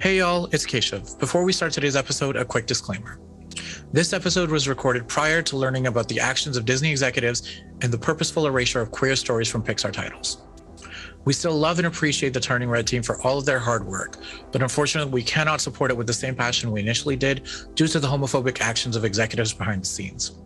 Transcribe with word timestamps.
Hey 0.00 0.16
y'all, 0.16 0.46
it's 0.46 0.64
Keshav. 0.64 1.18
Before 1.18 1.44
we 1.44 1.52
start 1.52 1.72
today's 1.72 1.94
episode, 1.94 2.34
a 2.34 2.42
quick 2.42 2.64
disclaimer. 2.64 3.18
This 3.92 4.14
episode 4.14 4.50
was 4.50 4.66
recorded 4.66 5.06
prior 5.06 5.42
to 5.42 5.58
learning 5.58 5.88
about 5.88 6.08
the 6.08 6.18
actions 6.18 6.56
of 6.56 6.64
Disney 6.64 6.90
executives 6.90 7.62
and 7.82 7.92
the 7.92 7.98
purposeful 7.98 8.46
erasure 8.46 8.80
of 8.80 8.90
queer 8.92 9.14
stories 9.14 9.50
from 9.50 9.62
Pixar 9.62 9.92
titles. 9.92 10.42
We 11.26 11.34
still 11.34 11.52
love 11.52 11.78
and 11.78 11.86
appreciate 11.86 12.32
the 12.32 12.40
Turning 12.40 12.70
Red 12.70 12.86
team 12.86 13.02
for 13.02 13.20
all 13.20 13.36
of 13.36 13.44
their 13.44 13.58
hard 13.58 13.86
work, 13.86 14.16
but 14.52 14.62
unfortunately, 14.62 15.12
we 15.12 15.22
cannot 15.22 15.60
support 15.60 15.90
it 15.90 15.98
with 15.98 16.06
the 16.06 16.14
same 16.14 16.34
passion 16.34 16.72
we 16.72 16.80
initially 16.80 17.16
did 17.16 17.46
due 17.74 17.86
to 17.86 18.00
the 18.00 18.08
homophobic 18.08 18.62
actions 18.62 18.96
of 18.96 19.04
executives 19.04 19.52
behind 19.52 19.82
the 19.82 19.86
scenes. 19.86 20.40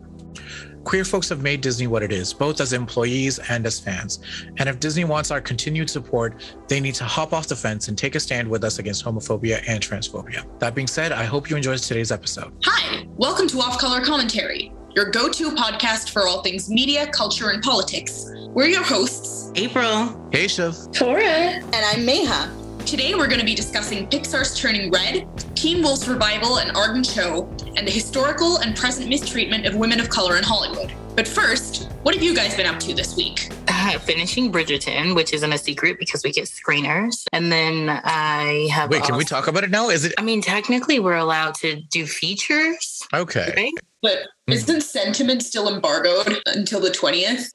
Queer 0.85 1.03
folks 1.03 1.27
have 1.29 1.41
made 1.41 1.61
Disney 1.61 1.87
what 1.87 2.03
it 2.03 2.11
is, 2.11 2.31
both 2.31 2.61
as 2.61 2.71
employees 2.71 3.39
and 3.49 3.65
as 3.65 3.79
fans. 3.79 4.19
And 4.57 4.69
if 4.69 4.79
Disney 4.79 5.03
wants 5.03 5.31
our 5.31 5.41
continued 5.41 5.89
support, 5.89 6.39
they 6.67 6.79
need 6.79 6.93
to 6.95 7.03
hop 7.03 7.33
off 7.33 7.47
the 7.47 7.55
fence 7.55 7.87
and 7.87 7.97
take 7.97 8.13
a 8.13 8.19
stand 8.19 8.47
with 8.47 8.63
us 8.63 8.77
against 8.77 9.03
homophobia 9.03 9.63
and 9.67 9.81
transphobia. 9.81 10.45
That 10.59 10.75
being 10.75 10.85
said, 10.85 11.11
I 11.11 11.23
hope 11.23 11.49
you 11.49 11.55
enjoyed 11.55 11.79
today's 11.79 12.11
episode. 12.11 12.53
Hi, 12.65 13.03
welcome 13.17 13.47
to 13.47 13.57
Off 13.61 13.79
Colour 13.79 14.05
Commentary, 14.05 14.71
your 14.95 15.09
go 15.09 15.27
to 15.27 15.49
podcast 15.51 16.11
for 16.11 16.27
all 16.27 16.43
things 16.43 16.69
media, 16.69 17.07
culture, 17.07 17.49
and 17.49 17.63
politics. 17.63 18.31
We're 18.49 18.67
your 18.67 18.83
hosts, 18.83 19.51
April. 19.55 20.09
Keshav. 20.29 20.93
Tora. 20.93 21.23
And 21.23 21.75
I'm 21.75 22.05
Meha. 22.05 22.64
Today, 22.85 23.15
we're 23.15 23.27
going 23.27 23.39
to 23.39 23.45
be 23.45 23.55
discussing 23.55 24.05
Pixar's 24.07 24.55
Turning 24.55 24.91
Red, 24.91 25.27
Teen 25.55 25.81
Wolf's 25.81 26.07
revival, 26.07 26.59
and 26.59 26.69
Arden 26.77 27.03
Cho, 27.03 27.49
and 27.75 27.87
the 27.87 27.91
historical 27.91 28.57
and 28.57 28.75
present 28.75 29.09
mistreatment 29.09 29.65
of 29.65 29.73
women 29.75 29.99
of 29.99 30.07
color 30.09 30.37
in 30.37 30.43
Hollywood. 30.43 30.93
But 31.15 31.27
first, 31.27 31.91
what 32.03 32.13
have 32.13 32.23
you 32.23 32.35
guys 32.35 32.55
been 32.55 32.67
up 32.67 32.79
to 32.81 32.93
this 32.93 33.15
week? 33.15 33.49
Uh, 33.67 33.97
finishing 33.97 34.51
Bridgerton, 34.51 35.15
which 35.15 35.33
isn't 35.33 35.51
a 35.51 35.57
secret 35.57 35.97
because 35.97 36.23
we 36.23 36.31
get 36.31 36.45
screeners. 36.45 37.25
And 37.33 37.51
then 37.51 37.89
I 37.89 38.69
have. 38.71 38.91
Wait, 38.91 39.01
can 39.01 39.17
we 39.17 39.25
talk 39.25 39.47
about 39.47 39.63
it 39.63 39.71
now? 39.71 39.89
Is 39.89 40.05
it? 40.05 40.13
I 40.19 40.21
mean, 40.21 40.41
technically, 40.41 40.99
we're 40.99 41.15
allowed 41.15 41.55
to 41.55 41.81
do 41.89 42.05
features. 42.05 43.01
Okay. 43.15 43.51
Right? 43.57 43.73
But 44.03 44.27
isn't 44.45 44.81
sentiment 44.81 45.41
still 45.41 45.73
embargoed 45.73 46.37
until 46.45 46.81
the 46.81 46.89
20th? 46.89 47.49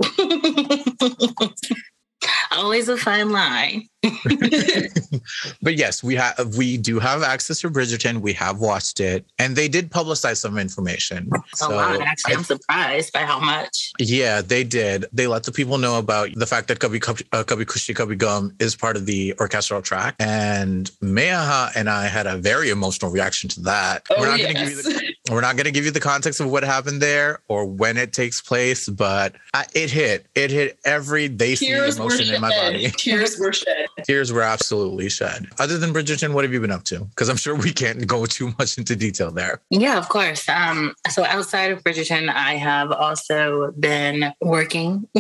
Always 2.53 2.89
a 2.89 2.97
fine 2.97 3.31
line. 3.31 3.89
but 5.63 5.77
yes, 5.77 6.03
we 6.03 6.15
have 6.15 6.57
we 6.57 6.79
do 6.79 6.99
have 6.99 7.23
access 7.23 7.61
to 7.61 7.71
Bridgerton. 7.71 8.21
We 8.21 8.33
have 8.33 8.59
watched 8.59 8.99
it, 8.99 9.27
and 9.39 9.57
they 9.57 9.69
did 9.69 9.91
publicize 9.91 10.39
some 10.39 10.59
information. 10.59 11.29
A 11.33 11.57
so 11.57 11.71
lot, 11.71 12.01
actually. 12.01 12.35
I, 12.35 12.39
am 12.39 12.45
surprised 12.45 13.12
by 13.12 13.21
how 13.21 13.39
much. 13.39 13.93
Yeah, 13.99 14.41
they 14.41 14.65
did. 14.65 15.05
They 15.12 15.27
let 15.27 15.45
the 15.45 15.53
people 15.53 15.77
know 15.77 15.99
about 15.99 16.31
the 16.35 16.47
fact 16.47 16.69
that 16.69 16.79
Kabhi, 16.79 16.99
Kabhi, 16.99 17.27
uh, 17.33 17.45
Kabhi 17.45 17.67
Khushi 17.67 17.95
Kabhie 17.95 18.19
Gham 18.19 18.55
is 18.59 18.75
part 18.75 18.97
of 18.97 19.05
the 19.05 19.34
orchestral 19.39 19.83
track, 19.83 20.17
and 20.19 20.91
Meha 21.03 21.71
and 21.77 21.91
I 21.91 22.07
had 22.07 22.27
a 22.27 22.39
very 22.39 22.71
emotional 22.71 23.11
reaction 23.11 23.51
to 23.51 23.61
that. 23.62 24.07
Oh, 24.11 24.17
we're 24.19 24.29
not 24.29 24.39
yes. 24.39 24.53
going 24.53 24.57
to 24.57 24.61
give 24.65 24.77
you 24.77 24.83
the, 24.83 25.15
we're 25.31 25.41
not 25.43 25.57
going 25.57 25.67
to 25.67 25.73
give 25.73 25.84
you 25.84 25.91
the 25.91 26.01
context 26.01 26.41
of 26.41 26.51
what 26.51 26.65
happened 26.65 27.03
there 27.03 27.41
or 27.49 27.67
when 27.67 27.99
it 27.99 28.15
takes 28.15 28.41
place, 28.41 28.89
but 28.89 29.37
I, 29.53 29.67
it 29.75 29.91
hit. 29.91 30.27
It 30.34 30.51
hit 30.51 30.79
every 30.84 31.29
they 31.29 31.55
see 31.55 31.71
emotion 32.11 32.34
in 32.34 32.41
my 32.41 32.50
body. 32.50 32.91
Tears 32.97 33.39
were 33.39 33.53
shed. 33.53 33.89
Tears 34.05 34.33
were 34.33 34.43
absolutely 34.43 35.09
shed. 35.09 35.48
Other 35.59 35.79
than 35.79 35.93
Bridgerton, 35.93 36.34
what 36.34 36.45
have 36.45 36.53
you 36.53 36.61
been 36.61 36.70
up 36.70 36.84
to? 36.84 37.01
Because 37.05 37.29
I'm 37.29 37.37
sure 37.37 37.55
we 37.55 37.73
can't 37.73 38.06
go 38.06 38.27
too 38.27 38.53
much 38.59 38.79
into 38.79 38.97
detail 38.97 39.31
there. 39.31 39.61
Yeah, 39.70 39.98
of 39.98 40.09
course. 40.09 40.48
Um, 40.48 40.95
so 41.09 41.25
outside 41.25 41.70
of 41.70 41.83
Bridgerton, 41.83 42.28
I 42.28 42.56
have 42.56 42.93
also 42.93 43.73
been 43.73 44.33
working 44.41 45.09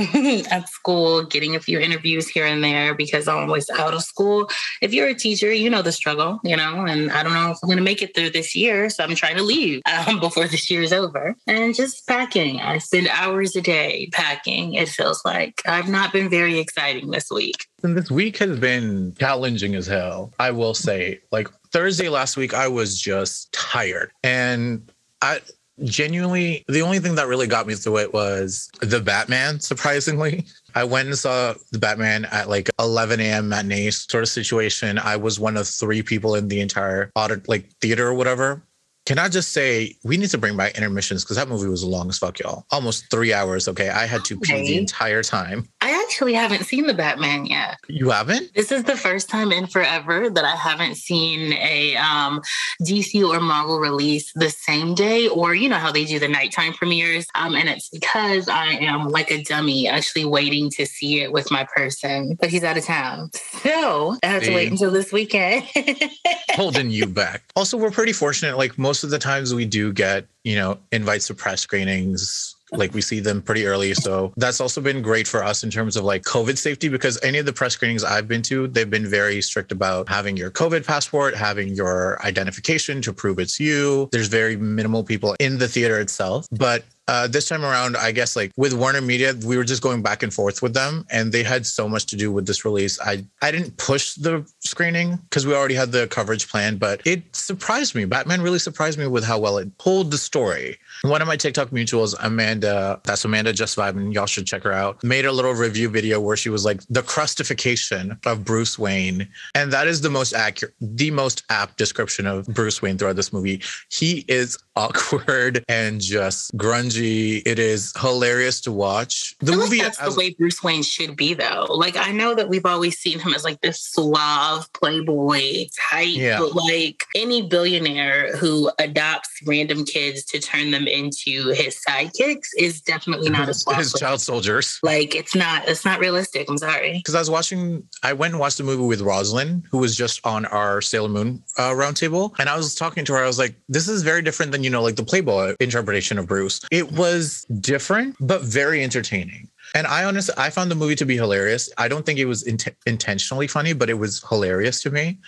at 0.50 0.68
school, 0.68 1.24
getting 1.24 1.56
a 1.56 1.60
few 1.60 1.78
interviews 1.78 2.28
here 2.28 2.46
and 2.46 2.62
there 2.62 2.94
because 2.94 3.28
I'm 3.28 3.48
always 3.48 3.68
out 3.70 3.94
of 3.94 4.02
school. 4.02 4.48
If 4.82 4.92
you're 4.92 5.08
a 5.08 5.14
teacher, 5.14 5.52
you 5.52 5.70
know 5.70 5.82
the 5.82 5.92
struggle, 5.92 6.40
you 6.44 6.56
know, 6.56 6.84
and 6.86 7.10
I 7.10 7.22
don't 7.22 7.32
know 7.32 7.50
if 7.50 7.58
I'm 7.62 7.68
going 7.68 7.78
to 7.78 7.82
make 7.82 8.02
it 8.02 8.14
through 8.14 8.30
this 8.30 8.54
year. 8.54 8.90
So 8.90 9.04
I'm 9.04 9.14
trying 9.14 9.36
to 9.36 9.42
leave 9.42 9.82
um, 10.08 10.20
before 10.20 10.46
this 10.46 10.70
year 10.70 10.82
is 10.82 10.92
over 10.92 11.36
and 11.46 11.74
just 11.74 12.06
packing. 12.06 12.60
I 12.60 12.78
spend 12.78 13.08
hours 13.08 13.56
a 13.56 13.60
day 13.60 14.08
packing. 14.12 14.74
It 14.74 14.88
feels 14.88 15.24
like 15.24 15.62
I've 15.66 15.88
not 15.88 16.12
been 16.12 16.28
very 16.28 16.58
exciting 16.58 17.10
this 17.10 17.30
week. 17.30 17.66
And 17.82 17.96
this 17.96 18.10
week 18.10 18.38
has 18.38 18.58
been 18.58 19.14
challenging 19.18 19.74
as 19.74 19.86
hell. 19.86 20.32
I 20.38 20.50
will 20.50 20.74
say, 20.74 21.20
like 21.32 21.48
Thursday 21.72 22.08
last 22.08 22.36
week, 22.36 22.54
I 22.54 22.68
was 22.68 23.00
just 23.00 23.52
tired. 23.52 24.12
And 24.22 24.90
I 25.22 25.40
genuinely, 25.84 26.64
the 26.68 26.82
only 26.82 26.98
thing 26.98 27.14
that 27.14 27.26
really 27.26 27.46
got 27.46 27.66
me 27.66 27.74
through 27.74 27.98
it 27.98 28.12
was 28.12 28.70
the 28.80 29.00
Batman, 29.00 29.60
surprisingly. 29.60 30.46
I 30.74 30.84
went 30.84 31.08
and 31.08 31.18
saw 31.18 31.54
the 31.72 31.78
Batman 31.78 32.26
at 32.26 32.48
like 32.48 32.70
11 32.78 33.20
a.m. 33.20 33.48
matinee 33.48 33.90
sort 33.90 34.22
of 34.22 34.28
situation. 34.28 34.98
I 34.98 35.16
was 35.16 35.40
one 35.40 35.56
of 35.56 35.66
three 35.66 36.02
people 36.02 36.34
in 36.34 36.48
the 36.48 36.60
entire 36.60 37.10
audit, 37.16 37.48
like 37.48 37.70
theater 37.80 38.06
or 38.06 38.14
whatever. 38.14 38.62
Can 39.10 39.18
I 39.18 39.28
just 39.28 39.52
say 39.52 39.96
we 40.04 40.16
need 40.16 40.30
to 40.30 40.38
bring 40.38 40.56
back 40.56 40.76
intermissions 40.76 41.24
because 41.24 41.36
that 41.36 41.48
movie 41.48 41.68
was 41.68 41.82
long 41.82 42.08
as 42.10 42.18
fuck, 42.18 42.38
y'all. 42.38 42.64
Almost 42.70 43.10
three 43.10 43.32
hours. 43.32 43.66
Okay, 43.66 43.88
I 43.88 44.06
had 44.06 44.24
to 44.26 44.38
pee 44.38 44.64
the 44.64 44.78
entire 44.78 45.24
time. 45.24 45.66
I 45.80 46.00
actually 46.04 46.32
haven't 46.32 46.62
seen 46.62 46.86
the 46.86 46.94
Batman 46.94 47.44
yet. 47.46 47.78
You 47.88 48.10
haven't? 48.10 48.54
This 48.54 48.70
is 48.70 48.84
the 48.84 48.96
first 48.96 49.28
time 49.28 49.50
in 49.50 49.66
forever 49.66 50.30
that 50.30 50.44
I 50.44 50.54
haven't 50.54 50.94
seen 50.94 51.54
a 51.54 51.96
um, 51.96 52.40
DC 52.84 53.28
or 53.28 53.40
Marvel 53.40 53.80
release 53.80 54.30
the 54.36 54.48
same 54.48 54.94
day, 54.94 55.26
or 55.26 55.56
you 55.56 55.68
know 55.68 55.78
how 55.78 55.90
they 55.90 56.04
do 56.04 56.20
the 56.20 56.28
nighttime 56.28 56.72
premieres. 56.72 57.26
Um, 57.34 57.56
and 57.56 57.68
it's 57.68 57.88
because 57.88 58.48
I 58.48 58.66
am 58.74 59.08
like 59.08 59.32
a 59.32 59.42
dummy, 59.42 59.88
actually 59.88 60.26
waiting 60.26 60.70
to 60.76 60.86
see 60.86 61.20
it 61.20 61.32
with 61.32 61.50
my 61.50 61.66
person, 61.74 62.36
but 62.38 62.50
he's 62.50 62.62
out 62.62 62.76
of 62.76 62.84
town, 62.84 63.30
so 63.34 64.16
I 64.22 64.26
have 64.28 64.44
to 64.44 64.54
wait 64.54 64.70
until 64.70 64.92
this 64.92 65.12
weekend. 65.12 65.66
Holding 66.50 66.90
you 66.90 67.06
back. 67.06 67.42
Also, 67.56 67.76
we're 67.76 67.90
pretty 67.90 68.12
fortunate. 68.12 68.56
Like 68.56 68.78
most 68.78 68.99
most 69.00 69.04
of 69.04 69.10
the 69.10 69.18
times 69.18 69.54
we 69.54 69.64
do 69.64 69.94
get, 69.94 70.26
you 70.44 70.56
know, 70.56 70.78
invites 70.92 71.26
to 71.28 71.34
press 71.34 71.62
screenings 71.62 72.54
like 72.72 72.94
we 72.94 73.00
see 73.00 73.20
them 73.20 73.42
pretty 73.42 73.66
early 73.66 73.94
so 73.94 74.32
that's 74.36 74.60
also 74.60 74.80
been 74.80 75.02
great 75.02 75.26
for 75.26 75.42
us 75.42 75.62
in 75.64 75.70
terms 75.70 75.96
of 75.96 76.04
like 76.04 76.22
covid 76.22 76.56
safety 76.56 76.88
because 76.88 77.18
any 77.22 77.38
of 77.38 77.46
the 77.46 77.52
press 77.52 77.74
screenings 77.74 78.04
i've 78.04 78.28
been 78.28 78.42
to 78.42 78.66
they've 78.68 78.90
been 78.90 79.06
very 79.06 79.40
strict 79.40 79.72
about 79.72 80.08
having 80.08 80.36
your 80.36 80.50
covid 80.50 80.86
passport 80.86 81.34
having 81.34 81.68
your 81.74 82.20
identification 82.24 83.02
to 83.02 83.12
prove 83.12 83.38
it's 83.38 83.58
you 83.58 84.08
there's 84.12 84.28
very 84.28 84.56
minimal 84.56 85.02
people 85.02 85.34
in 85.40 85.58
the 85.58 85.68
theater 85.68 86.00
itself 86.00 86.46
but 86.52 86.84
uh, 87.10 87.26
this 87.26 87.48
time 87.48 87.64
around, 87.64 87.96
I 87.96 88.12
guess 88.12 88.36
like 88.36 88.52
with 88.56 88.72
Warner 88.72 89.00
Media, 89.00 89.34
we 89.44 89.56
were 89.56 89.64
just 89.64 89.82
going 89.82 90.00
back 90.00 90.22
and 90.22 90.32
forth 90.32 90.62
with 90.62 90.74
them, 90.74 91.04
and 91.10 91.32
they 91.32 91.42
had 91.42 91.66
so 91.66 91.88
much 91.88 92.06
to 92.06 92.16
do 92.16 92.30
with 92.30 92.46
this 92.46 92.64
release. 92.64 93.00
I 93.00 93.24
I 93.42 93.50
didn't 93.50 93.76
push 93.78 94.14
the 94.14 94.48
screening 94.60 95.16
because 95.16 95.44
we 95.44 95.52
already 95.52 95.74
had 95.74 95.90
the 95.90 96.06
coverage 96.06 96.48
planned, 96.48 96.78
but 96.78 97.04
it 97.04 97.24
surprised 97.34 97.96
me. 97.96 98.04
Batman 98.04 98.42
really 98.42 98.60
surprised 98.60 98.96
me 98.96 99.08
with 99.08 99.24
how 99.24 99.40
well 99.40 99.58
it 99.58 99.76
pulled 99.78 100.12
the 100.12 100.18
story. 100.18 100.78
One 101.02 101.22
of 101.22 101.28
my 101.28 101.36
TikTok 101.36 101.70
mutuals, 101.70 102.14
Amanda, 102.20 103.00
that's 103.04 103.24
Amanda 103.24 103.52
Just 103.52 103.76
Vibing, 103.76 104.12
y'all 104.12 104.26
should 104.26 104.46
check 104.46 104.62
her 104.64 104.72
out, 104.72 105.02
made 105.02 105.24
a 105.24 105.32
little 105.32 105.52
review 105.52 105.88
video 105.88 106.20
where 106.20 106.36
she 106.36 106.50
was 106.50 106.64
like 106.64 106.82
the 106.90 107.02
crustification 107.02 108.18
of 108.26 108.44
Bruce 108.44 108.78
Wayne, 108.78 109.26
and 109.54 109.72
that 109.72 109.86
is 109.86 110.02
the 110.02 110.10
most 110.10 110.34
accurate, 110.34 110.74
the 110.80 111.10
most 111.10 111.42
apt 111.48 111.78
description 111.78 112.26
of 112.26 112.46
Bruce 112.48 112.82
Wayne 112.82 112.98
throughout 112.98 113.16
this 113.16 113.32
movie. 113.32 113.62
He 113.90 114.26
is 114.28 114.58
awkward 114.76 115.64
and 115.68 116.00
just 116.00 116.54
grungy. 116.56 117.42
It 117.46 117.58
is 117.58 117.92
hilarious 117.98 118.60
to 118.62 118.72
watch. 118.72 119.34
The 119.40 119.52
movie 119.52 119.78
like 119.78 119.96
that's 119.96 120.14
the 120.14 120.18
way 120.18 120.34
Bruce 120.34 120.62
Wayne 120.62 120.82
should 120.82 121.16
be 121.16 121.32
though. 121.32 121.66
Like 121.70 121.96
I 121.96 122.12
know 122.12 122.34
that 122.34 122.48
we've 122.48 122.66
always 122.66 122.98
seen 122.98 123.18
him 123.18 123.32
as 123.32 123.44
like 123.44 123.60
this 123.62 123.80
suave 123.80 124.70
playboy 124.74 125.66
type, 125.90 126.08
yeah. 126.08 126.38
but 126.38 126.54
like 126.54 127.04
any 127.14 127.42
billionaire 127.42 128.36
who 128.36 128.70
adopts 128.78 129.30
random 129.46 129.84
kids 129.84 130.24
to 130.26 130.38
turn 130.38 130.70
them 130.70 130.86
into 130.90 131.48
his 131.50 131.80
sidekicks 131.86 132.48
is 132.58 132.80
definitely 132.80 133.30
not 133.30 133.48
a 133.48 133.74
his 133.76 133.92
child 133.92 134.20
soldiers. 134.20 134.78
Like 134.82 135.14
it's 135.14 135.34
not 135.34 135.68
it's 135.68 135.84
not 135.84 136.00
realistic. 136.00 136.48
I'm 136.48 136.58
sorry. 136.58 136.98
Because 136.98 137.14
I 137.14 137.18
was 137.18 137.30
watching 137.30 137.84
I 138.02 138.12
went 138.12 138.32
and 138.32 138.40
watched 138.40 138.60
a 138.60 138.64
movie 138.64 138.84
with 138.84 139.00
Rosalind, 139.00 139.64
who 139.70 139.78
was 139.78 139.96
just 139.96 140.24
on 140.26 140.46
our 140.46 140.80
Sailor 140.80 141.08
Moon 141.08 141.42
uh, 141.58 141.70
roundtable. 141.70 142.32
And 142.38 142.48
I 142.48 142.56
was 142.56 142.74
talking 142.74 143.04
to 143.04 143.12
her, 143.12 143.22
I 143.22 143.26
was 143.26 143.38
like, 143.38 143.54
this 143.68 143.88
is 143.88 144.02
very 144.02 144.22
different 144.22 144.52
than 144.52 144.64
you 144.64 144.70
know, 144.70 144.82
like 144.82 144.96
the 144.96 145.04
Playboy 145.04 145.54
interpretation 145.60 146.18
of 146.18 146.26
Bruce. 146.26 146.60
It 146.70 146.92
was 146.92 147.44
different, 147.60 148.16
but 148.20 148.42
very 148.42 148.82
entertaining. 148.82 149.48
And 149.74 149.86
I 149.86 150.04
honestly, 150.04 150.34
I 150.36 150.50
found 150.50 150.70
the 150.70 150.74
movie 150.74 150.96
to 150.96 151.06
be 151.06 151.16
hilarious. 151.16 151.70
I 151.78 151.88
don't 151.88 152.04
think 152.04 152.18
it 152.18 152.24
was 152.26 152.42
int- 152.42 152.74
intentionally 152.86 153.46
funny, 153.46 153.72
but 153.72 153.88
it 153.88 153.94
was 153.94 154.22
hilarious 154.28 154.82
to 154.82 154.90
me. 154.90 155.18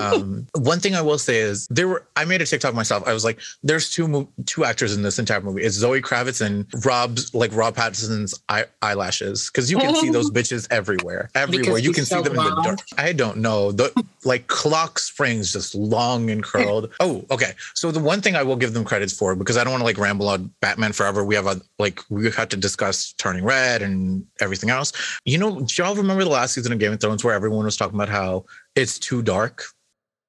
um, 0.00 0.46
one 0.54 0.80
thing 0.80 0.94
I 0.94 1.02
will 1.02 1.18
say 1.18 1.38
is 1.38 1.66
there 1.68 1.88
were. 1.88 2.06
I 2.16 2.24
made 2.24 2.40
a 2.42 2.46
TikTok 2.46 2.74
myself. 2.74 3.06
I 3.06 3.12
was 3.12 3.24
like, 3.24 3.40
"There's 3.62 3.90
two 3.90 4.08
mo- 4.08 4.28
two 4.46 4.64
actors 4.64 4.94
in 4.96 5.02
this 5.02 5.18
entire 5.18 5.40
movie. 5.40 5.62
It's 5.62 5.76
Zoe 5.76 6.00
Kravitz 6.00 6.40
and 6.40 6.66
Rob's 6.84 7.34
like 7.34 7.54
Rob 7.54 7.76
Pattinson's 7.76 8.40
eye- 8.48 8.66
eyelashes 8.82 9.50
because 9.50 9.70
you 9.70 9.78
can 9.78 9.94
see 9.96 10.10
those 10.10 10.30
bitches 10.38 10.66
everywhere, 10.70 11.30
everywhere. 11.34 11.64
Because 11.64 11.84
you 11.84 11.92
can 11.92 12.04
see 12.04 12.20
them 12.22 12.34
long. 12.34 12.48
in 12.48 12.54
the 12.54 12.62
dark. 12.62 12.78
I 12.98 13.12
don't 13.12 13.38
know 13.38 13.72
the 13.72 13.92
like 14.26 14.46
clock 14.46 14.98
springs 14.98 15.52
just 15.52 15.74
long 15.74 16.30
and 16.30 16.42
curled. 16.42 16.92
oh, 17.00 17.24
okay. 17.30 17.52
So 17.74 17.90
the 17.90 18.00
one 18.00 18.20
thing 18.20 18.36
I 18.36 18.42
will 18.42 18.56
give 18.56 18.74
them 18.74 18.84
credits 18.84 19.12
for 19.12 19.34
because 19.34 19.56
I 19.56 19.64
don't 19.64 19.72
want 19.72 19.80
to 19.80 19.86
like 19.86 19.98
ramble 19.98 20.28
on 20.28 20.52
Batman 20.60 20.92
forever. 20.92 21.24
We 21.24 21.34
have 21.34 21.46
a 21.46 21.60
like 21.78 22.00
we 22.08 22.30
had 22.30 22.50
to 22.50 22.56
discuss 22.56 23.12
Turning 23.14 23.44
Red 23.44 23.82
and 23.82 24.24
everything 24.40 24.70
else. 24.70 24.92
You 25.24 25.38
know, 25.38 25.60
do 25.60 25.82
y'all 25.82 25.94
remember 25.94 26.24
the 26.24 26.30
last 26.30 26.54
season 26.54 26.72
of 26.72 26.78
Game 26.78 26.92
of 26.92 27.00
Thrones 27.00 27.24
where 27.24 27.34
everyone 27.34 27.64
was 27.64 27.76
talking 27.76 27.94
about 27.94 28.08
how 28.08 28.44
it's 28.74 28.98
too 28.98 29.22
dark? 29.22 29.64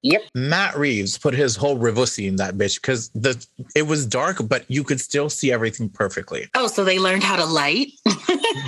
Yep. 0.06 0.22
Matt 0.36 0.78
Reeves 0.78 1.18
put 1.18 1.34
his 1.34 1.56
whole 1.56 1.80
Rivusi 1.80 2.28
in 2.28 2.36
that 2.36 2.56
bitch 2.60 2.80
because 2.80 3.10
the 3.16 3.44
it 3.76 3.88
was 3.88 4.06
dark, 4.06 4.38
but 4.48 4.64
you 4.70 4.84
could 4.84 5.02
still 5.02 5.32
see 5.32 5.52
everything 5.52 5.90
perfectly. 5.90 6.48
Oh, 6.54 6.68
so 6.68 6.84
they 6.84 7.00
learned 7.00 7.24
how 7.24 7.36
to 7.36 7.46
light? 7.46 7.88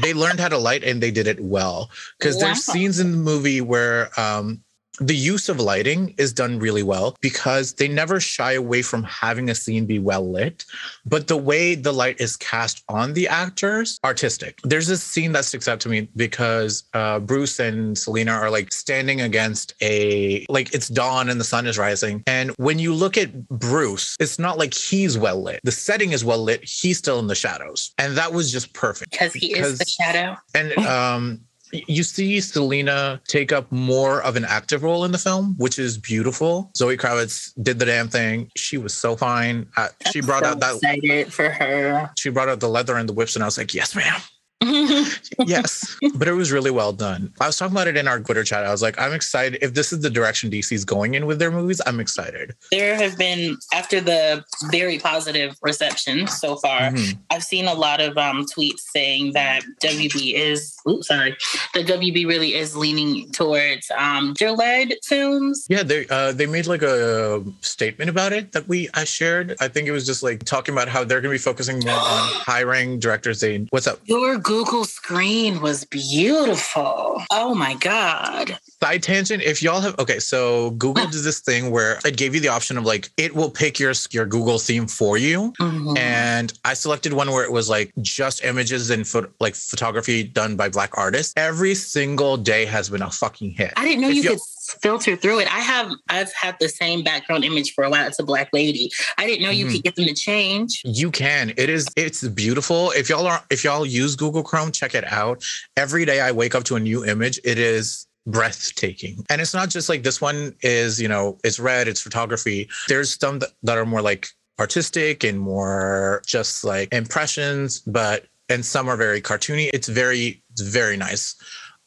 they 0.02 0.16
learned 0.16 0.40
how 0.40 0.48
to 0.48 0.58
light 0.58 0.84
and 0.84 1.00
they 1.00 1.12
did 1.12 1.28
it 1.28 1.40
well. 1.40 1.92
Because 2.18 2.38
wow. 2.38 2.42
there's 2.42 2.64
scenes 2.64 3.00
in 3.00 3.12
the 3.12 3.18
movie 3.20 3.62
where 3.62 4.10
um 4.20 4.64
the 5.00 5.16
use 5.16 5.50
of 5.50 5.60
lighting 5.60 6.14
is 6.18 6.34
done 6.34 6.60
really 6.60 6.84
well 6.84 7.16
because 7.22 7.74
they 7.74 7.88
never 7.88 8.20
shy 8.20 8.54
away 8.54 8.82
from 8.82 9.04
having 9.04 9.50
a 9.50 9.56
scene 9.56 9.86
be 9.86 10.00
well 10.00 10.30
lit, 10.30 10.66
but 11.06 11.28
the 11.28 11.38
way 11.38 11.76
the 11.76 11.92
light 11.92 12.20
is 12.20 12.36
cast 12.38 12.84
on 12.90 13.14
the 13.14 13.28
actors, 13.28 14.00
artistic. 14.04 14.60
There's 14.64 14.88
this 14.88 15.04
scene 15.04 15.32
that 15.34 15.46
sticks 15.46 15.68
out 15.68 15.80
to 15.82 15.90
me 15.90 16.08
because 16.16 16.84
uh, 16.94 17.20
Bruce 17.20 17.60
and 17.60 17.98
Selena 17.98 18.32
are 18.32 18.50
like 18.50 18.74
standing 18.74 19.22
against 19.22 19.74
a 19.82 20.46
like 20.50 20.74
it's 20.74 20.88
dawn 20.88 21.30
and 21.30 21.40
the 21.40 21.46
sun 21.46 21.68
is 21.68 21.78
rising, 21.78 22.24
and 22.28 22.52
when 22.58 22.80
you 22.80 22.94
look 22.94 23.18
at 23.18 23.48
Bruce, 23.50 24.16
it's 24.20 24.40
not 24.40 24.58
like 24.58 24.74
he's 24.74 25.18
well 25.18 25.42
lit. 25.42 25.60
The 25.64 25.72
setting 25.72 26.12
is 26.12 26.26
well 26.26 26.44
lit. 26.44 26.64
He's 26.64 26.98
still 26.98 27.20
in 27.20 27.28
the 27.28 27.36
shadows, 27.36 27.94
and 27.98 28.18
that 28.18 28.34
was 28.34 28.52
just 28.52 28.74
perfect 28.74 29.12
because 29.12 29.34
he 29.34 29.54
because, 29.54 29.74
is 29.74 29.80
the 29.80 29.86
shadow. 29.86 30.38
And 30.54 30.78
um, 30.80 31.42
you 31.72 32.04
see 32.04 32.40
Selena 32.40 33.22
take 33.28 33.52
up 33.52 33.72
more 33.72 34.22
of 34.24 34.36
an 34.36 34.46
active 34.46 34.84
role 34.84 35.06
in 35.06 35.12
the 35.12 35.18
film, 35.18 35.56
which 35.58 35.80
is 35.80 35.98
beautiful. 35.98 36.72
Zoe 36.76 36.98
Kravitz 36.98 37.52
did 37.62 37.80
the 37.80 37.86
damn 37.86 38.08
thing. 38.08 38.50
She 38.56 38.78
was 38.78 38.94
so 38.94 39.16
fine. 39.16 39.68
Uh, 39.76 39.90
she 40.12 40.22
brought 40.22 40.44
so 40.44 40.52
out 40.52 40.60
that 40.60 40.76
excited 40.76 41.34
for 41.34 41.50
her. 41.50 42.10
She 42.18 42.30
brought 42.30 42.50
out 42.50 42.60
the 42.60 42.70
leather 42.70 42.96
and 42.96 43.08
the 43.08 43.14
whips, 43.14 43.36
and 43.36 43.44
I 43.44 43.48
was 43.48 43.58
like, 43.58 43.74
"Yes, 43.74 43.96
ma'am." 43.96 44.20
Yes, 44.62 45.98
but 46.16 46.28
it 46.28 46.34
was 46.34 46.52
really 46.52 46.72
well 46.72 46.94
done. 46.94 47.32
I 47.40 47.48
was 47.48 47.58
talking 47.58 47.76
about 47.76 47.88
it 47.88 47.98
in 47.98 48.08
our 48.08 48.20
Twitter 48.20 48.44
chat. 48.44 48.66
I 48.66 48.72
was 48.72 48.82
like, 48.82 49.00
I'm 49.00 49.14
excited. 49.14 49.60
If 49.62 49.74
this 49.74 49.94
is 49.94 50.02
the 50.02 50.10
direction 50.10 50.50
DC's 50.50 50.84
going 50.84 51.14
in 51.14 51.26
with 51.26 51.40
their 51.40 51.52
movies, 51.52 51.82
I'm 51.86 52.00
excited. 52.00 52.56
There 52.72 52.96
have 52.96 53.18
been, 53.18 53.58
after 53.74 54.02
the 54.02 54.44
very 54.72 55.00
positive 55.00 55.56
reception 55.62 56.28
so 56.28 56.56
far, 56.56 56.92
mm-hmm. 56.92 57.20
I've 57.30 57.44
seen 57.44 57.68
a 57.68 57.74
lot 57.74 58.02
of 58.02 58.18
um, 58.18 58.46
tweets 58.46 58.80
saying 58.80 59.34
that 59.34 59.64
WB 59.82 60.34
is, 60.34 60.76
oops, 60.90 61.08
sorry, 61.08 61.36
the 61.74 61.84
WB 61.84 62.28
really 62.28 62.56
is 62.56 62.76
leaning 62.76 63.32
towards 63.32 63.92
um, 63.98 64.34
led 64.42 64.94
films. 65.04 65.66
Yeah, 65.70 65.84
they 65.84 66.08
uh, 66.10 66.32
they 66.32 66.46
made 66.46 66.68
like 66.68 66.82
a 66.82 67.44
statement 67.62 68.10
about 68.10 68.34
it 68.34 68.54
that 68.54 68.68
we 68.68 68.90
I 68.94 69.04
shared. 69.04 69.56
I 69.60 69.68
think 69.68 69.88
it 69.88 69.92
was 69.92 70.06
just 70.06 70.24
like 70.24 70.44
talking 70.44 70.74
about 70.74 70.88
how 70.88 71.04
they're 71.04 71.22
going 71.22 71.32
to 71.32 71.36
be 71.36 71.44
focusing 71.44 71.80
more 71.80 71.94
on 71.94 72.00
hiring 72.00 73.00
directors. 73.00 73.42
They, 73.42 73.60
what's 73.70 73.88
up? 73.88 74.00
Your 74.06 74.38
Google 74.48 74.86
screen 74.86 75.60
was 75.60 75.84
beautiful. 75.84 77.22
Oh 77.30 77.54
my 77.54 77.74
God. 77.74 78.58
Side 78.82 79.04
tangent. 79.04 79.44
If 79.44 79.62
y'all 79.62 79.82
have 79.82 80.00
okay, 80.00 80.20
so 80.20 80.72
Google 80.72 81.06
does 81.08 81.26
this 81.26 81.42
thing 81.42 81.70
where 81.70 82.00
it 82.06 82.16
gave 82.16 82.34
you 82.34 82.40
the 82.40 82.48
option 82.48 82.78
of 82.78 82.86
like 82.86 83.10
it 83.18 83.36
will 83.36 83.50
pick 83.52 83.78
your 83.78 83.92
your 84.12 84.26
Google 84.26 84.58
theme 84.58 84.88
for 84.88 85.18
you, 85.18 85.52
mm-hmm. 85.60 85.98
and 85.98 86.58
I 86.64 86.76
selected 86.76 87.12
one 87.12 87.30
where 87.30 87.44
it 87.44 87.52
was 87.52 87.70
like 87.70 87.92
just 88.02 88.42
images 88.46 88.90
and 88.90 89.06
fo- 89.06 89.28
like 89.42 89.54
photography 89.54 90.24
done 90.24 90.56
by 90.56 90.70
black 90.70 90.98
artists. 90.98 91.34
Every 91.36 91.76
single 91.76 92.38
day 92.38 92.64
has 92.64 92.90
been 92.90 93.02
a 93.02 93.12
fucking 93.12 93.52
hit. 93.52 93.74
I 93.76 93.84
didn't 93.84 94.00
know 94.00 94.10
if 94.10 94.16
you 94.16 94.30
could 94.30 94.40
filter 94.72 95.16
through 95.16 95.40
it. 95.40 95.48
I 95.48 95.60
have 95.60 95.92
I've 96.10 96.34
had 96.34 96.58
the 96.60 96.70
same 96.70 97.04
background 97.04 97.44
image 97.44 97.74
for 97.74 97.84
a 97.84 97.90
while. 97.90 98.08
It's 98.08 98.20
a 98.20 98.24
black 98.24 98.50
lady. 98.54 98.92
I 99.18 99.26
didn't 99.26 99.44
know 99.44 99.50
you 99.50 99.66
mm-hmm. 99.66 99.76
could 99.76 99.84
get 99.84 99.96
them 99.96 100.06
to 100.06 100.14
change. 100.14 100.82
You 100.86 101.12
can. 101.12 101.52
It 101.58 101.70
is 101.70 101.88
it's 101.96 102.28
beautiful. 102.28 102.92
If 102.92 103.10
y'all 103.10 103.28
are 103.28 103.44
if 103.50 103.64
y'all 103.64 103.86
use 103.86 104.16
Google 104.16 104.44
Chrome, 104.44 104.72
check 104.72 104.96
it 104.96 105.06
out. 105.06 105.44
Every 105.76 106.06
day 106.06 106.22
I 106.22 106.32
wake 106.32 106.56
up 106.56 106.64
to 106.66 106.76
a 106.76 106.80
new 106.80 107.06
image. 107.06 107.40
It 107.44 107.58
is 107.58 108.08
breathtaking. 108.28 109.26
And 109.30 109.42
it's 109.42 109.54
not 109.54 109.70
just 109.70 109.90
like 109.90 110.04
this 110.04 110.22
one 110.22 110.54
is, 110.62 111.02
you 111.02 111.08
know, 111.08 111.38
it's 111.44 111.60
red, 111.60 111.88
it's 111.88 112.02
photography. 112.02 112.70
There's 112.88 113.18
some 113.18 113.40
that, 113.40 113.50
that 113.64 113.78
are 113.78 113.86
more 113.86 114.02
like 114.02 114.28
artistic 114.60 115.24
and 115.24 115.40
more 115.40 116.22
just 116.26 116.64
like 116.64 116.94
impressions, 116.94 117.80
but 117.80 118.26
and 118.50 118.66
some 118.66 118.88
are 118.90 118.98
very 118.98 119.22
cartoony. 119.22 119.70
It's 119.74 119.88
very, 119.88 120.42
it's 120.52 120.62
very 120.62 120.98
nice. 120.98 121.36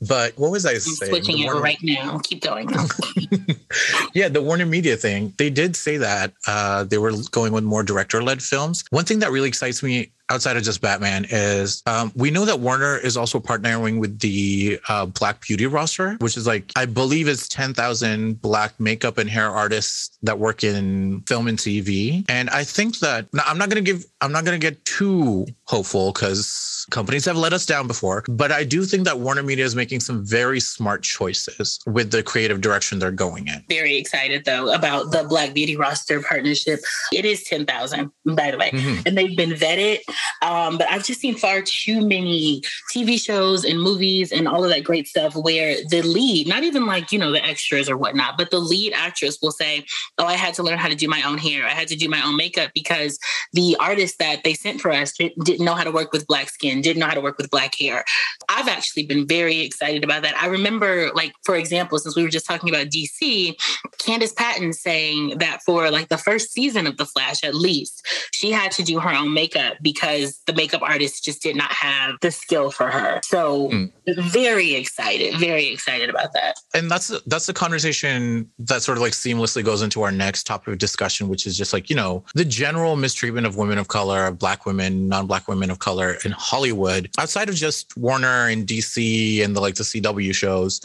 But 0.06 0.36
what 0.38 0.50
was 0.50 0.64
I 0.64 0.72
I'm 0.72 0.80
saying? 0.80 1.10
Switching 1.10 1.38
it 1.40 1.50
right 1.50 1.78
now. 1.82 2.18
Keep 2.18 2.42
going. 2.42 2.70
yeah, 4.14 4.28
the 4.28 4.42
Warner 4.42 4.66
Media 4.66 4.96
thing. 4.96 5.32
They 5.36 5.50
did 5.50 5.76
say 5.76 5.96
that 5.98 6.32
uh, 6.46 6.84
they 6.84 6.98
were 6.98 7.12
going 7.30 7.52
with 7.52 7.64
more 7.64 7.82
director-led 7.82 8.42
films. 8.42 8.84
One 8.90 9.04
thing 9.04 9.18
that 9.20 9.30
really 9.30 9.48
excites 9.48 9.82
me 9.82 10.12
outside 10.30 10.56
of 10.56 10.62
just 10.62 10.80
Batman 10.80 11.26
is 11.28 11.82
um, 11.86 12.12
we 12.14 12.30
know 12.30 12.44
that 12.44 12.60
Warner 12.60 12.96
is 12.96 13.16
also 13.16 13.40
partnering 13.40 13.98
with 13.98 14.20
the 14.20 14.80
uh, 14.88 15.06
Black 15.06 15.42
Beauty 15.42 15.66
roster, 15.66 16.14
which 16.20 16.36
is 16.36 16.46
like 16.46 16.72
I 16.76 16.86
believe 16.86 17.28
it's 17.28 17.48
ten 17.48 17.74
thousand 17.74 18.40
Black 18.40 18.78
makeup 18.78 19.18
and 19.18 19.28
hair 19.28 19.50
artists 19.50 20.16
that 20.22 20.38
work 20.38 20.64
in 20.64 21.22
film 21.26 21.48
and 21.48 21.58
TV. 21.58 22.24
And 22.28 22.48
I 22.50 22.64
think 22.64 23.00
that 23.00 23.26
now, 23.34 23.42
I'm 23.46 23.58
not 23.58 23.68
gonna 23.68 23.80
give 23.82 24.04
I'm 24.20 24.32
not 24.32 24.44
gonna 24.44 24.58
get 24.58 24.82
too 24.84 25.46
hopeful 25.64 26.12
because 26.12 26.69
companies 26.86 27.24
have 27.24 27.36
let 27.36 27.52
us 27.52 27.66
down 27.66 27.86
before, 27.86 28.24
but 28.28 28.52
I 28.52 28.64
do 28.64 28.84
think 28.84 29.04
that 29.04 29.18
Warner 29.18 29.42
Media 29.42 29.64
is 29.64 29.74
making 29.74 30.00
some 30.00 30.24
very 30.24 30.60
smart 30.60 31.02
choices 31.02 31.78
with 31.86 32.10
the 32.10 32.22
creative 32.22 32.60
direction 32.60 32.98
they're 32.98 33.10
going 33.10 33.48
in. 33.48 33.64
Very 33.68 33.96
excited 33.96 34.44
though 34.44 34.72
about 34.72 35.10
the 35.10 35.24
Black 35.24 35.54
Beauty 35.54 35.76
roster 35.76 36.20
partnership. 36.22 36.80
It 37.12 37.24
is 37.24 37.44
ten 37.44 37.66
thousand, 37.66 38.10
by 38.24 38.50
the 38.50 38.58
way, 38.58 38.70
mm-hmm. 38.70 39.02
and 39.06 39.16
they've 39.16 39.36
been 39.36 39.50
vetted 39.50 39.98
um, 40.42 40.78
but 40.78 40.90
I've 40.90 41.04
just 41.04 41.20
seen 41.20 41.36
far 41.36 41.62
too 41.62 42.06
many 42.06 42.62
TV 42.94 43.20
shows 43.20 43.64
and 43.64 43.80
movies 43.80 44.32
and 44.32 44.48
all 44.48 44.64
of 44.64 44.70
that 44.70 44.84
great 44.84 45.06
stuff 45.06 45.34
where 45.36 45.76
the 45.90 46.02
lead, 46.02 46.48
not 46.48 46.64
even 46.64 46.86
like, 46.86 47.12
you 47.12 47.18
know, 47.18 47.30
the 47.30 47.44
extras 47.44 47.88
or 47.88 47.96
whatnot, 47.96 48.38
but 48.38 48.50
the 48.50 48.58
lead 48.58 48.92
actress 48.94 49.38
will 49.42 49.50
say, 49.50 49.84
Oh, 50.18 50.24
I 50.24 50.34
had 50.34 50.54
to 50.54 50.62
learn 50.62 50.78
how 50.78 50.88
to 50.88 50.94
do 50.94 51.08
my 51.08 51.22
own 51.22 51.38
hair. 51.38 51.66
I 51.66 51.70
had 51.70 51.88
to 51.88 51.96
do 51.96 52.08
my 52.08 52.24
own 52.24 52.36
makeup 52.36 52.70
because 52.74 53.18
the 53.52 53.76
artist 53.80 54.18
that 54.18 54.44
they 54.44 54.54
sent 54.54 54.80
for 54.80 54.92
us 54.92 55.12
didn't 55.12 55.64
know 55.64 55.74
how 55.74 55.84
to 55.84 55.90
work 55.90 56.12
with 56.12 56.26
black 56.26 56.48
skin, 56.48 56.69
didn't 56.82 57.00
know 57.00 57.06
how 57.06 57.14
to 57.14 57.20
work 57.20 57.38
with 57.38 57.50
black 57.50 57.74
hair. 57.78 58.04
I've 58.48 58.68
actually 58.68 59.06
been 59.06 59.26
very 59.26 59.60
excited 59.60 60.04
about 60.04 60.22
that. 60.22 60.36
I 60.40 60.46
remember, 60.46 61.10
like, 61.14 61.32
for 61.44 61.56
example, 61.56 61.98
since 61.98 62.16
we 62.16 62.22
were 62.22 62.28
just 62.28 62.46
talking 62.46 62.68
about 62.68 62.86
DC, 62.86 63.54
Candice 63.98 64.34
Patton 64.34 64.72
saying 64.72 65.38
that 65.38 65.60
for 65.64 65.90
like 65.90 66.08
the 66.08 66.18
first 66.18 66.52
season 66.52 66.86
of 66.86 66.96
The 66.96 67.06
Flash, 67.06 67.44
at 67.44 67.54
least, 67.54 68.06
she 68.32 68.50
had 68.50 68.72
to 68.72 68.82
do 68.82 69.00
her 69.00 69.14
own 69.14 69.34
makeup 69.34 69.76
because 69.82 70.40
the 70.46 70.52
makeup 70.52 70.82
artist 70.82 71.24
just 71.24 71.42
did 71.42 71.56
not 71.56 71.72
have 71.72 72.16
the 72.20 72.30
skill 72.30 72.70
for 72.70 72.88
her. 72.88 73.20
So 73.24 73.68
mm. 73.68 73.92
very 74.18 74.74
excited, 74.74 75.38
very 75.38 75.66
excited 75.66 76.10
about 76.10 76.32
that. 76.34 76.56
And 76.74 76.90
that's 76.90 77.08
that's 77.26 77.46
the 77.46 77.52
conversation 77.52 78.50
that 78.58 78.82
sort 78.82 78.98
of 78.98 79.02
like 79.02 79.12
seamlessly 79.12 79.64
goes 79.64 79.82
into 79.82 80.02
our 80.02 80.12
next 80.12 80.44
topic 80.44 80.68
of 80.68 80.78
discussion, 80.78 81.28
which 81.28 81.46
is 81.46 81.56
just 81.56 81.72
like, 81.72 81.90
you 81.90 81.96
know, 81.96 82.24
the 82.34 82.44
general 82.44 82.96
mistreatment 82.96 83.46
of 83.46 83.56
women 83.56 83.78
of 83.78 83.88
color, 83.88 84.30
black 84.30 84.66
women, 84.66 85.08
non-black 85.08 85.48
women 85.48 85.70
of 85.70 85.78
color 85.78 86.16
in 86.24 86.32
Hollywood, 86.32 86.59
outside 87.18 87.48
of 87.48 87.54
just 87.54 87.96
Warner 87.96 88.48
and 88.48 88.66
DC 88.66 89.44
and 89.44 89.56
the 89.56 89.60
like 89.60 89.74
the 89.74 89.84
CW 89.84 90.34
shows 90.34 90.80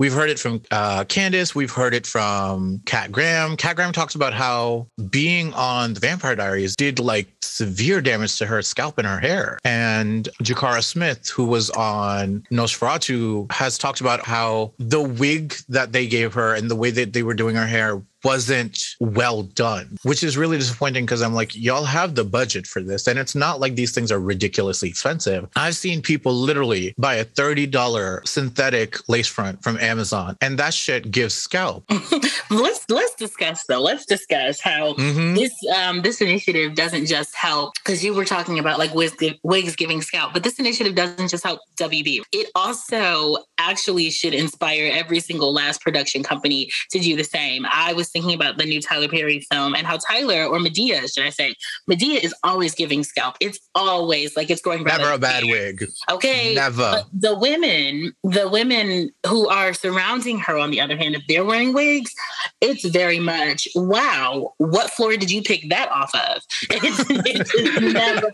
We've 0.00 0.14
heard 0.14 0.30
it 0.30 0.38
from 0.38 0.62
uh, 0.70 1.04
Candice. 1.04 1.54
We've 1.54 1.70
heard 1.70 1.92
it 1.92 2.06
from 2.06 2.80
Kat 2.86 3.12
Graham. 3.12 3.54
Kat 3.54 3.76
Graham 3.76 3.92
talks 3.92 4.14
about 4.14 4.32
how 4.32 4.86
being 5.10 5.52
on 5.52 5.92
the 5.92 6.00
Vampire 6.00 6.34
Diaries 6.34 6.74
did 6.74 6.98
like 6.98 7.28
severe 7.42 8.00
damage 8.00 8.38
to 8.38 8.46
her 8.46 8.62
scalp 8.62 8.96
and 8.96 9.06
her 9.06 9.20
hair. 9.20 9.58
And 9.62 10.26
Jakara 10.42 10.82
Smith, 10.82 11.28
who 11.28 11.44
was 11.44 11.68
on 11.68 12.46
Nosferatu, 12.50 13.52
has 13.52 13.76
talked 13.76 14.00
about 14.00 14.24
how 14.24 14.72
the 14.78 15.02
wig 15.02 15.54
that 15.68 15.92
they 15.92 16.06
gave 16.06 16.32
her 16.32 16.54
and 16.54 16.70
the 16.70 16.76
way 16.76 16.90
that 16.92 17.12
they 17.12 17.22
were 17.22 17.34
doing 17.34 17.56
her 17.56 17.66
hair 17.66 18.00
wasn't 18.24 18.78
well 19.00 19.42
done, 19.42 19.98
which 20.02 20.22
is 20.22 20.36
really 20.36 20.58
disappointing 20.58 21.04
because 21.04 21.22
I'm 21.22 21.34
like, 21.34 21.54
y'all 21.54 21.84
have 21.84 22.14
the 22.14 22.24
budget 22.24 22.66
for 22.66 22.82
this. 22.82 23.06
And 23.06 23.18
it's 23.18 23.34
not 23.34 23.60
like 23.60 23.74
these 23.74 23.92
things 23.92 24.12
are 24.12 24.20
ridiculously 24.20 24.88
expensive. 24.88 25.48
I've 25.56 25.76
seen 25.76 26.02
people 26.02 26.32
literally 26.32 26.94
buy 26.98 27.16
a 27.16 27.24
$30 27.24 28.26
synthetic 28.26 29.08
lace 29.08 29.28
front 29.28 29.62
from 29.62 29.78
Amazon, 29.78 30.36
and 30.40 30.58
that 30.58 30.74
shit 30.74 31.10
gives 31.10 31.34
scalp. 31.34 31.84
let's 32.50 32.84
let's 32.88 33.14
discuss 33.14 33.64
though. 33.64 33.80
Let's 33.80 34.06
discuss 34.06 34.60
how 34.60 34.94
mm-hmm. 34.94 35.34
this 35.34 35.52
um 35.76 36.02
this 36.02 36.20
initiative 36.20 36.74
doesn't 36.74 37.06
just 37.06 37.34
help 37.34 37.74
because 37.74 38.04
you 38.04 38.14
were 38.14 38.24
talking 38.24 38.58
about 38.58 38.78
like 38.78 38.94
wigs, 38.94 39.16
wigs 39.42 39.76
giving 39.76 40.02
scalp, 40.02 40.32
but 40.32 40.42
this 40.42 40.58
initiative 40.58 40.94
doesn't 40.94 41.28
just 41.28 41.44
help 41.44 41.60
WB. 41.78 42.22
It 42.32 42.50
also 42.54 43.38
actually 43.58 44.10
should 44.10 44.34
inspire 44.34 44.90
every 44.92 45.20
single 45.20 45.52
last 45.52 45.80
production 45.80 46.22
company 46.22 46.70
to 46.90 46.98
do 46.98 47.16
the 47.16 47.24
same. 47.24 47.66
I 47.70 47.92
was 47.92 48.09
thinking 48.10 48.34
about 48.34 48.58
the 48.58 48.64
new 48.64 48.80
Tyler 48.80 49.08
Perry 49.08 49.40
film 49.50 49.74
and 49.74 49.86
how 49.86 49.96
Tyler 49.96 50.44
or 50.44 50.58
Madea, 50.58 51.12
should 51.12 51.24
I 51.24 51.30
say, 51.30 51.54
Madea 51.88 52.22
is 52.22 52.34
always 52.44 52.74
giving 52.74 53.04
scalp. 53.04 53.36
It's 53.40 53.58
always 53.74 54.36
like 54.36 54.50
it's 54.50 54.62
going 54.62 54.84
never 54.84 55.12
a 55.12 55.18
bad 55.18 55.44
wig. 55.44 55.86
Okay, 56.10 56.54
never. 56.54 56.76
But 56.76 57.06
the 57.12 57.38
women, 57.38 58.14
the 58.24 58.48
women 58.48 59.10
who 59.26 59.48
are 59.48 59.72
surrounding 59.72 60.38
her, 60.40 60.58
on 60.58 60.70
the 60.70 60.80
other 60.80 60.96
hand, 60.96 61.14
if 61.14 61.22
they're 61.28 61.44
wearing 61.44 61.72
wigs, 61.72 62.14
it's 62.60 62.84
very 62.84 63.18
much 63.18 63.68
wow. 63.74 64.54
What 64.58 64.90
floor 64.90 65.16
did 65.16 65.30
you 65.30 65.42
pick 65.42 65.68
that 65.70 65.90
off 65.90 66.14
of? 66.14 66.42
It's, 66.82 67.04
it's 67.08 67.80
never, 67.94 68.32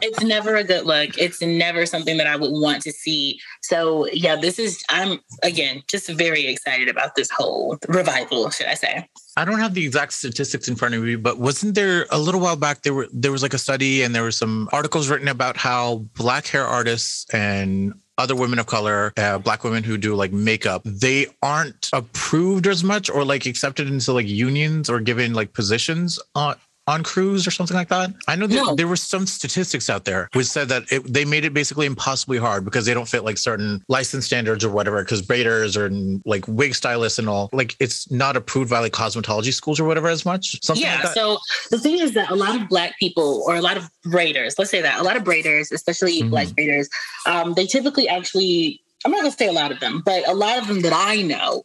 it's 0.00 0.22
never 0.22 0.56
a 0.56 0.64
good 0.64 0.86
look. 0.86 1.18
It's 1.18 1.42
never 1.42 1.86
something 1.86 2.16
that 2.18 2.26
I 2.26 2.36
would 2.36 2.50
want 2.52 2.82
to 2.82 2.92
see. 2.92 3.40
So 3.64 4.06
yeah, 4.12 4.36
this 4.36 4.58
is 4.58 4.84
I'm 4.90 5.20
again 5.42 5.82
just 5.88 6.10
very 6.10 6.46
excited 6.46 6.88
about 6.88 7.14
this 7.14 7.30
whole 7.30 7.78
revival, 7.88 8.50
should 8.50 8.66
I 8.66 8.74
say. 8.74 9.08
I 9.38 9.46
don't 9.46 9.58
have 9.58 9.72
the 9.72 9.84
exact 9.84 10.12
statistics 10.12 10.68
in 10.68 10.76
front 10.76 10.94
of 10.94 11.02
me, 11.02 11.16
but 11.16 11.38
wasn't 11.38 11.74
there 11.74 12.06
a 12.10 12.18
little 12.18 12.42
while 12.42 12.56
back 12.56 12.82
there 12.82 12.92
were 12.92 13.08
there 13.10 13.32
was 13.32 13.42
like 13.42 13.54
a 13.54 13.58
study 13.58 14.02
and 14.02 14.14
there 14.14 14.22
were 14.22 14.30
some 14.30 14.68
articles 14.70 15.08
written 15.08 15.28
about 15.28 15.56
how 15.56 16.04
black 16.14 16.46
hair 16.46 16.66
artists 16.66 17.26
and 17.32 17.94
other 18.18 18.36
women 18.36 18.58
of 18.58 18.66
color, 18.66 19.12
uh, 19.16 19.38
black 19.38 19.64
women 19.64 19.82
who 19.82 19.96
do 19.96 20.14
like 20.14 20.32
makeup, 20.32 20.82
they 20.84 21.26
aren't 21.42 21.88
approved 21.92 22.66
as 22.66 22.84
much 22.84 23.10
or 23.10 23.24
like 23.24 23.46
accepted 23.46 23.88
into 23.88 24.12
like 24.12 24.28
unions 24.28 24.90
or 24.90 25.00
given 25.00 25.32
like 25.32 25.52
positions 25.52 26.20
uh, 26.34 26.54
on 26.86 27.02
crews 27.02 27.46
or 27.46 27.50
something 27.50 27.76
like 27.76 27.88
that? 27.88 28.12
I 28.28 28.36
know 28.36 28.46
that 28.46 28.54
no. 28.54 28.74
there 28.74 28.88
were 28.88 28.96
some 28.96 29.26
statistics 29.26 29.88
out 29.88 30.04
there 30.04 30.28
which 30.32 30.46
said 30.46 30.68
that 30.68 30.84
it, 30.90 31.12
they 31.12 31.24
made 31.24 31.44
it 31.44 31.54
basically 31.54 31.86
impossibly 31.86 32.38
hard 32.38 32.64
because 32.64 32.86
they 32.86 32.94
don't 32.94 33.08
fit 33.08 33.24
like 33.24 33.38
certain 33.38 33.82
license 33.88 34.26
standards 34.26 34.64
or 34.64 34.70
whatever. 34.70 35.02
Because 35.02 35.22
braiders 35.22 35.76
or 35.76 35.90
like 36.28 36.46
wig 36.48 36.74
stylists 36.74 37.18
and 37.18 37.28
all, 37.28 37.48
like 37.52 37.76
it's 37.80 38.10
not 38.10 38.36
approved 38.36 38.70
by 38.70 38.80
like 38.80 38.92
cosmetology 38.92 39.52
schools 39.52 39.80
or 39.80 39.84
whatever 39.84 40.08
as 40.08 40.24
much. 40.24 40.62
Something 40.62 40.84
yeah. 40.84 41.00
Like 41.02 41.14
so 41.14 41.38
the 41.70 41.78
thing 41.78 41.98
is 41.98 42.14
that 42.14 42.30
a 42.30 42.34
lot 42.34 42.60
of 42.60 42.68
black 42.68 42.98
people 42.98 43.42
or 43.46 43.56
a 43.56 43.62
lot 43.62 43.76
of 43.76 43.88
braiders, 44.06 44.58
let's 44.58 44.70
say 44.70 44.82
that 44.82 45.00
a 45.00 45.02
lot 45.02 45.16
of 45.16 45.24
braiders, 45.24 45.72
especially 45.72 46.20
mm-hmm. 46.20 46.30
black 46.30 46.48
braiders, 46.48 46.88
um, 47.26 47.54
they 47.54 47.66
typically 47.66 48.08
actually 48.08 48.80
I'm 49.04 49.12
not 49.12 49.20
going 49.20 49.30
to 49.30 49.36
say 49.36 49.48
a 49.48 49.52
lot 49.52 49.70
of 49.70 49.80
them, 49.80 50.02
but 50.04 50.26
a 50.28 50.34
lot 50.34 50.58
of 50.58 50.66
them 50.66 50.80
that 50.80 50.92
I 50.94 51.22
know 51.22 51.62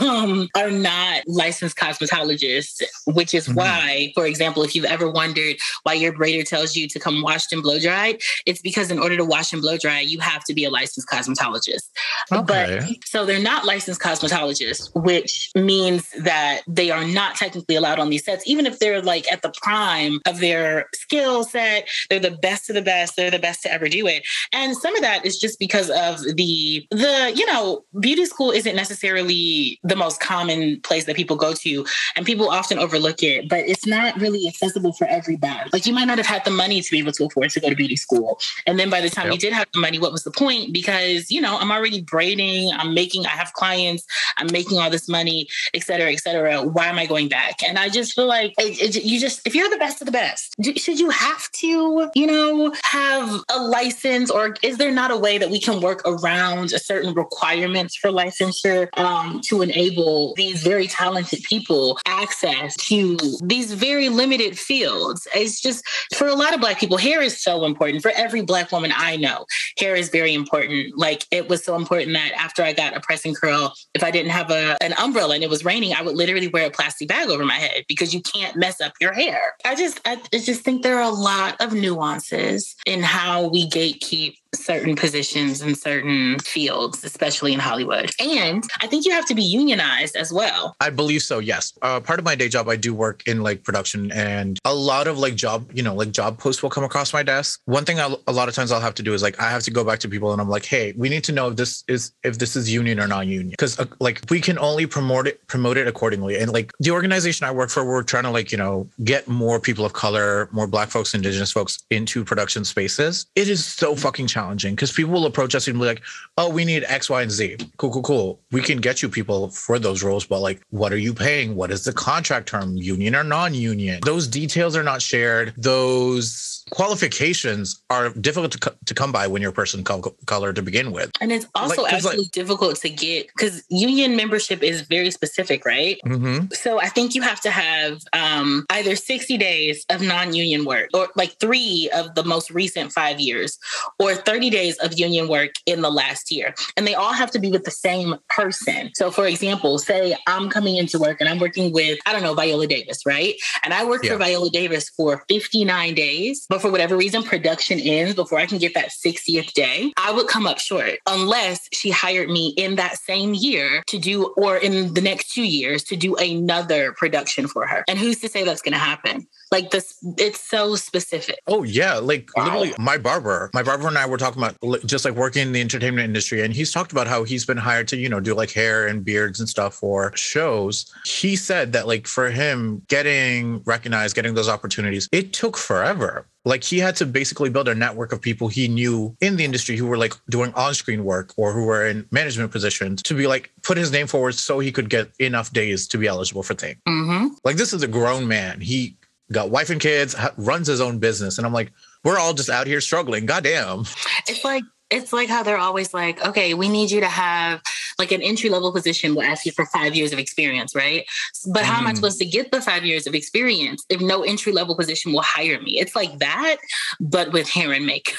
um, 0.00 0.48
are 0.56 0.70
not 0.70 1.22
licensed 1.26 1.76
cosmetologists, 1.76 2.82
which 3.06 3.32
is 3.32 3.46
mm-hmm. 3.46 3.58
why, 3.58 4.12
for 4.14 4.26
example, 4.26 4.62
if 4.62 4.74
you've 4.74 4.84
ever 4.84 5.08
wondered 5.08 5.56
why 5.84 5.94
your 5.94 6.12
braider 6.12 6.44
tells 6.44 6.74
you 6.74 6.88
to 6.88 6.98
come 6.98 7.22
washed 7.22 7.52
and 7.52 7.62
blow 7.62 7.78
dried, 7.78 8.20
it's 8.44 8.60
because 8.60 8.90
in 8.90 8.98
order 8.98 9.16
to 9.16 9.24
wash 9.24 9.52
and 9.52 9.62
blow 9.62 9.76
dry, 9.78 10.00
you 10.00 10.18
have 10.18 10.42
to 10.44 10.54
be 10.54 10.64
a 10.64 10.70
licensed 10.70 11.08
cosmetologist. 11.08 11.90
Okay. 12.32 12.42
But 12.80 13.04
so 13.04 13.24
they're 13.24 13.38
not 13.38 13.64
licensed 13.64 14.00
cosmetologists, 14.00 14.90
which 14.94 15.50
means 15.54 16.10
that 16.18 16.62
they 16.66 16.90
are 16.90 17.04
not 17.04 17.36
technically 17.36 17.76
allowed 17.76 17.98
on 17.98 18.10
these 18.10 18.24
sets, 18.24 18.46
even 18.46 18.66
if 18.66 18.78
they're 18.78 19.02
like 19.02 19.30
at 19.32 19.42
the 19.42 19.52
prime 19.62 20.20
of 20.26 20.40
their 20.40 20.86
skill 20.94 21.44
set. 21.44 21.88
They're 22.08 22.18
the 22.18 22.30
best 22.30 22.68
of 22.68 22.74
the 22.74 22.82
best. 22.82 23.14
They're 23.16 23.30
the 23.30 23.38
best 23.38 23.62
to 23.62 23.72
ever 23.72 23.88
do 23.88 24.06
it. 24.06 24.24
And 24.52 24.76
some 24.76 24.96
of 24.96 25.02
that 25.02 25.24
is 25.24 25.38
just 25.38 25.58
because 25.58 25.90
of 25.90 26.18
the 26.36 26.79
the, 26.90 27.32
you 27.34 27.46
know, 27.46 27.84
beauty 27.98 28.24
school 28.24 28.50
isn't 28.50 28.76
necessarily 28.76 29.78
the 29.82 29.96
most 29.96 30.20
common 30.20 30.80
place 30.80 31.04
that 31.06 31.16
people 31.16 31.36
go 31.36 31.52
to, 31.52 31.86
and 32.16 32.26
people 32.26 32.50
often 32.50 32.78
overlook 32.78 33.22
it, 33.22 33.48
but 33.48 33.60
it's 33.60 33.86
not 33.86 34.18
really 34.20 34.46
accessible 34.46 34.92
for 34.92 35.06
everybody. 35.06 35.70
Like 35.72 35.86
you 35.86 35.92
might 35.92 36.06
not 36.06 36.18
have 36.18 36.26
had 36.26 36.44
the 36.44 36.50
money 36.50 36.80
to 36.80 36.90
be 36.90 36.98
able 36.98 37.12
to 37.12 37.24
afford 37.24 37.50
to 37.50 37.60
go 37.60 37.68
to 37.68 37.74
beauty 37.74 37.96
school. 37.96 38.38
And 38.66 38.78
then 38.78 38.90
by 38.90 39.00
the 39.00 39.10
time 39.10 39.26
yep. 39.26 39.34
you 39.34 39.38
did 39.38 39.52
have 39.52 39.68
the 39.72 39.80
money, 39.80 39.98
what 39.98 40.12
was 40.12 40.24
the 40.24 40.30
point? 40.30 40.72
Because, 40.72 41.30
you 41.30 41.40
know, 41.40 41.58
I'm 41.58 41.70
already 41.70 42.00
braiding, 42.02 42.72
I'm 42.72 42.94
making, 42.94 43.26
I 43.26 43.30
have 43.30 43.52
clients, 43.52 44.06
I'm 44.36 44.48
making 44.52 44.78
all 44.78 44.90
this 44.90 45.08
money, 45.08 45.48
et 45.74 45.82
cetera, 45.82 46.12
et 46.12 46.20
cetera. 46.20 46.62
Why 46.62 46.86
am 46.86 46.98
I 46.98 47.06
going 47.06 47.28
back? 47.28 47.62
And 47.62 47.78
I 47.78 47.88
just 47.88 48.14
feel 48.14 48.26
like 48.26 48.54
it, 48.58 48.96
it, 48.96 49.04
you 49.04 49.20
just, 49.20 49.46
if 49.46 49.54
you're 49.54 49.70
the 49.70 49.78
best 49.78 50.00
of 50.00 50.06
the 50.06 50.12
best, 50.12 50.54
should 50.76 50.98
you 50.98 51.10
have 51.10 51.50
to, 51.52 52.10
you 52.14 52.26
know, 52.26 52.74
have 52.84 53.42
a 53.50 53.60
license 53.60 54.30
or 54.30 54.54
is 54.62 54.78
there 54.78 54.92
not 54.92 55.10
a 55.10 55.16
way 55.16 55.38
that 55.38 55.50
we 55.50 55.60
can 55.60 55.80
work 55.80 56.02
around 56.06 56.69
certain 56.78 57.14
requirements 57.14 57.96
for 57.96 58.10
licensure 58.10 58.88
um, 58.98 59.40
to 59.42 59.62
enable 59.62 60.34
these 60.36 60.62
very 60.62 60.86
talented 60.86 61.42
people 61.44 61.98
access 62.06 62.76
to 62.76 63.16
these 63.42 63.72
very 63.72 64.08
limited 64.08 64.58
fields. 64.58 65.26
It's 65.34 65.60
just 65.60 65.84
for 66.14 66.26
a 66.26 66.34
lot 66.34 66.54
of 66.54 66.60
Black 66.60 66.78
people, 66.78 66.96
hair 66.96 67.22
is 67.22 67.42
so 67.42 67.64
important. 67.64 68.02
For 68.02 68.10
every 68.10 68.42
Black 68.42 68.72
woman 68.72 68.92
I 68.94 69.16
know, 69.16 69.46
hair 69.78 69.94
is 69.94 70.08
very 70.08 70.34
important. 70.34 70.96
Like 70.96 71.26
it 71.30 71.48
was 71.48 71.64
so 71.64 71.76
important 71.76 72.12
that 72.14 72.32
after 72.32 72.62
I 72.62 72.72
got 72.72 72.96
a 72.96 73.00
press 73.00 73.24
and 73.24 73.36
curl, 73.36 73.72
if 73.94 74.02
I 74.02 74.10
didn't 74.10 74.30
have 74.30 74.50
a, 74.50 74.76
an 74.82 74.94
umbrella 74.98 75.34
and 75.34 75.44
it 75.44 75.50
was 75.50 75.64
raining, 75.64 75.94
I 75.94 76.02
would 76.02 76.16
literally 76.16 76.48
wear 76.48 76.66
a 76.66 76.70
plastic 76.70 77.08
bag 77.08 77.28
over 77.28 77.44
my 77.44 77.54
head 77.54 77.84
because 77.88 78.14
you 78.14 78.22
can't 78.22 78.56
mess 78.56 78.80
up 78.80 78.92
your 79.00 79.12
hair. 79.12 79.40
I 79.64 79.74
just, 79.74 80.00
I 80.04 80.16
just 80.32 80.62
think 80.62 80.82
there 80.82 80.98
are 80.98 81.10
a 81.10 81.14
lot 81.14 81.60
of 81.60 81.72
nuances 81.72 82.74
in 82.86 83.02
how 83.02 83.48
we 83.48 83.68
gatekeep 83.68 84.34
certain 84.54 84.96
positions 84.96 85.62
in 85.62 85.74
certain 85.74 86.38
fields, 86.40 87.04
especially 87.04 87.52
in 87.52 87.60
Hollywood. 87.60 88.10
And 88.20 88.64
I 88.80 88.86
think 88.86 89.04
you 89.04 89.12
have 89.12 89.26
to 89.26 89.34
be 89.34 89.42
unionized 89.42 90.16
as 90.16 90.32
well. 90.32 90.74
I 90.80 90.90
believe 90.90 91.22
so, 91.22 91.38
yes. 91.38 91.72
Uh, 91.82 92.00
part 92.00 92.18
of 92.18 92.24
my 92.24 92.34
day 92.34 92.48
job, 92.48 92.68
I 92.68 92.76
do 92.76 92.92
work 92.92 93.22
in 93.26 93.42
like 93.42 93.62
production 93.62 94.10
and 94.12 94.58
a 94.64 94.74
lot 94.74 95.06
of 95.06 95.18
like 95.18 95.36
job, 95.36 95.70
you 95.72 95.82
know, 95.82 95.94
like 95.94 96.10
job 96.10 96.38
posts 96.38 96.62
will 96.62 96.70
come 96.70 96.84
across 96.84 97.12
my 97.12 97.22
desk. 97.22 97.60
One 97.66 97.84
thing 97.84 98.00
I'll, 98.00 98.20
a 98.26 98.32
lot 98.32 98.48
of 98.48 98.54
times 98.54 98.72
I'll 98.72 98.80
have 98.80 98.94
to 98.96 99.02
do 99.02 99.14
is 99.14 99.22
like, 99.22 99.40
I 99.40 99.50
have 99.50 99.62
to 99.62 99.70
go 99.70 99.84
back 99.84 100.00
to 100.00 100.08
people 100.08 100.32
and 100.32 100.40
I'm 100.40 100.48
like, 100.48 100.64
hey, 100.64 100.94
we 100.96 101.08
need 101.08 101.24
to 101.24 101.32
know 101.32 101.48
if 101.48 101.56
this 101.56 101.84
is, 101.86 102.12
if 102.24 102.38
this 102.38 102.56
is 102.56 102.72
union 102.72 102.98
or 102.98 103.06
not 103.06 103.26
union. 103.26 103.54
Cause 103.56 103.78
uh, 103.78 103.86
like 104.00 104.22
we 104.30 104.40
can 104.40 104.58
only 104.58 104.86
promote 104.86 105.26
it, 105.28 105.46
promote 105.46 105.76
it 105.76 105.86
accordingly. 105.86 106.38
And 106.38 106.52
like 106.52 106.72
the 106.80 106.90
organization 106.90 107.46
I 107.46 107.52
work 107.52 107.70
for, 107.70 107.84
we're 107.84 108.02
trying 108.02 108.24
to 108.24 108.30
like, 108.30 108.50
you 108.50 108.58
know, 108.58 108.88
get 109.04 109.28
more 109.28 109.60
people 109.60 109.84
of 109.84 109.92
color, 109.92 110.48
more 110.50 110.66
black 110.66 110.88
folks, 110.88 111.14
indigenous 111.14 111.52
folks 111.52 111.78
into 111.90 112.24
production 112.24 112.64
spaces. 112.64 113.26
It 113.36 113.48
is 113.48 113.64
so 113.64 113.94
fucking 113.94 114.26
challenging 114.26 114.39
challenging 114.40 114.74
because 114.74 114.92
people 114.92 115.12
will 115.12 115.26
approach 115.26 115.54
us 115.54 115.68
and 115.68 115.78
be 115.78 115.84
like, 115.84 116.02
oh, 116.38 116.48
we 116.48 116.64
need 116.64 116.84
X, 116.86 117.10
Y, 117.10 117.22
and 117.22 117.30
Z. 117.30 117.58
Cool, 117.76 117.92
cool, 117.92 118.02
cool. 118.02 118.40
We 118.50 118.62
can 118.62 118.78
get 118.78 119.02
you 119.02 119.08
people 119.08 119.48
for 119.48 119.78
those 119.78 120.02
roles, 120.02 120.24
but 120.26 120.40
like, 120.40 120.62
what 120.70 120.92
are 120.92 120.98
you 120.98 121.12
paying? 121.12 121.54
What 121.54 121.70
is 121.70 121.84
the 121.84 121.92
contract 121.92 122.48
term? 122.48 122.76
Union 122.76 123.14
or 123.14 123.24
non 123.24 123.54
union? 123.54 124.00
Those 124.04 124.26
details 124.26 124.76
are 124.76 124.82
not 124.82 125.02
shared. 125.02 125.54
Those 125.56 126.64
qualifications 126.70 127.82
are 127.90 128.10
difficult 128.10 128.52
to, 128.52 128.74
to 128.86 128.94
come 128.94 129.12
by 129.12 129.26
when 129.26 129.42
you're 129.42 129.50
a 129.50 129.54
person 129.54 129.84
of 129.86 130.26
color 130.26 130.52
to 130.52 130.62
begin 130.62 130.92
with. 130.92 131.10
And 131.20 131.32
it's 131.32 131.46
also 131.54 131.82
like, 131.82 131.94
actually 131.94 132.18
like, 132.18 132.30
difficult 132.30 132.76
to 132.76 132.88
get 132.88 133.26
because 133.28 133.64
union 133.68 134.16
membership 134.16 134.62
is 134.62 134.82
very 134.82 135.10
specific, 135.10 135.64
right? 135.64 136.00
Mm-hmm. 136.06 136.52
So 136.52 136.80
I 136.80 136.88
think 136.88 137.14
you 137.14 137.22
have 137.22 137.40
to 137.42 137.50
have 137.50 138.00
um, 138.12 138.66
either 138.70 138.96
60 138.96 139.36
days 139.36 139.84
of 139.90 140.00
non 140.00 140.32
union 140.34 140.64
work 140.64 140.88
or 140.94 141.08
like 141.16 141.32
three 141.40 141.90
of 141.94 142.14
the 142.14 142.24
most 142.24 142.50
recent 142.50 142.92
five 142.92 143.20
years 143.20 143.58
or 143.98 144.14
30 144.14 144.29
days 144.38 144.76
of 144.78 144.98
union 144.98 145.28
work 145.28 145.54
in 145.66 145.80
the 145.80 145.90
last 145.90 146.30
year. 146.30 146.54
And 146.76 146.86
they 146.86 146.94
all 146.94 147.12
have 147.12 147.30
to 147.32 147.38
be 147.38 147.50
with 147.50 147.64
the 147.64 147.70
same 147.70 148.14
person. 148.28 148.90
So, 148.94 149.10
for 149.10 149.26
example, 149.26 149.78
say 149.78 150.14
I'm 150.26 150.48
coming 150.48 150.76
into 150.76 150.98
work 150.98 151.20
and 151.20 151.28
I'm 151.28 151.38
working 151.38 151.72
with, 151.72 151.98
I 152.06 152.12
don't 152.12 152.22
know, 152.22 152.34
Viola 152.34 152.66
Davis, 152.66 153.04
right? 153.04 153.34
And 153.64 153.74
I 153.74 153.84
worked 153.84 154.04
yeah. 154.04 154.12
for 154.12 154.18
Viola 154.18 154.50
Davis 154.50 154.88
for 154.90 155.24
59 155.28 155.94
days. 155.94 156.46
But 156.48 156.60
for 156.60 156.70
whatever 156.70 156.96
reason 156.96 157.22
production 157.22 157.80
ends 157.80 158.14
before 158.14 158.38
I 158.38 158.46
can 158.46 158.58
get 158.58 158.74
that 158.74 158.90
60th 158.90 159.52
day, 159.52 159.92
I 159.96 160.12
would 160.12 160.28
come 160.28 160.46
up 160.46 160.58
short 160.58 160.98
unless 161.08 161.68
she 161.72 161.90
hired 161.90 162.28
me 162.28 162.54
in 162.56 162.76
that 162.76 162.98
same 162.98 163.34
year 163.34 163.82
to 163.88 163.98
do, 163.98 164.26
or 164.36 164.56
in 164.56 164.94
the 164.94 165.00
next 165.00 165.32
two 165.32 165.44
years 165.44 165.82
to 165.84 165.96
do 165.96 166.14
another 166.16 166.92
production 166.92 167.48
for 167.48 167.66
her. 167.66 167.84
And 167.88 167.98
who's 167.98 168.20
to 168.20 168.28
say 168.28 168.44
that's 168.44 168.62
going 168.62 168.72
to 168.72 168.78
happen? 168.78 169.26
Like 169.50 169.70
this, 169.70 169.98
it's 170.16 170.40
so 170.40 170.76
specific. 170.76 171.40
Oh 171.46 171.62
yeah, 171.62 171.94
like 171.94 172.30
wow. 172.36 172.44
literally, 172.44 172.74
my 172.78 172.98
barber, 172.98 173.50
my 173.52 173.62
barber 173.62 173.88
and 173.88 173.98
I 173.98 174.06
were 174.06 174.16
talking 174.16 174.42
about 174.42 174.56
just 174.86 175.04
like 175.04 175.14
working 175.14 175.42
in 175.42 175.52
the 175.52 175.60
entertainment 175.60 176.04
industry, 176.04 176.42
and 176.42 176.54
he's 176.54 176.72
talked 176.72 176.92
about 176.92 177.06
how 177.06 177.24
he's 177.24 177.44
been 177.44 177.56
hired 177.56 177.88
to 177.88 177.96
you 177.96 178.08
know 178.08 178.20
do 178.20 178.34
like 178.34 178.52
hair 178.52 178.86
and 178.86 179.04
beards 179.04 179.40
and 179.40 179.48
stuff 179.48 179.74
for 179.74 180.14
shows. 180.16 180.92
He 181.04 181.34
said 181.34 181.72
that 181.72 181.88
like 181.88 182.06
for 182.06 182.30
him 182.30 182.82
getting 182.88 183.62
recognized, 183.64 184.14
getting 184.14 184.34
those 184.34 184.48
opportunities, 184.48 185.08
it 185.10 185.32
took 185.32 185.56
forever 185.56 186.26
like 186.44 186.64
he 186.64 186.78
had 186.78 186.96
to 186.96 187.06
basically 187.06 187.50
build 187.50 187.68
a 187.68 187.74
network 187.74 188.12
of 188.12 188.20
people 188.20 188.48
he 188.48 188.68
knew 188.68 189.14
in 189.20 189.36
the 189.36 189.44
industry 189.44 189.76
who 189.76 189.86
were 189.86 189.98
like 189.98 190.14
doing 190.30 190.52
on-screen 190.54 191.04
work 191.04 191.32
or 191.36 191.52
who 191.52 191.64
were 191.64 191.86
in 191.86 192.06
management 192.10 192.50
positions 192.50 193.02
to 193.02 193.14
be 193.14 193.26
like 193.26 193.50
put 193.62 193.76
his 193.76 193.92
name 193.92 194.06
forward 194.06 194.34
so 194.34 194.58
he 194.58 194.72
could 194.72 194.88
get 194.88 195.10
enough 195.18 195.52
days 195.52 195.86
to 195.88 195.98
be 195.98 196.06
eligible 196.06 196.42
for 196.42 196.54
thing. 196.54 196.76
Mm-hmm. 196.88 197.34
Like 197.44 197.56
this 197.56 197.72
is 197.72 197.82
a 197.82 197.88
grown 197.88 198.26
man. 198.26 198.60
He 198.60 198.96
got 199.32 199.50
wife 199.50 199.70
and 199.70 199.80
kids, 199.80 200.16
runs 200.36 200.66
his 200.66 200.80
own 200.80 200.98
business, 200.98 201.38
and 201.38 201.46
I'm 201.46 201.52
like, 201.52 201.72
we're 202.04 202.18
all 202.18 202.34
just 202.34 202.50
out 202.50 202.66
here 202.66 202.80
struggling. 202.80 203.26
Goddamn. 203.26 203.84
It's 204.28 204.44
like 204.44 204.64
it's 204.90 205.12
like 205.12 205.28
how 205.28 205.42
they're 205.42 205.58
always 205.58 205.94
like, 205.94 206.24
okay, 206.24 206.54
we 206.54 206.68
need 206.68 206.90
you 206.90 207.00
to 207.00 207.08
have 207.08 207.62
like 207.98 208.12
an 208.12 208.22
entry 208.22 208.48
level 208.50 208.72
position 208.72 209.14
We'll 209.14 209.26
ask 209.26 209.46
you 209.46 209.52
for 209.52 209.66
five 209.66 209.94
years 209.94 210.12
of 210.12 210.18
experience, 210.18 210.74
right? 210.74 211.06
But 211.52 211.64
how 211.64 211.78
am 211.78 211.86
I 211.86 211.92
mm. 211.92 211.96
supposed 211.96 212.18
to 212.18 212.24
get 212.24 212.50
the 212.50 212.60
five 212.60 212.84
years 212.84 213.06
of 213.06 213.14
experience 213.14 213.84
if 213.88 214.00
no 214.00 214.22
entry 214.22 214.52
level 214.52 214.76
position 214.76 215.12
will 215.12 215.22
hire 215.22 215.60
me? 215.60 215.78
It's 215.78 215.94
like 215.94 216.18
that, 216.18 216.56
but 216.98 217.32
with 217.32 217.48
hair 217.48 217.72
and 217.72 217.86
makeup. 217.86 218.16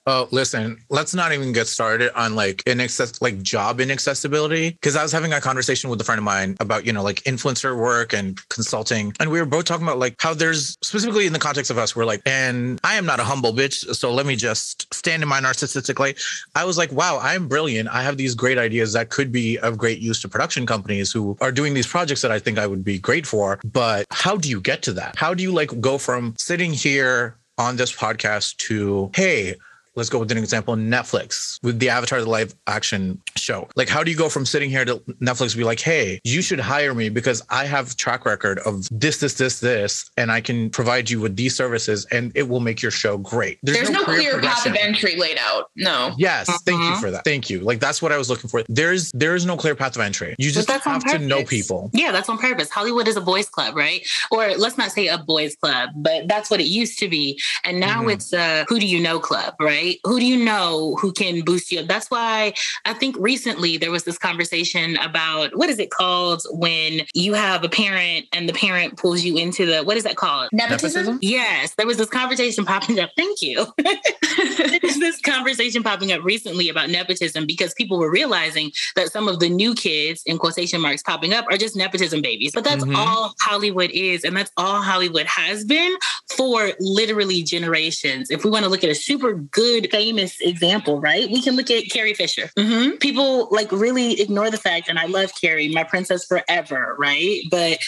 oh, 0.06 0.28
listen, 0.30 0.82
let's 0.90 1.14
not 1.14 1.32
even 1.32 1.52
get 1.52 1.66
started 1.66 2.12
on 2.18 2.34
like 2.34 2.62
inaccess 2.66 3.20
like 3.22 3.40
job 3.42 3.80
inaccessibility. 3.80 4.78
Cause 4.82 4.96
I 4.96 5.02
was 5.02 5.12
having 5.12 5.32
a 5.32 5.40
conversation 5.40 5.90
with 5.90 6.00
a 6.00 6.04
friend 6.04 6.18
of 6.18 6.24
mine 6.24 6.56
about, 6.60 6.84
you 6.84 6.92
know, 6.92 7.02
like 7.02 7.22
influencer 7.24 7.76
work 7.76 8.12
and 8.12 8.40
consulting. 8.48 9.14
And 9.20 9.30
we 9.30 9.40
were 9.40 9.46
both 9.46 9.64
talking 9.64 9.86
about 9.86 9.98
like 9.98 10.16
how 10.18 10.34
there's 10.34 10.76
specifically 10.82 11.26
in 11.26 11.32
the 11.32 11.38
context 11.38 11.70
of 11.70 11.78
us, 11.78 11.94
we're 11.94 12.04
like, 12.04 12.22
and 12.26 12.80
I 12.84 12.96
am 12.96 13.06
not 13.06 13.20
a 13.20 13.24
humble 13.24 13.52
bitch. 13.52 13.94
So 13.94 14.12
let 14.12 14.26
me 14.26 14.36
just 14.36 14.92
stand 14.92 15.22
in 15.22 15.28
my 15.28 15.40
narcissistic 15.40 15.98
light. 15.98 16.09
I 16.54 16.64
was 16.64 16.78
like, 16.78 16.92
wow, 16.92 17.18
I'm 17.20 17.48
brilliant. 17.48 17.88
I 17.88 18.02
have 18.02 18.16
these 18.16 18.34
great 18.34 18.58
ideas 18.58 18.92
that 18.92 19.10
could 19.10 19.32
be 19.32 19.58
of 19.58 19.78
great 19.78 19.98
use 19.98 20.20
to 20.22 20.28
production 20.28 20.66
companies 20.66 21.12
who 21.12 21.36
are 21.40 21.52
doing 21.52 21.74
these 21.74 21.86
projects 21.86 22.22
that 22.22 22.32
I 22.32 22.38
think 22.38 22.58
I 22.58 22.66
would 22.66 22.84
be 22.84 22.98
great 22.98 23.26
for. 23.26 23.60
But 23.64 24.06
how 24.10 24.36
do 24.36 24.48
you 24.48 24.60
get 24.60 24.82
to 24.82 24.92
that? 24.94 25.16
How 25.16 25.34
do 25.34 25.42
you 25.42 25.52
like 25.52 25.80
go 25.80 25.98
from 25.98 26.34
sitting 26.38 26.72
here 26.72 27.36
on 27.58 27.76
this 27.76 27.92
podcast 27.92 28.56
to, 28.56 29.10
hey, 29.14 29.54
let's 29.96 30.08
go 30.08 30.18
with 30.18 30.30
an 30.30 30.38
example 30.38 30.74
netflix 30.74 31.62
with 31.62 31.78
the 31.78 31.88
avatar 31.88 32.20
the 32.20 32.28
live 32.28 32.54
action 32.66 33.20
show. 33.36 33.68
Like 33.76 33.88
how 33.88 34.04
do 34.04 34.10
you 34.10 34.16
go 34.16 34.28
from 34.28 34.46
sitting 34.46 34.70
here 34.70 34.84
to 34.84 34.96
netflix 35.20 35.56
be 35.56 35.64
like 35.64 35.80
hey 35.80 36.20
you 36.24 36.42
should 36.42 36.60
hire 36.60 36.94
me 36.94 37.08
because 37.08 37.42
i 37.50 37.64
have 37.64 37.96
track 37.96 38.24
record 38.24 38.58
of 38.60 38.88
this 38.90 39.18
this 39.18 39.34
this 39.34 39.60
this 39.60 40.10
and 40.16 40.30
i 40.30 40.40
can 40.40 40.70
provide 40.70 41.10
you 41.10 41.20
with 41.20 41.36
these 41.36 41.56
services 41.56 42.06
and 42.06 42.32
it 42.34 42.48
will 42.48 42.60
make 42.60 42.82
your 42.82 42.90
show 42.90 43.18
great. 43.18 43.58
There's, 43.62 43.78
there's 43.78 43.90
no, 43.90 44.00
no 44.00 44.04
clear 44.04 44.40
path 44.40 44.66
of 44.66 44.74
entry 44.76 45.16
laid 45.16 45.38
out 45.40 45.70
no. 45.76 46.12
Yes 46.18 46.48
uh-huh. 46.48 46.58
thank 46.64 46.80
you 46.80 46.88
uh-huh. 46.88 47.00
for 47.00 47.10
that. 47.10 47.24
Thank 47.24 47.50
you. 47.50 47.60
Like 47.60 47.80
that's 47.80 48.00
what 48.00 48.12
i 48.12 48.18
was 48.18 48.30
looking 48.30 48.48
for. 48.48 48.62
There's 48.68 49.10
there 49.12 49.34
is 49.34 49.44
no 49.46 49.56
clear 49.56 49.74
path 49.74 49.96
of 49.96 50.02
entry. 50.02 50.34
You 50.38 50.50
just 50.50 50.70
have 50.70 51.04
to 51.04 51.18
know 51.18 51.44
people. 51.44 51.90
Yeah 51.92 52.12
that's 52.12 52.28
on 52.28 52.38
purpose. 52.38 52.70
Hollywood 52.70 53.08
is 53.08 53.16
a 53.16 53.20
boys 53.20 53.48
club 53.48 53.76
right? 53.76 54.06
Or 54.30 54.54
let's 54.56 54.78
not 54.78 54.92
say 54.92 55.08
a 55.08 55.18
boys 55.18 55.56
club 55.56 55.90
but 55.96 56.28
that's 56.28 56.50
what 56.50 56.60
it 56.60 56.66
used 56.66 56.98
to 57.00 57.08
be. 57.08 57.40
And 57.64 57.80
now 57.80 58.00
mm-hmm. 58.00 58.10
it's 58.10 58.32
a 58.32 58.64
who 58.68 58.78
do 58.78 58.86
you 58.86 59.00
know 59.00 59.18
club 59.18 59.54
right 59.60 59.79
right? 59.80 59.98
Who 60.04 60.18
do 60.18 60.26
you 60.26 60.42
know 60.42 60.96
who 61.00 61.12
can 61.12 61.42
boost 61.42 61.72
you? 61.72 61.82
That's 61.84 62.10
why 62.10 62.52
I 62.84 62.94
think 62.94 63.16
recently 63.18 63.76
there 63.76 63.90
was 63.90 64.04
this 64.04 64.18
conversation 64.18 64.96
about 64.98 65.56
what 65.56 65.68
is 65.68 65.78
it 65.78 65.90
called 65.90 66.42
when 66.50 67.02
you 67.14 67.34
have 67.34 67.64
a 67.64 67.68
parent 67.68 68.26
and 68.32 68.48
the 68.48 68.52
parent 68.52 68.96
pulls 68.96 69.22
you 69.22 69.36
into 69.36 69.66
the 69.66 69.82
what 69.82 69.96
is 69.96 70.04
that 70.04 70.16
called? 70.16 70.50
Nepotism? 70.52 71.18
Yes. 71.22 71.74
There 71.74 71.86
was 71.86 71.96
this 71.96 72.08
conversation 72.08 72.64
popping 72.64 73.00
up. 73.00 73.10
Thank 73.16 73.42
you. 73.42 73.66
There's 73.78 74.98
this 74.98 75.20
conversation 75.20 75.82
popping 75.82 76.12
up 76.12 76.22
recently 76.22 76.68
about 76.68 76.90
nepotism 76.90 77.46
because 77.46 77.74
people 77.74 77.98
were 77.98 78.10
realizing 78.10 78.72
that 78.96 79.12
some 79.12 79.28
of 79.28 79.40
the 79.40 79.48
new 79.48 79.74
kids 79.74 80.22
in 80.26 80.38
quotation 80.38 80.80
marks 80.80 81.02
popping 81.02 81.32
up 81.32 81.46
are 81.50 81.56
just 81.56 81.76
nepotism 81.76 82.22
babies. 82.22 82.52
But 82.52 82.64
that's 82.64 82.84
mm-hmm. 82.84 82.96
all 82.96 83.34
Hollywood 83.40 83.90
is. 83.90 84.24
And 84.24 84.36
that's 84.36 84.50
all 84.56 84.82
Hollywood 84.82 85.26
has 85.26 85.64
been 85.64 85.96
for 86.36 86.72
literally 86.80 87.42
generations. 87.42 88.30
If 88.30 88.44
we 88.44 88.50
want 88.50 88.64
to 88.64 88.70
look 88.70 88.84
at 88.84 88.90
a 88.90 88.94
super 88.94 89.34
good 89.34 89.69
good 89.70 89.90
famous 89.90 90.40
example, 90.40 91.00
right? 91.00 91.28
We 91.30 91.42
can 91.42 91.56
look 91.56 91.70
at 91.70 91.90
Carrie 91.90 92.14
Fisher. 92.14 92.50
Mm-hmm. 92.58 92.96
People 92.96 93.48
like 93.50 93.70
really 93.70 94.20
ignore 94.20 94.50
the 94.50 94.58
fact, 94.58 94.88
and 94.88 94.98
I 94.98 95.06
love 95.06 95.32
Carrie, 95.40 95.68
my 95.68 95.84
princess 95.84 96.24
forever, 96.24 96.96
right? 96.98 97.42
But 97.50 97.78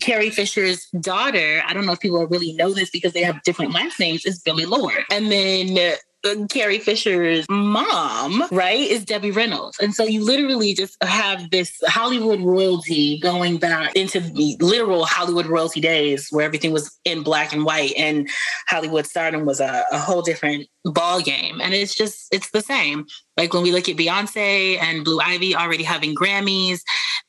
Carrie 0.00 0.30
Fisher's 0.30 0.86
daughter, 1.00 1.62
I 1.66 1.72
don't 1.72 1.86
know 1.86 1.92
if 1.92 2.00
people 2.00 2.26
really 2.26 2.52
know 2.52 2.72
this 2.72 2.90
because 2.90 3.12
they 3.12 3.22
have 3.22 3.42
different 3.42 3.72
last 3.72 3.98
names, 3.98 4.24
is 4.26 4.40
Billie 4.40 4.66
Lourd. 4.66 5.04
And 5.10 5.30
then 5.30 5.96
Uh, 6.22 6.46
Carrie 6.50 6.78
Fisher's 6.78 7.46
mom, 7.48 8.44
right, 8.50 8.78
is 8.78 9.04
Debbie 9.04 9.30
Reynolds. 9.30 9.78
And 9.80 9.94
so 9.94 10.04
you 10.04 10.24
literally 10.24 10.74
just 10.74 10.96
have 11.02 11.50
this 11.50 11.78
Hollywood 11.86 12.40
royalty 12.40 13.18
going 13.20 13.56
back 13.56 13.96
into 13.96 14.20
the 14.20 14.56
literal 14.60 15.06
Hollywood 15.06 15.46
royalty 15.46 15.80
days 15.80 16.28
where 16.30 16.44
everything 16.44 16.72
was 16.72 16.98
in 17.04 17.22
black 17.22 17.52
and 17.52 17.64
white 17.64 17.94
and 17.96 18.28
Hollywood 18.68 19.06
stardom 19.06 19.46
was 19.46 19.60
a, 19.60 19.84
a 19.92 19.98
whole 19.98 20.20
different 20.20 20.66
ball 20.84 21.20
game. 21.22 21.60
And 21.60 21.72
it's 21.72 21.94
just, 21.94 22.28
it's 22.32 22.50
the 22.50 22.60
same. 22.60 23.06
Like 23.36 23.54
when 23.54 23.62
we 23.62 23.72
look 23.72 23.88
at 23.88 23.96
Beyonce 23.96 24.78
and 24.78 25.04
Blue 25.04 25.20
Ivy 25.20 25.56
already 25.56 25.84
having 25.84 26.14
Grammys, 26.14 26.80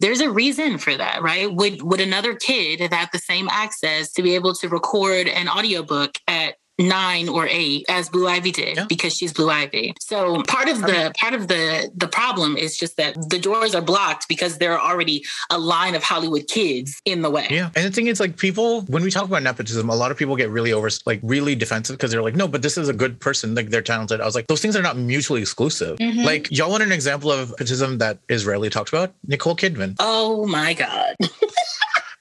there's 0.02 0.20
a 0.20 0.32
reason 0.32 0.78
for 0.78 0.98
that, 0.98 1.22
right? 1.22 1.54
Would 1.54 1.84
would 1.84 2.02
another 2.02 2.34
kid 2.36 2.80
have 2.92 3.10
the 3.14 3.20
same 3.20 3.48
access 3.52 4.12
to 4.14 4.24
be 4.24 4.34
able 4.34 4.56
to 4.56 4.68
record 4.68 5.28
an 5.28 5.48
audiobook 5.48 6.18
at 6.28 6.56
nine 6.78 7.30
or 7.30 7.48
eight 7.48 7.86
as 7.90 8.10
Blue 8.10 8.28
Ivy 8.28 8.52
did 8.52 8.78
yeah. 8.78 8.86
because 8.88 9.16
she's 9.16 9.34
Blue 9.34 9.50
Ivy. 9.50 9.94
So 10.00 10.42
part 10.44 10.70
of 10.70 10.82
the 10.82 11.14
part 11.18 11.34
of 11.34 11.48
the 11.48 11.92
the 11.96 12.08
problem 12.08 12.58
is 12.58 12.78
just 12.78 12.98
that 12.98 13.16
the 13.30 13.40
doors 13.40 13.74
are 13.76 13.82
blocked 13.82 14.28
because 14.28 14.58
there 14.58 14.78
are 14.78 14.92
already 14.92 15.24
a 15.50 15.58
line 15.58 15.96
of 15.96 16.04
Hollywood 16.04 16.48
kids 16.48 17.02
in 17.06 17.22
the 17.22 17.30
way. 17.30 17.48
Yeah. 17.50 17.70
And 17.76 17.86
the 17.86 17.92
thing 17.92 18.08
is 18.08 18.20
like 18.20 18.38
people 18.38 18.82
when 18.84 19.04
we 19.04 19.12
talk 19.12 19.26
about 19.26 19.44
nepotism, 19.44 19.90
a 19.90 19.96
lot 19.96 20.12
of 20.12 20.18
people 20.18 20.36
get 20.36 20.50
really 20.50 20.74
over 20.74 20.90
like 21.06 21.20
really 21.24 21.56
defensive 21.56 21.98
because 21.98 22.12
they're 22.12 22.22
like, 22.22 22.36
no, 22.36 22.48
but 22.48 22.62
this 22.62 22.78
is 22.78 22.90
a 22.90 22.94
good 22.94 23.20
person, 23.20 23.56
like 23.56 23.70
they're 23.70 23.82
talented. 23.82 24.22
I 24.22 24.26
was 24.26 24.36
like, 24.36 24.48
those 24.48 24.62
things 24.62 24.76
are 24.76 24.82
not 24.82 24.98
mutually 24.98 25.42
exclusive. 25.42 25.98
Mm-hmm. 25.98 26.22
Like 26.22 26.52
y'all 26.52 26.70
want 26.70 26.84
an 26.84 26.92
example 26.92 27.32
of 27.32 27.54
nepotism 27.62 28.00
that 28.00 28.18
is 28.28 28.46
rarely 28.46 28.70
talked 28.70 28.90
about? 28.90 29.14
Nicole 29.28 29.56
Kidman. 29.56 29.96
Oh 30.00 30.46
my 30.48 30.74
God. 30.74 31.16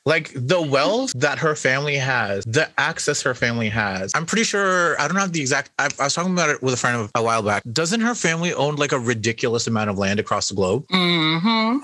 Like 0.07 0.33
the 0.35 0.63
wealth 0.63 1.13
that 1.15 1.39
her 1.39 1.55
family 1.55 1.97
has, 1.97 2.43
the 2.45 2.69
access 2.79 3.21
her 3.23 3.35
family 3.35 3.69
has. 3.69 4.11
I'm 4.15 4.25
pretty 4.25 4.45
sure, 4.45 4.99
I 5.01 5.07
don't 5.07 5.19
have 5.19 5.33
the 5.33 5.41
exact, 5.41 5.71
I, 5.79 5.89
I 5.99 6.05
was 6.05 6.15
talking 6.15 6.33
about 6.33 6.49
it 6.49 6.63
with 6.63 6.73
a 6.75 6.77
friend 6.77 7.11
a 7.15 7.23
while 7.23 7.43
back. 7.43 7.63
Doesn't 7.71 8.01
her 8.01 8.15
family 8.15 8.55
own 8.55 8.77
like 8.77 8.93
a 8.93 8.99
ridiculous 8.99 9.67
amount 9.67 9.91
of 9.91 9.99
land 9.99 10.19
across 10.19 10.49
the 10.49 10.55
globe? 10.55 10.87
Mm-hmm. 10.89 11.79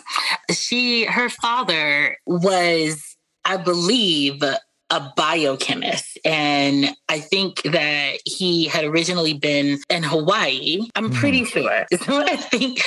She, 0.52 1.04
her 1.04 1.28
father 1.28 2.16
was, 2.26 3.16
I 3.44 3.58
believe, 3.58 4.42
a 4.42 5.12
biochemist. 5.16 6.05
And 6.26 6.94
I 7.08 7.20
think 7.20 7.62
that 7.62 8.18
he 8.24 8.66
had 8.66 8.84
originally 8.84 9.34
been 9.34 9.78
in 9.88 10.02
Hawaii. 10.02 10.88
I'm 10.96 11.10
pretty 11.10 11.42
mm. 11.42 11.46
sure. 11.46 11.86
So 12.06 12.20
I 12.20 12.36
think 12.36 12.80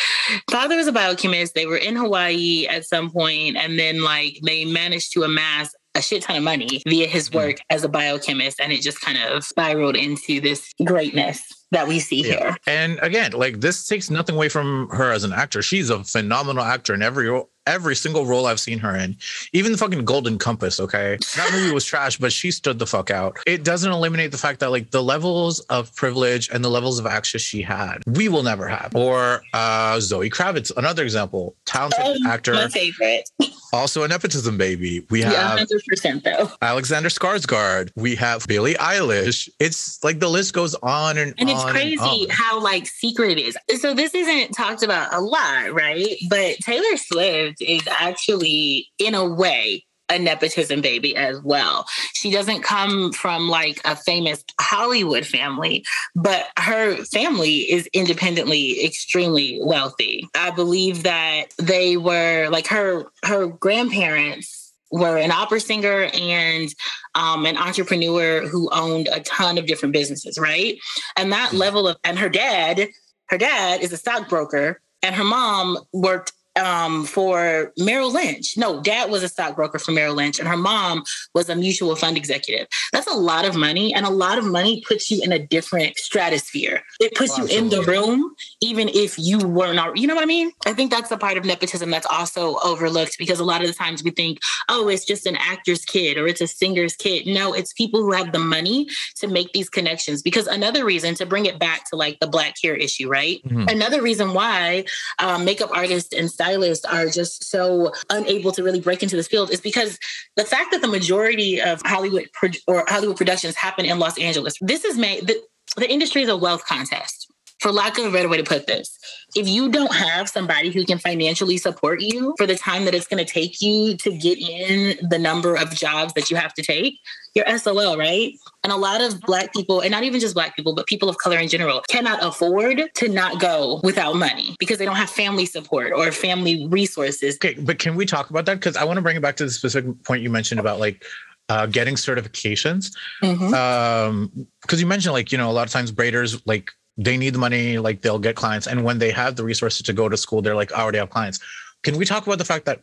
father 0.51 0.75
was 0.75 0.87
a 0.87 0.91
biochemist. 0.91 1.55
They 1.55 1.65
were 1.65 1.77
in 1.77 1.95
Hawaii 1.95 2.67
at 2.67 2.85
some 2.85 3.09
point, 3.09 3.57
and 3.57 3.79
then 3.79 4.03
like 4.03 4.39
they 4.45 4.65
managed 4.65 5.13
to 5.13 5.23
amass 5.23 5.71
a 5.95 6.01
shit 6.01 6.21
ton 6.21 6.35
of 6.35 6.43
money 6.43 6.81
via 6.87 7.07
his 7.07 7.31
work 7.31 7.55
mm. 7.55 7.61
as 7.69 7.83
a 7.83 7.89
biochemist. 7.89 8.59
And 8.59 8.71
it 8.71 8.81
just 8.81 9.01
kind 9.01 9.17
of 9.17 9.43
spiraled 9.43 9.95
into 9.95 10.41
this 10.41 10.71
greatness 10.85 11.41
that 11.71 11.87
we 11.87 11.99
see 11.99 12.21
yeah. 12.21 12.27
here. 12.27 12.57
And 12.67 12.99
again, 13.01 13.31
like 13.33 13.61
this 13.61 13.87
takes 13.87 14.09
nothing 14.09 14.35
away 14.35 14.49
from 14.49 14.89
her 14.89 15.11
as 15.11 15.23
an 15.23 15.33
actor. 15.33 15.61
She's 15.61 15.89
a 15.89 16.03
phenomenal 16.03 16.63
actor 16.63 16.93
in 16.93 17.01
every 17.01 17.29
every 17.69 17.95
single 17.95 18.25
role 18.25 18.47
I've 18.47 18.59
seen 18.59 18.79
her 18.79 18.95
in. 18.95 19.15
Even 19.53 19.71
the 19.71 19.77
fucking 19.77 20.03
Golden 20.03 20.39
Compass, 20.39 20.79
okay? 20.79 21.17
That 21.35 21.51
movie 21.53 21.71
was 21.71 21.85
trash, 21.85 22.17
but 22.17 22.33
she 22.33 22.49
stood 22.49 22.79
the 22.79 22.87
fuck 22.87 23.11
out. 23.11 23.37
It 23.45 23.63
doesn't 23.63 23.91
eliminate 23.91 24.31
the 24.31 24.37
fact 24.37 24.59
that 24.61 24.71
like 24.71 24.89
the 24.89 25.03
levels 25.03 25.59
of 25.61 25.95
privilege 25.95 26.49
and 26.49 26.65
the 26.65 26.69
levels 26.69 26.97
of 26.99 27.05
access 27.05 27.41
she 27.41 27.61
had, 27.61 27.99
we 28.07 28.27
will 28.27 28.43
never 28.43 28.67
have. 28.67 28.95
Or 28.95 29.43
uh 29.53 29.99
Zoe 29.99 30.29
Kravitz, 30.29 30.75
another 30.75 31.03
example, 31.03 31.55
talented 31.65 31.99
oh, 32.03 32.27
actor. 32.27 32.53
My 32.53 32.67
favorite. 32.67 33.29
Also 33.71 34.03
a 34.03 34.07
nepotism 34.07 34.57
baby. 34.57 35.05
We 35.11 35.21
have 35.21 35.33
yeah, 35.33 35.63
100% 35.63 36.23
though. 36.23 36.51
Alexander 36.61 37.09
Skarsgård. 37.09 37.91
We 37.95 38.15
have 38.15 38.47
Billie 38.47 38.73
Eilish. 38.73 39.47
It's 39.59 40.03
like 40.03 40.19
the 40.19 40.27
list 40.27 40.53
goes 40.53 40.73
on 40.75 41.19
and, 41.19 41.35
and 41.37 41.49
on. 41.49 41.55
It's 41.63 41.71
crazy 41.71 42.27
how 42.29 42.61
like 42.61 42.87
secret 42.87 43.37
it 43.37 43.39
is. 43.39 43.57
So 43.81 43.93
this 43.93 44.13
isn't 44.13 44.53
talked 44.53 44.83
about 44.83 45.13
a 45.13 45.19
lot, 45.19 45.73
right? 45.73 46.15
But 46.29 46.57
Taylor 46.57 46.97
Swift 46.97 47.61
is 47.61 47.87
actually, 47.87 48.89
in 48.97 49.15
a 49.15 49.27
way, 49.27 49.85
a 50.09 50.17
nepotism 50.17 50.81
baby 50.81 51.15
as 51.15 51.39
well. 51.41 51.85
She 52.13 52.31
doesn't 52.31 52.63
come 52.63 53.13
from 53.13 53.47
like 53.47 53.79
a 53.85 53.95
famous 53.95 54.43
Hollywood 54.59 55.25
family, 55.25 55.85
but 56.15 56.47
her 56.57 56.95
family 57.05 57.71
is 57.71 57.87
independently 57.93 58.83
extremely 58.83 59.59
wealthy. 59.61 60.27
I 60.35 60.51
believe 60.51 61.03
that 61.03 61.45
they 61.57 61.97
were 61.97 62.49
like 62.49 62.67
her 62.67 63.05
her 63.23 63.47
grandparents 63.47 64.68
were 64.91 65.17
an 65.17 65.31
opera 65.31 65.59
singer 65.59 66.09
and 66.13 66.73
um, 67.15 67.45
an 67.45 67.57
entrepreneur 67.57 68.47
who 68.47 68.69
owned 68.71 69.07
a 69.11 69.19
ton 69.21 69.57
of 69.57 69.65
different 69.65 69.93
businesses, 69.93 70.37
right? 70.37 70.77
And 71.15 71.31
that 71.31 71.53
level 71.53 71.87
of 71.87 71.97
and 72.03 72.17
her 72.19 72.29
dad, 72.29 72.89
her 73.27 73.37
dad 73.37 73.81
is 73.81 73.93
a 73.93 73.97
stockbroker 73.97 74.81
and 75.01 75.15
her 75.15 75.23
mom 75.23 75.77
worked 75.93 76.33
um, 76.59 77.05
for 77.05 77.73
Merrill 77.77 78.11
Lynch. 78.11 78.57
No, 78.57 78.81
dad 78.81 79.09
was 79.09 79.23
a 79.23 79.29
stockbroker 79.29 79.79
for 79.79 79.91
Merrill 79.91 80.15
Lynch, 80.15 80.39
and 80.39 80.47
her 80.47 80.57
mom 80.57 81.03
was 81.33 81.49
a 81.49 81.55
mutual 81.55 81.95
fund 81.95 82.17
executive. 82.17 82.67
That's 82.91 83.07
a 83.07 83.15
lot 83.15 83.45
of 83.45 83.55
money, 83.55 83.93
and 83.93 84.05
a 84.05 84.09
lot 84.09 84.37
of 84.37 84.45
money 84.45 84.83
puts 84.87 85.09
you 85.09 85.21
in 85.23 85.31
a 85.31 85.39
different 85.39 85.97
stratosphere. 85.97 86.83
It 86.99 87.15
puts 87.15 87.37
you 87.37 87.45
in 87.45 87.69
the 87.69 87.81
room, 87.83 88.35
even 88.61 88.89
if 88.89 89.17
you 89.17 89.39
were 89.39 89.73
not. 89.73 89.97
You 89.97 90.07
know 90.07 90.15
what 90.15 90.23
I 90.23 90.27
mean? 90.27 90.51
I 90.65 90.73
think 90.73 90.91
that's 90.91 91.11
a 91.11 91.17
part 91.17 91.37
of 91.37 91.45
nepotism 91.45 91.89
that's 91.89 92.07
also 92.07 92.57
overlooked 92.63 93.17
because 93.17 93.39
a 93.39 93.45
lot 93.45 93.61
of 93.61 93.67
the 93.67 93.73
times 93.73 94.03
we 94.03 94.11
think, 94.11 94.39
oh, 94.67 94.87
it's 94.87 95.05
just 95.05 95.25
an 95.25 95.35
actor's 95.37 95.85
kid 95.85 96.17
or 96.17 96.27
it's 96.27 96.41
a 96.41 96.47
singer's 96.47 96.95
kid. 96.95 97.25
No, 97.25 97.53
it's 97.53 97.73
people 97.73 98.01
who 98.01 98.11
have 98.11 98.31
the 98.31 98.39
money 98.39 98.87
to 99.17 99.27
make 99.27 99.51
these 99.53 99.69
connections. 99.69 100.21
Because 100.21 100.47
another 100.47 100.85
reason 100.85 101.15
to 101.15 101.25
bring 101.25 101.45
it 101.45 101.59
back 101.59 101.89
to 101.89 101.95
like 101.95 102.19
the 102.19 102.27
black 102.27 102.55
hair 102.61 102.75
issue, 102.75 103.09
right? 103.09 103.41
Mm-hmm. 103.45 103.67
Another 103.69 104.01
reason 104.01 104.33
why 104.33 104.85
um, 105.19 105.45
makeup 105.45 105.69
artists 105.73 106.13
and 106.13 106.29
stylists 106.49 106.85
are 106.85 107.07
just 107.07 107.43
so 107.43 107.93
unable 108.09 108.51
to 108.51 108.63
really 108.63 108.79
break 108.79 109.03
into 109.03 109.15
this 109.15 109.27
field 109.27 109.51
is 109.51 109.61
because 109.61 109.99
the 110.35 110.43
fact 110.43 110.71
that 110.71 110.81
the 110.81 110.87
majority 110.87 111.61
of 111.61 111.81
Hollywood 111.85 112.27
pro- 112.33 112.49
or 112.67 112.83
Hollywood 112.87 113.17
productions 113.17 113.55
happen 113.55 113.85
in 113.85 113.99
Los 113.99 114.17
Angeles. 114.17 114.55
This 114.61 114.83
is 114.83 114.97
made 114.97 115.27
the, 115.27 115.41
the 115.77 115.89
industry 115.89 116.23
is 116.23 116.29
a 116.29 116.37
wealth 116.37 116.65
contest 116.65 117.27
for 117.59 117.71
lack 117.71 117.97
of 117.97 118.05
a 118.05 118.11
better 118.11 118.29
way 118.29 118.37
to 118.37 118.43
put 118.43 118.67
this, 118.67 118.97
if 119.35 119.47
you 119.47 119.69
don't 119.69 119.93
have 119.93 120.29
somebody 120.29 120.71
who 120.71 120.85
can 120.85 120.97
financially 120.97 121.57
support 121.57 122.01
you 122.01 122.33
for 122.37 122.47
the 122.47 122.55
time 122.55 122.85
that 122.85 122.95
it's 122.95 123.07
going 123.07 123.23
to 123.23 123.31
take 123.31 123.61
you 123.61 123.95
to 123.97 124.11
get 124.11 124.37
in 124.39 124.97
the 125.09 125.19
number 125.19 125.55
of 125.55 125.71
jobs 125.71 126.13
that 126.13 126.29
you 126.31 126.37
have 126.37 126.53
to 126.53 126.63
take, 126.63 126.97
you're 127.35 127.57
SOL, 127.57 127.97
right? 127.97 128.33
And 128.63 128.73
a 128.73 128.77
lot 128.77 129.01
of 129.01 129.19
Black 129.21 129.53
people, 129.53 129.81
and 129.81 129.91
not 129.91 130.03
even 130.03 130.19
just 130.19 130.33
Black 130.33 130.55
people, 130.55 130.73
but 130.73 130.87
people 130.87 131.09
of 131.09 131.17
color 131.17 131.37
in 131.37 131.47
general, 131.47 131.83
cannot 131.89 132.23
afford 132.23 132.89
to 132.95 133.07
not 133.09 133.39
go 133.39 133.81
without 133.83 134.15
money 134.15 134.55
because 134.59 134.77
they 134.77 134.85
don't 134.85 134.95
have 134.95 135.09
family 135.09 135.45
support 135.45 135.91
or 135.93 136.11
family 136.11 136.67
resources. 136.67 137.35
Okay, 137.35 137.55
but 137.59 137.77
can 137.77 137.95
we 137.95 138.05
talk 138.05 138.29
about 138.29 138.45
that? 138.45 138.55
Because 138.55 138.77
I 138.77 138.83
want 138.83 138.97
to 138.97 139.01
bring 139.01 139.17
it 139.17 139.21
back 139.21 139.35
to 139.37 139.45
the 139.45 139.51
specific 139.51 140.03
point 140.03 140.21
you 140.21 140.29
mentioned 140.29 140.59
about 140.59 140.79
like 140.79 141.03
uh, 141.49 141.65
getting 141.65 141.95
certifications. 141.95 142.95
Mm-hmm. 143.21 143.53
Um, 143.53 144.47
because 144.61 144.79
you 144.79 144.87
mentioned 144.87 145.13
like 145.13 145.31
you 145.31 145.37
know 145.37 145.49
a 145.49 145.53
lot 145.53 145.67
of 145.67 145.73
times 145.73 145.91
braiders 145.91 146.41
like 146.45 146.71
they 146.99 147.15
need 147.15 147.33
the 147.33 147.39
money, 147.39 147.77
like 147.77 148.01
they'll 148.01 148.19
get 148.19 148.35
clients. 148.35 148.67
And 148.67 148.83
when 148.83 148.99
they 148.99 149.09
have 149.11 149.37
the 149.37 149.43
resources 149.43 149.81
to 149.83 149.93
go 149.93 150.09
to 150.09 150.17
school, 150.17 150.41
they're 150.41 150.55
like, 150.55 150.73
I 150.73 150.81
already 150.81 150.97
have 150.97 151.09
clients. 151.09 151.39
Can 151.83 151.97
we 151.97 152.03
talk 152.03 152.27
about 152.27 152.37
the 152.37 152.45
fact 152.45 152.65
that 152.65 152.81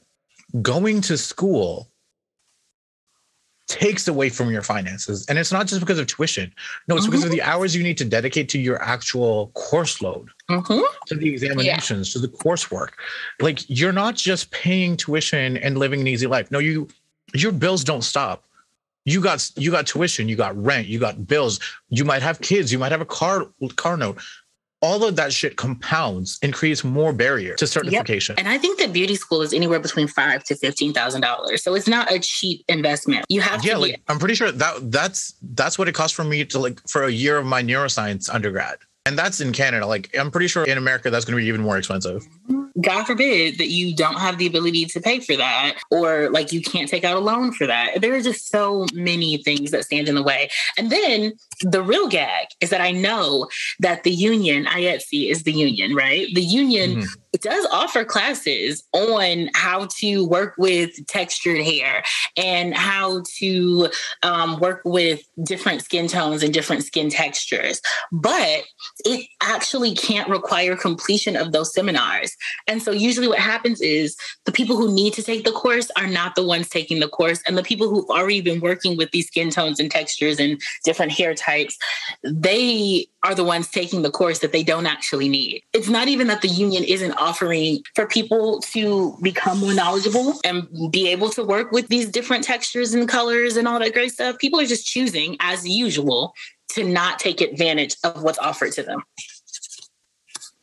going 0.63 1.03
to 1.03 1.19
school 1.19 1.89
takes 3.69 4.09
away 4.09 4.31
from 4.31 4.51
your 4.51 4.63
finances? 4.63 5.27
And 5.29 5.39
it's 5.39 5.53
not 5.53 5.67
just 5.67 5.81
because 5.81 5.99
of 5.99 6.07
tuition. 6.07 6.51
No, 6.89 6.97
it's 6.97 7.05
mm-hmm. 7.05 7.11
because 7.11 7.25
of 7.25 7.31
the 7.31 7.41
mm-hmm. 7.41 7.51
hours 7.51 7.77
you 7.77 7.83
need 7.83 7.99
to 7.99 8.07
dedicate 8.07 8.49
to 8.51 8.59
your 8.59 8.83
actual 8.83 9.49
course 9.49 10.01
load, 10.01 10.31
mm-hmm. 10.49 10.81
to 11.09 11.15
the 11.15 11.29
examinations, 11.29 12.09
yeah. 12.09 12.23
to 12.23 12.27
the 12.27 12.33
coursework. 12.39 12.93
Like 13.41 13.69
you're 13.69 13.93
not 13.93 14.15
just 14.15 14.51
paying 14.51 14.97
tuition 14.97 15.59
and 15.59 15.77
living 15.77 16.01
an 16.01 16.07
easy 16.07 16.27
life. 16.27 16.51
No, 16.51 16.59
you 16.59 16.89
your 17.35 17.53
bills 17.53 17.85
don't 17.85 18.03
stop 18.03 18.46
you 19.07 19.21
got 19.23 19.51
you 19.57 19.71
got 19.71 19.87
tuition, 19.87 20.29
you 20.29 20.37
got 20.37 20.55
rent, 20.63 20.89
you 20.89 20.99
got 20.99 21.27
bills, 21.27 21.59
you 21.89 22.05
might 22.05 22.21
have 22.21 22.41
kids, 22.43 22.71
you 22.71 22.79
might 22.79 22.93
have 22.93 23.01
a 23.01 23.07
car 23.07 23.47
car 23.77 23.97
note. 23.97 24.21
All 24.83 25.05
of 25.05 25.17
that 25.17 25.33
shit 25.33 25.57
compounds 25.57 26.39
and 26.43 26.53
creates 26.53 26.85
more 26.85 27.15
barrier 27.15 27.55
to 27.55 27.67
certification. 27.67 28.35
Yep. 28.37 28.45
And 28.45 28.53
I 28.53 28.59
think 28.59 28.79
that 28.79 28.93
beauty 28.93 29.17
school 29.17 29.41
is 29.41 29.55
anywhere 29.55 29.81
between 29.81 30.07
five 30.07 30.45
to 30.45 30.55
fifteen 30.55 30.93
thousand 30.93 31.23
dollars. 31.23 31.63
So 31.63 31.75
it's 31.75 31.89
not 31.89 32.13
a 32.13 32.19
cheap 32.19 32.63
investment. 32.69 33.25
You 33.31 33.41
have 33.41 33.65
yeah, 33.65 33.75
to 33.75 33.79
like 33.79 34.03
I'm 34.09 34.19
pretty 34.19 34.35
sure 34.35 34.53
that 34.53 34.91
that's 34.91 35.35
that's 35.41 35.79
what 35.79 35.89
it 35.89 35.95
costs 35.95 36.15
for 36.15 36.25
me 36.25 36.45
to 36.45 36.59
like 36.59 36.87
for 36.89 37.05
a 37.05 37.11
year 37.11 37.39
of 37.39 37.47
my 37.47 37.63
neuroscience 37.63 38.29
undergrad. 38.33 38.77
And 39.07 39.17
that's 39.17 39.41
in 39.41 39.53
Canada. 39.53 39.87
Like 39.87 40.15
I'm 40.19 40.31
pretty 40.31 40.49
sure 40.49 40.65
in 40.65 40.77
America 40.77 41.11
that's 41.11 41.25
gonna 41.25 41.37
be 41.37 41.47
even 41.47 41.63
more 41.63 41.79
expensive. 41.79 42.27
God 42.81 43.05
forbid 43.05 43.59
that 43.59 43.69
you 43.69 43.95
don't 43.95 44.19
have 44.19 44.37
the 44.37 44.47
ability 44.47 44.85
to 44.87 45.01
pay 45.01 45.21
for 45.21 45.37
that 45.37 45.77
or 45.91 46.29
like 46.31 46.53
you 46.53 46.61
can't 46.61 46.89
take 46.89 47.05
out 47.05 47.17
a 47.17 47.21
loan 47.21 47.53
for 47.53 47.67
that. 47.67 48.01
There 48.01 48.15
are 48.15 48.21
just 48.21 48.49
so 48.49 48.85
many 48.93 49.39
things 49.39 49.71
that 49.71 49.85
stand 49.85 50.09
in 50.09 50.15
the 50.15 50.23
way. 50.23 50.51
And 50.77 50.91
then 50.91 51.33
the 51.63 51.83
real 51.83 52.09
gag 52.09 52.49
is 52.61 52.71
that 52.71 52.81
I 52.81 52.91
know 52.91 53.49
that 53.81 54.03
the 54.03 54.11
union, 54.11 54.67
IATSE 54.67 55.31
is 55.31 55.45
the 55.45 55.53
union, 55.53 55.95
right? 55.95 56.27
The 56.35 56.43
union 56.43 56.97
mm-hmm. 56.97 57.11
Does 57.43 57.67
offer 57.73 58.05
classes 58.05 58.85
on 58.93 59.51
how 59.55 59.89
to 59.99 60.27
work 60.27 60.55
with 60.59 61.07
textured 61.07 61.61
hair 61.61 62.03
and 62.37 62.75
how 62.75 63.23
to 63.39 63.89
um, 64.23 64.59
work 64.61 64.83
with 64.85 65.23
different 65.45 65.83
skin 65.83 66.09
tones 66.09 66.43
and 66.43 66.53
different 66.53 66.85
skin 66.85 67.11
textures. 67.11 67.81
But 68.13 68.65
it 69.05 69.27
actually 69.43 69.95
can't 69.95 70.29
require 70.29 70.77
completion 70.77 71.37
of 71.37 71.53
those 71.53 71.73
seminars. 71.73 72.37
And 72.67 72.83
so 72.83 72.91
usually 72.91 73.29
what 73.29 73.39
happens 73.39 73.81
is 73.81 74.17
the 74.45 74.53
people 74.53 74.77
who 74.77 74.93
need 74.93 75.15
to 75.15 75.23
take 75.23 75.45
the 75.45 75.53
course 75.53 75.91
are 75.97 76.07
not 76.07 76.35
the 76.35 76.45
ones 76.45 76.69
taking 76.69 77.01
the 77.01 77.09
course. 77.09 77.43
And 77.47 77.57
the 77.57 77.63
people 77.63 77.89
who've 77.89 78.09
already 78.11 78.41
been 78.41 78.61
working 78.61 78.97
with 78.97 79.11
these 79.11 79.27
skin 79.27 79.51
tones 79.51 79.81
and 79.81 79.91
textures 79.91 80.39
and 80.39 80.61
different 80.85 81.13
hair 81.13 81.35
types, 81.35 81.77
they 82.23 83.07
are 83.27 83.35
the 83.35 83.45
ones 83.45 83.69
taking 83.69 84.03
the 84.03 84.11
course 84.11 84.39
that 84.39 84.53
they 84.53 84.63
don't 84.63 84.87
actually 84.87 85.29
need. 85.29 85.61
It's 85.73 85.89
not 85.89 86.07
even 86.07 86.29
that 86.29 86.43
the 86.43 86.49
union 86.49 86.85
isn't 86.85 87.13
offering 87.13 87.83
for 87.97 88.07
people 88.07 88.61
to 88.73 89.19
become 89.21 89.59
more 89.59 89.75
knowledgeable 89.75 90.39
and 90.45 90.69
be 90.93 91.09
able 91.09 91.31
to 91.31 91.43
work 91.43 91.73
with 91.73 91.89
these 91.89 92.09
different 92.09 92.45
textures 92.45 92.95
and 92.95 93.09
colors 93.09 93.57
and 93.57 93.67
all 93.67 93.81
that 93.81 93.93
great 93.93 94.13
stuff. 94.13 94.39
People 94.39 94.61
are 94.61 94.67
just 94.67 94.87
choosing, 94.87 95.37
as 95.41 95.67
usual, 95.67 96.35
to 96.69 96.85
not 96.85 97.19
take 97.19 97.41
advantage 97.41 97.97
of 98.05 98.23
what's 98.23 98.39
offered 98.39 98.71
to 98.73 98.85
them. 98.85 99.03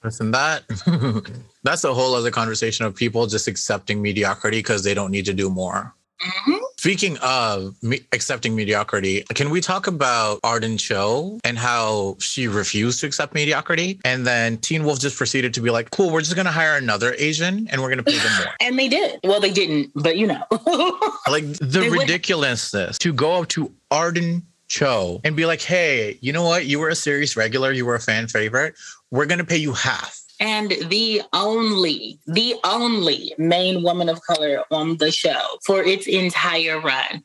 Listen, 0.02 0.32
that 0.32 0.64
that's 1.64 1.84
a 1.84 1.94
whole 1.94 2.16
other 2.16 2.32
conversation 2.32 2.86
of 2.86 2.96
people 2.96 3.28
just 3.28 3.50
accepting 3.50 4.02
mediocrity 4.02 4.60
because 4.60 4.86
they 4.86 4.94
don't 4.94 5.12
need 5.12 5.26
to 5.26 5.34
do 5.34 5.50
more. 5.50 5.94
Mm-hmm. 6.24 6.64
Speaking 6.78 7.18
of 7.20 7.76
me- 7.84 8.02
accepting 8.12 8.56
mediocrity, 8.56 9.24
can 9.34 9.50
we 9.50 9.62
talk 9.62 9.88
about 9.88 10.40
Arden 10.44 10.78
Cho 10.78 11.40
and 11.44 11.58
how 11.58 12.18
she 12.20 12.48
refused 12.48 13.00
to 13.02 13.08
accept 13.08 13.34
mediocrity? 13.34 14.00
And 14.06 14.26
then 14.26 14.58
Teen 14.58 14.84
Wolf 14.84 15.00
just 15.00 15.18
proceeded 15.18 15.54
to 15.56 15.62
be 15.62 15.70
like, 15.70 15.92
cool, 15.92 16.12
we're 16.12 16.22
just 16.22 16.36
going 16.36 16.46
to 16.46 16.52
hire 16.52 16.78
another 16.78 17.14
Asian 17.18 17.68
and 17.70 17.82
we're 17.82 17.90
going 17.90 17.98
to 17.98 18.04
pay 18.04 18.18
them 18.18 18.32
more. 18.38 18.54
and 18.62 18.80
they 18.80 18.88
did. 18.88 19.20
Well, 19.24 19.40
they 19.40 19.52
didn't, 19.52 19.92
but 19.96 20.18
you 20.18 20.28
know. 20.28 20.44
like 21.30 21.46
the 21.60 21.90
ridiculousness 21.92 22.98
to 23.00 23.14
go 23.14 23.42
up 23.42 23.50
to 23.50 23.72
Arden 23.92 24.44
Cho 24.68 25.22
and 25.24 25.36
be 25.36 25.46
like, 25.46 25.62
hey, 25.62 26.18
you 26.22 26.34
know 26.34 26.44
what? 26.44 26.66
You 26.66 26.80
were 26.80 26.90
a 26.90 26.96
series 26.96 27.36
regular, 27.36 27.72
you 27.72 27.86
were 27.86 27.96
a 27.96 28.00
fan 28.00 28.28
favorite. 28.28 28.76
We're 29.12 29.26
going 29.26 29.40
to 29.40 29.46
pay 29.46 29.58
you 29.58 29.74
half. 29.74 30.23
And 30.44 30.72
the 30.90 31.22
only, 31.32 32.20
the 32.28 32.56
only 32.66 33.34
main 33.38 33.82
woman 33.82 34.10
of 34.10 34.22
color 34.24 34.66
on 34.72 34.98
the 34.98 35.10
show 35.10 35.42
for 35.66 35.82
its 35.82 36.06
entire 36.06 36.82
run 36.82 37.24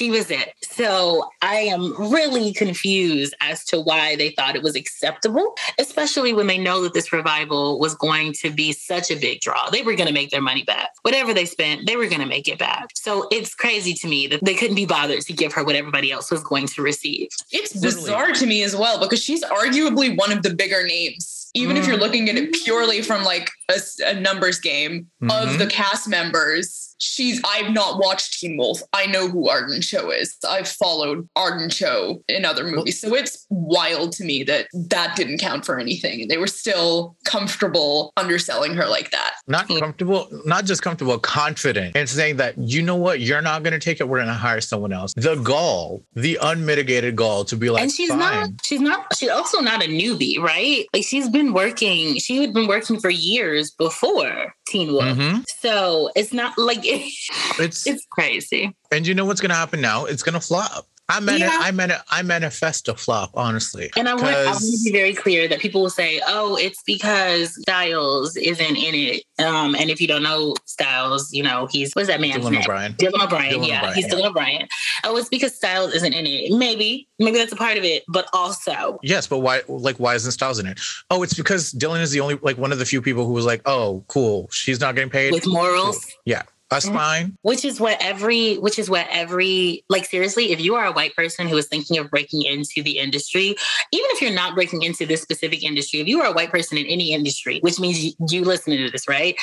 she 0.00 0.10
was 0.10 0.30
it. 0.30 0.54
So 0.62 1.28
I 1.42 1.56
am 1.56 1.94
really 2.10 2.54
confused 2.54 3.34
as 3.40 3.64
to 3.66 3.80
why 3.80 4.16
they 4.16 4.30
thought 4.30 4.56
it 4.56 4.62
was 4.62 4.74
acceptable, 4.74 5.54
especially 5.78 6.32
when 6.32 6.46
they 6.46 6.56
know 6.56 6.82
that 6.82 6.94
this 6.94 7.12
revival 7.12 7.78
was 7.78 7.94
going 7.94 8.32
to 8.40 8.50
be 8.50 8.72
such 8.72 9.10
a 9.10 9.16
big 9.16 9.40
draw. 9.40 9.68
They 9.68 9.82
were 9.82 9.94
going 9.94 10.06
to 10.06 10.14
make 10.14 10.30
their 10.30 10.40
money 10.40 10.62
back. 10.62 10.90
Whatever 11.02 11.34
they 11.34 11.44
spent, 11.44 11.86
they 11.86 11.96
were 11.96 12.06
going 12.06 12.22
to 12.22 12.26
make 12.26 12.48
it 12.48 12.58
back. 12.58 12.88
So 12.94 13.28
it's 13.30 13.54
crazy 13.54 13.92
to 13.94 14.08
me 14.08 14.26
that 14.28 14.42
they 14.42 14.54
couldn't 14.54 14.76
be 14.76 14.86
bothered 14.86 15.20
to 15.22 15.32
give 15.34 15.52
her 15.52 15.64
what 15.64 15.76
everybody 15.76 16.10
else 16.10 16.30
was 16.30 16.42
going 16.42 16.68
to 16.68 16.82
receive. 16.82 17.28
It's 17.52 17.78
bizarre 17.78 18.32
to 18.32 18.46
me 18.46 18.62
as 18.62 18.74
well 18.74 19.00
because 19.00 19.22
she's 19.22 19.44
arguably 19.44 20.16
one 20.16 20.32
of 20.32 20.42
the 20.42 20.54
bigger 20.54 20.86
names 20.86 21.39
even 21.54 21.76
mm. 21.76 21.80
if 21.80 21.86
you're 21.86 21.96
mm. 21.96 22.00
looking 22.00 22.28
at 22.28 22.36
it 22.36 22.52
purely 22.52 23.02
from 23.02 23.24
like 23.24 23.50
a, 23.68 23.80
a 24.06 24.14
numbers 24.14 24.58
game 24.60 25.08
mm-hmm. 25.22 25.30
of 25.30 25.58
the 25.58 25.66
cast 25.66 26.08
members 26.08 26.89
she's 27.00 27.40
I've 27.44 27.72
not 27.72 27.98
watched 27.98 28.38
Teen 28.38 28.56
Wolf. 28.56 28.80
I 28.92 29.06
know 29.06 29.28
who 29.28 29.48
Arden 29.48 29.80
Cho 29.80 30.10
is. 30.10 30.36
I've 30.48 30.68
followed 30.68 31.28
Arden 31.34 31.70
Cho 31.70 32.22
in 32.28 32.44
other 32.44 32.64
movies. 32.64 33.00
So 33.00 33.14
it's 33.14 33.46
wild 33.50 34.12
to 34.12 34.24
me 34.24 34.42
that 34.44 34.68
that 34.72 35.16
didn't 35.16 35.38
count 35.38 35.64
for 35.64 35.78
anything 35.78 36.28
they 36.28 36.36
were 36.36 36.46
still 36.46 37.16
comfortable 37.24 38.12
underselling 38.16 38.74
her 38.74 38.86
like 38.86 39.10
that. 39.10 39.34
Not 39.46 39.68
comfortable, 39.68 40.28
not 40.44 40.64
just 40.64 40.82
comfortable, 40.82 41.18
confident 41.18 41.96
and 41.96 42.08
saying 42.08 42.36
that 42.36 42.56
you 42.58 42.82
know 42.82 42.96
what, 42.96 43.20
you're 43.20 43.42
not 43.42 43.62
going 43.62 43.72
to 43.72 43.78
take 43.78 44.00
it, 44.00 44.08
we're 44.08 44.18
going 44.18 44.28
to 44.28 44.34
hire 44.34 44.60
someone 44.60 44.92
else. 44.92 45.14
The 45.14 45.36
gall, 45.36 46.02
the 46.14 46.38
unmitigated 46.42 47.16
gall 47.16 47.44
to 47.46 47.56
be 47.56 47.70
like 47.70 47.82
And 47.82 47.92
she's 47.92 48.08
Fine. 48.10 48.18
not 48.18 48.50
she's 48.62 48.80
not 48.80 49.16
she's 49.16 49.30
also 49.30 49.60
not 49.60 49.82
a 49.82 49.88
newbie, 49.88 50.38
right? 50.38 50.86
Like 50.92 51.04
she's 51.04 51.28
been 51.28 51.52
working, 51.52 52.18
she 52.18 52.38
had 52.38 52.52
been 52.52 52.66
working 52.66 53.00
for 53.00 53.10
years 53.10 53.70
before 53.70 54.54
Teen 54.68 54.92
Wolf. 54.92 55.04
Mm-hmm. 55.04 55.40
So 55.58 56.10
it's 56.14 56.32
not 56.32 56.56
like 56.58 56.84
it's 57.58 57.86
it's 57.86 58.06
crazy. 58.10 58.74
And 58.90 59.06
you 59.06 59.14
know 59.14 59.24
what's 59.24 59.40
going 59.40 59.50
to 59.50 59.56
happen 59.56 59.80
now? 59.80 60.04
It's 60.04 60.22
going 60.22 60.34
to 60.34 60.40
flop. 60.40 60.86
I 61.10 61.18
meant 61.18 61.40
yeah. 61.40 61.50
I 61.60 61.72
meant 61.72 61.92
I 62.10 62.22
manifest 62.22 62.86
a 62.86 62.94
flop, 62.94 63.32
honestly. 63.34 63.90
And 63.96 64.08
I 64.08 64.14
want, 64.14 64.26
I 64.26 64.44
want 64.46 64.58
to 64.60 64.84
be 64.84 64.92
very 64.92 65.12
clear 65.12 65.48
that 65.48 65.58
people 65.58 65.82
will 65.82 65.90
say, 65.90 66.20
"Oh, 66.24 66.56
it's 66.56 66.80
because 66.84 67.60
Stiles 67.60 68.36
isn't 68.36 68.76
in 68.76 68.94
it." 68.94 69.24
Um, 69.44 69.74
and 69.74 69.90
if 69.90 70.00
you 70.00 70.06
don't 70.06 70.22
know 70.22 70.54
Stiles, 70.66 71.32
you 71.32 71.42
know 71.42 71.66
he's 71.68 71.92
what's 71.94 72.06
that 72.06 72.20
man's 72.20 72.44
Dylan 72.44 72.52
name? 72.52 72.60
O'Brien. 72.62 72.92
Dylan 72.94 73.24
O'Brien. 73.24 73.54
Dylan 73.54 73.66
yeah, 73.66 73.78
O'Brien, 73.78 73.94
he's 73.94 74.06
yeah. 74.06 74.14
Dylan 74.14 74.24
O'Brien. 74.26 74.68
oh, 75.02 75.16
it's 75.16 75.28
because 75.28 75.52
Stiles 75.56 75.94
isn't 75.94 76.12
in 76.12 76.26
it. 76.26 76.56
Maybe, 76.56 77.08
maybe 77.18 77.38
that's 77.38 77.52
a 77.52 77.56
part 77.56 77.76
of 77.76 77.82
it, 77.82 78.04
but 78.06 78.28
also 78.32 79.00
yes, 79.02 79.26
but 79.26 79.38
why? 79.38 79.62
Like, 79.66 79.96
why 79.96 80.14
isn't 80.14 80.30
Stiles 80.30 80.60
in 80.60 80.66
it? 80.66 80.78
Oh, 81.10 81.24
it's 81.24 81.34
because 81.34 81.72
Dylan 81.72 82.02
is 82.02 82.12
the 82.12 82.20
only 82.20 82.36
like 82.36 82.56
one 82.56 82.70
of 82.70 82.78
the 82.78 82.86
few 82.86 83.02
people 83.02 83.26
who 83.26 83.32
was 83.32 83.44
like, 83.44 83.62
oh, 83.66 84.04
cool, 84.06 84.48
she's 84.52 84.78
not 84.78 84.94
getting 84.94 85.10
paid 85.10 85.32
with 85.32 85.44
morals. 85.44 86.04
Cool. 86.04 86.14
Yeah, 86.24 86.42
that's 86.70 86.86
mm-hmm. 86.86 86.96
fine. 86.96 87.38
Which 87.42 87.64
is 87.64 87.80
what 87.80 87.98
every, 88.00 88.56
which 88.56 88.78
is 88.78 88.88
what 88.88 89.06
every, 89.10 89.84
like 89.88 90.04
seriously, 90.04 90.52
if 90.52 90.60
you 90.60 90.76
are 90.76 90.86
a 90.86 90.92
white 90.92 91.14
person 91.16 91.48
who 91.48 91.56
is 91.56 91.66
thinking 91.66 91.98
of 91.98 92.08
breaking 92.10 92.42
into 92.42 92.82
the 92.82 92.98
industry, 92.98 93.56
even 93.92 94.06
if 94.10 94.22
you're 94.22 94.32
not 94.32 94.54
breaking 94.54 94.82
into 94.82 95.04
this 95.04 95.20
specific 95.20 95.64
industry, 95.64 96.00
if 96.00 96.06
you 96.06 96.20
are 96.20 96.30
a 96.30 96.32
white 96.32 96.50
person 96.50 96.78
in 96.78 96.86
any 96.86 97.12
industry, 97.12 97.58
which 97.60 97.80
means 97.80 98.02
you, 98.02 98.12
you 98.28 98.44
listen 98.44 98.76
to 98.76 98.90
this, 98.90 99.08
right? 99.08 99.36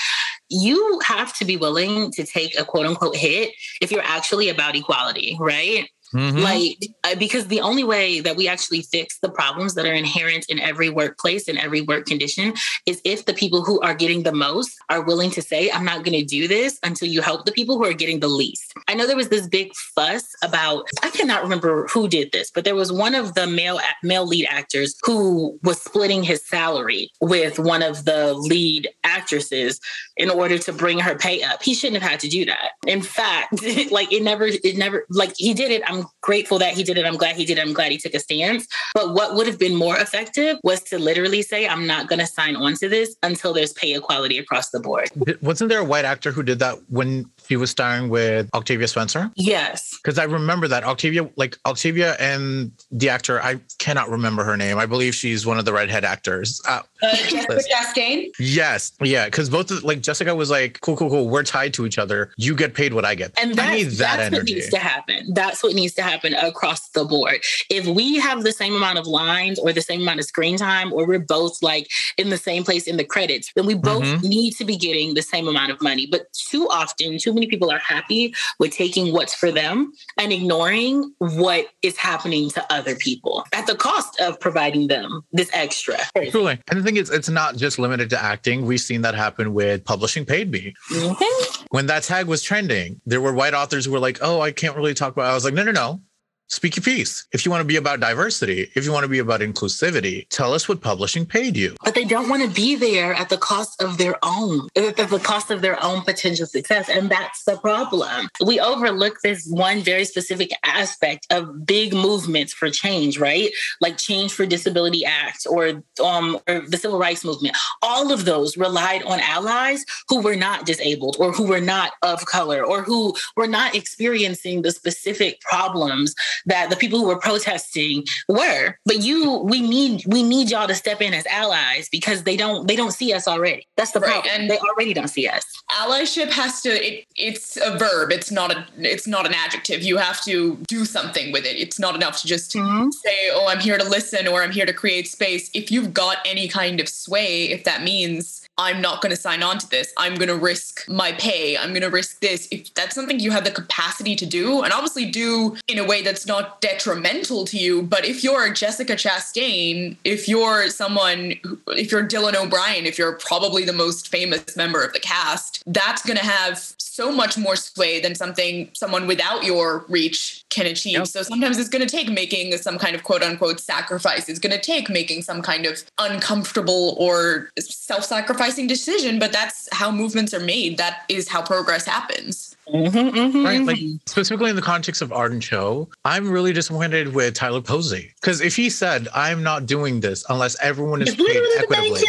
You 0.50 1.02
have 1.04 1.36
to 1.38 1.46
be 1.46 1.58
willing 1.58 2.12
to 2.12 2.26
take 2.26 2.58
a 2.58 2.64
quote 2.64 2.86
unquote 2.86 3.18
hit 3.18 3.52
if 3.82 3.92
you're 3.92 4.02
actually 4.02 4.48
about 4.48 4.76
equality, 4.76 5.36
right? 5.40 5.90
Mm-hmm. 6.14 6.40
Like, 6.40 7.20
because 7.20 7.48
the 7.48 7.62
only 7.62 7.84
way 7.84 8.20
that 8.20 8.36
we 8.36 8.48
actually 8.48 8.82
fix 8.82 9.20
the 9.20 9.30
problems 9.30 9.76
that 9.76 9.86
are 9.86 9.94
inherent 9.94 10.46
in 10.50 10.60
every 10.60 10.90
workplace 10.90 11.48
and 11.48 11.58
every 11.58 11.82
work 11.82 12.06
condition 12.06 12.54
is 12.86 13.02
if 13.04 13.26
the 13.26 13.34
people 13.34 13.64
who 13.64 13.80
are 13.82 13.94
getting 13.94 14.24
the 14.24 14.32
most 14.32 14.78
are 14.90 15.02
willing 15.02 15.32
to 15.32 15.42
say, 15.42 15.70
I'm 15.72 15.86
not 15.86 16.04
going 16.04 16.18
to 16.18 16.26
do 16.26 16.48
this 16.48 16.80
until 16.84 17.08
you 17.08 17.22
help 17.22 17.46
the 17.46 17.52
people 17.52 17.78
who 17.78 17.86
are 17.86 17.94
getting 17.94 18.20
the 18.20 18.28
least. 18.28 18.74
I 18.88 18.94
know 18.94 19.08
there 19.08 19.16
was 19.16 19.30
this 19.30 19.48
big 19.48 19.74
fuss 19.96 20.26
about, 20.44 20.88
I 21.04 21.10
cannot 21.10 21.44
remember 21.44 21.88
who 21.88 22.08
did 22.08 22.32
this, 22.32 22.52
but 22.52 22.64
there 22.64 22.76
was 22.76 22.92
one 22.92 23.16
of 23.16 23.34
the 23.34 23.48
male, 23.48 23.80
male 24.04 24.26
lead 24.26 24.48
actors 24.50 24.96
who 25.04 25.60
was 25.64 25.82
splitting 25.82 26.24
his 26.24 26.46
salary 26.48 27.12
with 27.22 27.60
one 27.60 27.84
of 27.84 28.06
the 28.06 28.34
lead 28.34 28.90
actresses 29.04 29.80
in 30.16 30.30
order 30.30 30.58
to 30.58 30.74
bring 30.74 31.00
her 31.00 31.16
pay 31.16 31.44
up. 31.44 31.64
He 31.64 31.74
shouldn't 31.74 32.02
have 32.02 32.12
had 32.12 32.20
to 32.22 32.30
do 32.30 32.46
that. 32.46 32.72
In 32.86 33.02
fact, 33.02 33.62
like 33.92 34.12
it 34.12 34.24
never, 34.24 34.46
it 34.48 34.78
never, 34.78 35.06
like 35.10 35.34
he 35.38 35.54
did 35.54 35.72
it. 35.72 35.82
I'm 35.98 36.06
grateful 36.22 36.60
that 36.60 36.74
he 36.74 36.84
did 36.84 36.98
it. 36.98 37.06
I'm 37.06 37.18
glad 37.18 37.36
he 37.36 37.46
did 37.46 37.58
it. 37.58 37.62
I'm 37.62 37.74
glad 37.74 37.92
he 37.92 37.98
took 37.98 38.14
a 38.14 38.20
stance. 38.20 38.68
But 38.94 39.14
what 39.14 39.36
would 39.36 39.48
have 39.48 39.60
been 39.60 39.76
more 39.76 39.98
effective 39.98 40.58
was 40.64 40.82
to 40.84 41.00
literally 41.00 41.42
say, 41.42 41.68
I'm 41.68 41.88
not 41.88 42.08
going 42.08 42.20
to 42.20 42.28
sign 42.28 42.56
on 42.56 42.76
to 42.76 42.90
this 42.90 43.16
until 43.24 43.54
there's 43.54 43.74
pay 43.74 43.96
equality 43.96 44.38
across 44.38 44.70
the 44.70 44.80
board. 44.80 45.10
Wasn't 45.42 45.70
there 45.70 45.80
a 45.80 45.86
white 45.86 46.06
actor 46.06 46.32
who 46.32 46.44
did 46.44 46.60
that 46.60 46.78
when 46.90 47.30
he 47.48 47.56
was 47.56 47.72
starring 47.72 48.10
with 48.10 48.50
Octavia 48.54 48.88
Spencer? 48.88 49.32
Yes. 49.36 49.98
Because 50.04 50.20
I 50.20 50.24
remember 50.24 50.68
that 50.68 50.84
Octavia, 50.84 51.30
like 51.36 51.58
Octavia 51.66 52.16
and 52.20 52.72
the 52.92 53.10
actor, 53.10 53.42
I 53.42 53.60
cannot 53.80 54.10
remember 54.10 54.44
her 54.44 54.58
name. 54.58 54.78
I 54.78 54.86
believe 54.86 55.16
she's 55.16 55.46
one 55.46 55.58
of 55.58 55.66
the 55.66 55.74
redhead 55.74 56.06
actors. 56.06 56.62
Uh, 56.68 56.82
uh, 57.02 57.16
Jessica 57.16 57.60
Chastain? 57.72 58.32
Yes. 58.40 58.92
Yeah. 59.02 59.26
Because 59.26 59.50
both, 59.50 59.72
of, 59.72 59.84
like 59.84 60.02
Jessica 60.02 60.36
was 60.36 60.50
like, 60.50 60.80
cool, 60.82 60.96
cool, 60.98 61.10
cool. 61.10 61.30
We're 61.30 61.44
tied 61.44 61.74
to 61.76 61.86
each 61.86 61.98
other. 61.98 62.32
You 62.38 62.56
get 62.56 62.74
paid 62.74 62.94
what 62.94 63.06
I 63.06 63.16
get. 63.16 63.32
And 63.40 63.60
I 63.60 63.76
need 63.76 63.84
that 63.84 64.18
that's 64.18 64.22
energy. 64.22 64.38
what 64.38 64.46
needs 64.46 64.70
to 64.70 64.80
happen. 64.80 65.34
That's 65.34 65.64
what 65.64 65.74
needs 65.74 65.87
to 65.96 66.02
happen 66.02 66.34
across 66.34 66.90
the 66.90 67.06
board. 67.06 67.38
If 67.70 67.88
we 67.88 68.18
have 68.18 68.44
the 68.44 68.52
same 68.52 68.76
amount 68.76 68.98
of 68.98 69.08
lines 69.08 69.60
or 69.60 69.74
the 69.74 69.82
same 69.82 70.02
amount 70.02 70.20
of 70.20 70.26
screen 70.26 70.58
time, 70.58 70.94
or 70.94 71.06
we're 71.06 71.20
both 71.20 71.62
like 71.62 71.88
in 72.18 72.30
the 72.30 72.38
same 72.38 72.64
place 72.64 72.88
in 72.88 72.98
the 72.98 73.04
credits, 73.04 73.52
then 73.56 73.66
we 73.66 73.76
both 73.76 74.04
mm-hmm. 74.04 74.28
need 74.28 74.52
to 74.56 74.66
be 74.66 74.78
getting 74.78 75.14
the 75.14 75.22
same 75.22 75.48
amount 75.48 75.72
of 75.72 75.82
money. 75.82 76.08
But 76.10 76.32
too 76.34 76.68
often, 76.70 77.18
too 77.18 77.34
many 77.34 77.48
people 77.48 77.72
are 77.72 77.80
happy 77.80 78.34
with 78.60 78.72
taking 78.72 79.14
what's 79.14 79.34
for 79.34 79.52
them 79.52 79.92
and 80.18 80.32
ignoring 80.32 81.14
what 81.20 81.68
is 81.82 81.98
happening 81.98 82.50
to 82.52 82.74
other 82.74 82.96
people 82.96 83.44
at 83.54 83.68
the 83.68 83.76
cost 83.76 84.20
of 84.20 84.40
providing 84.40 84.88
them 84.88 85.22
this 85.32 85.50
extra. 85.54 85.98
Truly. 86.32 86.60
And 86.70 86.80
the 86.80 86.84
thing 86.84 86.98
is, 86.98 87.10
it's 87.10 87.30
not 87.30 87.56
just 87.56 87.80
limited 87.80 88.10
to 88.12 88.22
acting. 88.22 88.66
We've 88.66 88.80
seen 88.80 89.02
that 89.02 89.16
happen 89.16 89.54
with 89.54 89.86
publishing 89.86 90.26
paid 90.26 90.52
me. 90.52 90.74
Mm-hmm. 90.92 91.66
When 91.70 91.88
that 91.88 92.04
tag 92.04 92.28
was 92.28 92.42
trending, 92.42 93.02
there 93.06 93.22
were 93.22 93.34
white 93.34 93.54
authors 93.54 93.86
who 93.86 93.92
were 93.92 94.00
like, 94.00 94.20
oh, 94.22 94.42
I 94.42 94.52
can't 94.52 94.76
really 94.76 94.94
talk 94.94 95.14
about 95.14 95.28
it. 95.28 95.32
I 95.32 95.34
was 95.34 95.46
like, 95.46 95.54
no, 95.54 95.64
no, 95.64 95.72
no 95.72 95.77
know 95.78 96.07
speak 96.50 96.76
your 96.76 96.84
piece. 96.84 97.28
If 97.32 97.46
you 97.46 97.52
want 97.52 97.62
to 97.62 97.68
be 97.68 97.76
about 97.76 98.00
diversity, 98.00 98.72
if 98.76 98.86
you 98.86 98.92
want 98.92 99.04
to 99.04 99.10
be 99.10 99.20
about 99.20 99.42
inclusivity, 99.42 100.28
tell 100.30 100.54
us 100.54 100.68
what 100.68 100.82
publishing 100.82 101.26
paid 101.26 101.58
you. 101.58 101.76
But 101.84 101.96
they 101.96 102.06
don't 102.06 102.30
want 102.30 102.44
to 102.44 102.50
be 102.50 102.76
there 102.76 103.14
at 103.14 103.30
the 103.30 103.38
cost 103.38 103.82
of 103.82 103.98
their 103.98 104.16
own, 104.24 104.68
at 104.76 104.96
the 104.96 105.20
cost 105.20 105.52
of 105.52 105.62
their 105.62 105.82
own 105.84 106.02
potential 106.02 106.46
success. 106.46 106.90
And 106.90 107.10
that's 107.10 107.44
the 107.44 107.58
problem. 107.58 108.30
We 108.46 108.60
overlook 108.60 109.20
this 109.22 109.46
one 109.48 109.82
very 109.82 110.06
specific 110.06 110.52
aspect 110.64 111.28
of 111.32 111.66
big 111.66 111.94
movements 111.94 112.54
for 112.54 112.70
change, 112.70 113.20
right? 113.20 113.50
Like 113.82 113.98
Change 113.98 114.32
for 114.32 114.46
Disability 114.46 115.06
Act 115.06 115.46
or, 115.50 115.84
um, 116.04 116.40
or 116.48 116.62
the 116.62 116.78
Civil 116.78 117.00
Rights 117.00 117.26
Movement. 117.26 117.58
All 117.82 118.12
of 118.12 118.26
those 118.26 118.58
relied 118.58 119.04
on 119.04 119.20
allies 119.20 119.84
who 120.08 120.22
were 120.22 120.36
not 120.36 120.66
disabled 120.66 121.18
or 121.20 121.32
who 121.32 121.44
were 121.44 121.62
not 121.62 121.94
of 122.04 122.26
color 122.26 122.64
or 122.64 122.84
who 122.84 123.16
were 123.36 123.48
not 123.48 123.76
experiencing 123.76 124.62
the 124.62 124.72
specific 124.72 125.42
problems 125.42 126.16
that 126.46 126.70
the 126.70 126.76
people 126.76 127.00
who 127.00 127.08
were 127.08 127.20
protesting 127.20 128.04
were. 128.28 128.78
But 128.86 129.00
you, 129.00 129.38
we 129.40 129.62
need 129.62 130.04
we 130.06 130.24
need 130.24 130.50
y'all 130.52 130.68
to 130.68 130.76
step 130.76 131.02
in 131.02 131.14
as 131.14 131.26
allies 131.28 131.90
because 131.90 132.24
they 132.24 132.38
don't 132.38 132.68
they 132.68 132.76
don't 132.76 132.92
see 132.92 133.14
us 133.14 133.28
already. 133.28 133.68
That's 133.76 133.92
the 133.92 134.00
right. 134.00 134.12
problem. 134.12 134.34
And 134.34 134.50
they 134.50 134.58
already 134.60 134.94
don't 134.94 135.08
see 135.08 135.28
us. 135.28 135.44
Allyship 135.72 136.30
has 136.30 136.62
to 136.62 136.70
it, 136.70 137.06
it's 137.16 137.58
a 137.58 137.78
verb. 137.78 138.12
It's 138.12 138.32
not 138.32 138.56
a 138.56 138.66
it's 138.78 139.08
not 139.08 139.26
an 139.26 139.34
adjective. 139.34 139.84
You 139.84 139.98
have 139.98 140.24
to 140.26 140.58
do 140.68 140.86
something 140.86 141.32
with 141.32 141.46
it. 141.46 141.58
It's 141.58 141.80
not 141.80 141.96
enough 141.96 142.22
to 142.22 142.28
just 142.28 142.54
mm-hmm. 142.54 142.90
say, 142.92 143.30
"Oh, 143.32 143.48
I'm 143.48 143.60
here 143.60 143.78
to 143.78 143.84
listen" 143.84 144.28
or 144.28 144.44
"I'm 144.44 144.52
here 144.52 144.66
to 144.66 144.74
create 144.74 145.08
space." 145.08 145.50
If 145.54 145.72
you've 145.72 145.94
got 145.94 146.18
any 146.26 146.48
kind 146.48 146.80
of 146.80 146.90
sway, 146.90 147.50
if 147.50 147.64
that 147.64 147.84
means 147.84 148.47
I'm 148.58 148.82
not 148.82 149.02
going 149.02 149.12
to 149.12 149.22
sign 149.22 149.44
on 149.44 149.60
to 149.60 149.70
this. 149.70 149.94
I'm 149.98 150.16
going 150.16 150.30
to 150.30 150.36
risk 150.36 150.88
my 150.90 151.12
pay. 151.14 151.58
I'm 151.58 151.70
going 151.70 151.82
to 151.82 151.90
risk 151.90 152.20
this. 152.22 152.48
If 152.52 152.74
that's 152.74 152.96
something 152.96 153.20
you 153.20 153.32
have 153.32 153.44
the 153.44 153.52
capacity 153.52 154.16
to 154.16 154.26
do, 154.26 154.64
and 154.64 154.74
obviously 154.74 155.06
do 155.06 155.56
in 155.68 155.78
a 155.78 155.86
way 155.86 156.02
that's 156.02 156.26
not 156.26 156.60
detrimental 156.62 157.46
to 157.46 157.58
you, 157.58 157.84
but 157.84 158.06
if 158.06 158.24
you're 158.24 158.52
Jessica 158.52 158.94
Chastain, 158.94 159.98
if 160.04 160.28
you're 160.28 160.70
someone, 160.70 161.34
if 161.68 161.92
you're 161.92 162.08
Dylan 162.08 162.36
O'Brien, 162.36 162.86
if 162.86 162.98
you're 162.98 163.14
probably 163.14 163.64
the 163.64 163.74
most 163.74 164.08
famous 164.08 164.56
member 164.56 164.84
of 164.84 164.94
the 164.94 165.00
cast, 165.00 165.64
that's 165.68 166.04
going 166.04 166.18
to 166.18 166.26
have 166.26 166.58
so 166.98 167.12
much 167.12 167.38
more 167.38 167.56
sway 167.56 168.00
than 168.00 168.16
something 168.16 168.70
someone 168.74 169.06
without 169.06 169.44
your 169.44 169.86
reach 169.88 170.44
can 170.50 170.66
achieve. 170.66 170.98
Yep. 170.98 171.08
So 171.08 171.22
sometimes 171.22 171.60
it's 171.60 171.70
going 171.70 171.86
to 171.86 171.90
take 171.90 172.10
making 172.10 172.58
some 172.58 172.80
kind 172.80 172.96
of 172.96 173.04
quote 173.04 173.22
unquote 173.22 173.60
sacrifice. 173.60 174.28
It's 174.28 174.40
going 174.40 174.56
to 174.56 174.60
take 174.60 174.90
making 174.90 175.22
some 175.22 175.44
kind 175.44 175.68
of 175.68 175.84
uncomfortable 176.00 176.96
or 176.98 177.52
self 177.60 178.04
sacrifice 178.04 178.47
sacrificing 178.48 178.68
decision, 178.68 179.20
but 179.20 179.32
that's 179.32 179.68
how 179.72 179.92
movements 179.92 180.34
are 180.34 180.40
made. 180.40 180.78
That 180.78 181.04
is 181.10 181.28
how 181.28 181.42
progress 181.42 181.86
happens. 181.86 182.56
Mm-hmm, 182.68 183.18
mm-hmm, 183.18 183.46
right. 183.46 183.62
Like 183.62 183.78
mm-hmm. 183.78 183.98
specifically 184.06 184.50
in 184.50 184.56
the 184.56 184.62
context 184.62 185.02
of 185.02 185.12
Arden 185.12 185.40
Cho, 185.40 185.88
I'm 186.04 186.30
really 186.30 186.54
disappointed 186.54 187.14
with 187.14 187.34
Tyler 187.34 187.62
Posey. 187.62 188.14
Because 188.20 188.42
if 188.42 188.56
he 188.56 188.70
said, 188.70 189.08
I'm 189.14 189.42
not 189.42 189.66
doing 189.66 190.02
this 190.02 190.26
unless 190.30 190.60
everyone 190.62 191.02
is 191.02 191.16
paid 191.16 191.42
equitably. 191.60 192.02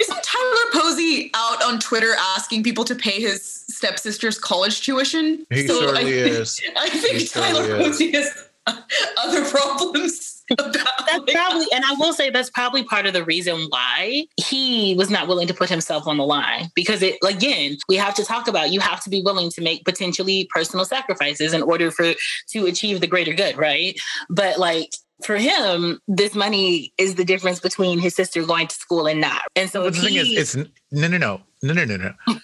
Isn't 0.00 0.22
Tyler 0.22 0.70
Posey 0.72 1.30
out 1.34 1.62
on 1.62 1.78
Twitter 1.78 2.14
asking 2.18 2.64
people 2.64 2.84
to 2.84 2.94
pay 2.94 3.20
his 3.20 3.42
stepsister's 3.68 4.38
college 4.38 4.82
tuition? 4.82 5.46
He 5.50 5.66
so 5.66 5.80
surely 5.80 5.98
I 5.98 6.04
think, 6.04 6.40
is. 6.40 6.60
I 6.76 6.88
think 6.88 7.18
he 7.18 7.26
Tyler 7.26 7.78
Posey 7.78 8.12
has 8.12 8.48
other 9.18 9.44
problems 9.44 10.35
that's 10.48 11.32
probably, 11.32 11.66
and 11.74 11.84
I 11.84 11.94
will 11.98 12.12
say 12.12 12.30
that's 12.30 12.50
probably 12.50 12.84
part 12.84 13.06
of 13.06 13.12
the 13.12 13.24
reason 13.24 13.66
why 13.70 14.26
he 14.36 14.94
was 14.96 15.10
not 15.10 15.28
willing 15.28 15.48
to 15.48 15.54
put 15.54 15.68
himself 15.68 16.06
on 16.06 16.16
the 16.16 16.24
line. 16.24 16.70
Because 16.74 17.02
it, 17.02 17.16
again, 17.26 17.76
we 17.88 17.96
have 17.96 18.14
to 18.14 18.24
talk 18.24 18.48
about 18.48 18.70
you 18.70 18.80
have 18.80 19.02
to 19.04 19.10
be 19.10 19.22
willing 19.22 19.50
to 19.50 19.60
make 19.60 19.84
potentially 19.84 20.48
personal 20.52 20.84
sacrifices 20.84 21.52
in 21.52 21.62
order 21.62 21.90
for 21.90 22.14
to 22.50 22.66
achieve 22.66 23.00
the 23.00 23.06
greater 23.06 23.32
good, 23.32 23.56
right? 23.56 23.98
But 24.28 24.58
like 24.58 24.90
for 25.24 25.36
him, 25.36 26.00
this 26.06 26.34
money 26.34 26.92
is 26.98 27.14
the 27.14 27.24
difference 27.24 27.60
between 27.60 27.98
his 27.98 28.14
sister 28.14 28.44
going 28.44 28.66
to 28.66 28.74
school 28.74 29.06
and 29.06 29.20
not. 29.20 29.42
And 29.54 29.70
so 29.70 29.88
the 29.90 29.92
thing 29.92 30.14
is, 30.14 30.54
it's 30.54 30.56
no, 30.92 31.08
no, 31.08 31.18
no, 31.18 31.40
no, 31.62 31.72
no, 31.72 31.84
no, 31.84 31.96
no. 31.96 32.38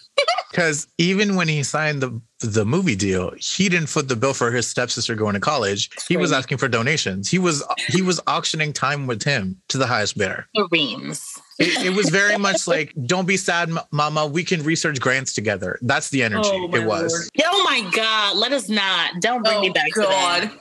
Because 0.53 0.87
even 0.99 1.35
when 1.35 1.49
he 1.49 1.63
signed 1.63 2.03
the 2.03 2.21
the 2.41 2.65
movie 2.65 2.97
deal, 2.97 3.33
he 3.39 3.71
didn't 3.71 3.87
foot 3.87 4.09
the 4.09 4.17
bill 4.17 4.35
for 4.35 4.51
his 4.51 4.67
stepsister 4.67 5.15
going 5.15 5.33
to 5.33 5.41
college. 5.41 5.89
He 6.09 6.19
was 6.19 6.31
asking 6.31 6.59
for 6.59 6.69
donations. 6.69 7.31
He 7.31 7.39
was 7.39 7.65
he 7.89 8.03
was 8.03 8.21
auctioning 8.27 8.75
time 8.75 9.07
with 9.07 9.23
him 9.23 9.57
to 9.69 9.79
the 9.79 9.87
highest 9.87 10.19
bidder. 10.19 10.47
Reams. 10.71 11.41
It, 11.59 11.87
it, 11.87 11.97
was 11.97 12.11
very 12.11 12.37
much 12.37 12.67
like, 12.67 12.93
"Don't 13.07 13.27
be 13.27 13.37
sad, 13.37 13.71
Mama. 13.93 14.27
We 14.27 14.45
can 14.45 14.63
research 14.63 15.01
grants 15.01 15.33
together." 15.33 15.79
That's 15.81 16.11
the 16.11 16.23
energy. 16.23 16.51
Oh, 16.53 16.75
it 16.75 16.85
was. 16.85 17.13
Lord. 17.13 17.47
Oh 17.47 17.65
my 17.65 17.89
God! 17.95 18.37
Let 18.37 18.53
us 18.53 18.69
not. 18.69 19.21
Don't 19.21 19.43
bring 19.43 19.59
oh, 19.59 19.61
me 19.63 19.71
back 19.71 19.93
God. 19.95 20.43
to 20.43 20.49
that. 20.49 20.59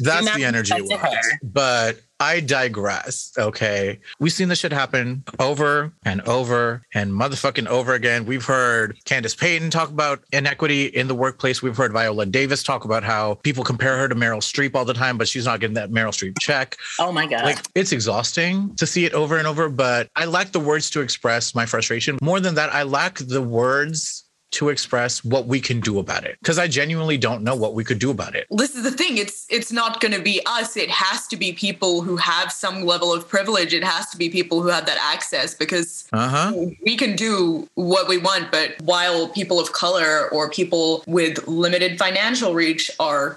That's 0.00 0.34
the 0.34 0.44
energy 0.44 0.74
it 0.74 0.84
was. 0.84 1.38
But 1.42 2.00
I 2.20 2.40
digress. 2.40 3.32
Okay. 3.38 4.00
We've 4.18 4.32
seen 4.32 4.48
this 4.48 4.58
shit 4.58 4.72
happen 4.72 5.22
over 5.38 5.92
and 6.04 6.20
over 6.22 6.82
and 6.92 7.12
motherfucking 7.12 7.66
over 7.68 7.94
again. 7.94 8.26
We've 8.26 8.44
heard 8.44 8.98
Candice 9.04 9.38
Patton 9.38 9.70
talk 9.70 9.90
about 9.90 10.24
inequity 10.32 10.86
in 10.86 11.06
the 11.06 11.14
workplace. 11.14 11.62
We've 11.62 11.76
heard 11.76 11.92
Viola 11.92 12.26
Davis 12.26 12.62
talk 12.62 12.84
about 12.84 13.04
how 13.04 13.34
people 13.36 13.62
compare 13.62 13.96
her 13.98 14.08
to 14.08 14.14
Meryl 14.14 14.38
Streep 14.38 14.74
all 14.74 14.84
the 14.84 14.94
time, 14.94 15.16
but 15.16 15.28
she's 15.28 15.44
not 15.44 15.60
getting 15.60 15.74
that 15.74 15.90
Meryl 15.90 16.10
Streep 16.10 16.38
check. 16.40 16.76
Oh 16.98 17.12
my 17.12 17.26
God. 17.26 17.44
Like 17.44 17.58
it's 17.74 17.92
exhausting 17.92 18.74
to 18.76 18.86
see 18.86 19.04
it 19.04 19.12
over 19.12 19.38
and 19.38 19.46
over, 19.46 19.68
but 19.68 20.08
I 20.16 20.24
lack 20.24 20.52
the 20.52 20.60
words 20.60 20.90
to 20.90 21.00
express 21.00 21.54
my 21.54 21.66
frustration. 21.66 22.18
More 22.20 22.40
than 22.40 22.56
that, 22.56 22.74
I 22.74 22.82
lack 22.82 23.18
the 23.18 23.42
words 23.42 24.24
to 24.50 24.68
express 24.70 25.24
what 25.24 25.46
we 25.46 25.60
can 25.60 25.80
do 25.80 25.98
about 25.98 26.24
it 26.24 26.38
because 26.40 26.58
I 26.58 26.68
genuinely 26.68 27.18
don't 27.18 27.42
know 27.42 27.54
what 27.54 27.74
we 27.74 27.84
could 27.84 27.98
do 27.98 28.10
about 28.10 28.34
it. 28.34 28.46
This 28.50 28.74
is 28.74 28.82
the 28.82 28.90
thing. 28.90 29.18
It's 29.18 29.46
it's 29.50 29.72
not 29.72 30.00
going 30.00 30.12
to 30.12 30.20
be 30.20 30.40
us. 30.46 30.76
It 30.76 30.90
has 30.90 31.26
to 31.28 31.36
be 31.36 31.52
people 31.52 32.02
who 32.02 32.16
have 32.16 32.50
some 32.50 32.84
level 32.84 33.12
of 33.12 33.28
privilege. 33.28 33.74
It 33.74 33.84
has 33.84 34.08
to 34.10 34.16
be 34.16 34.30
people 34.30 34.62
who 34.62 34.68
have 34.68 34.86
that 34.86 34.98
access 35.00 35.54
because 35.54 36.08
uh-huh. 36.12 36.52
we 36.84 36.96
can 36.96 37.16
do 37.16 37.68
what 37.74 38.08
we 38.08 38.18
want. 38.18 38.50
But 38.50 38.76
while 38.82 39.28
people 39.28 39.60
of 39.60 39.72
color 39.72 40.28
or 40.30 40.50
people 40.50 41.04
with 41.06 41.46
limited 41.46 41.98
financial 41.98 42.54
reach 42.54 42.90
are 42.98 43.36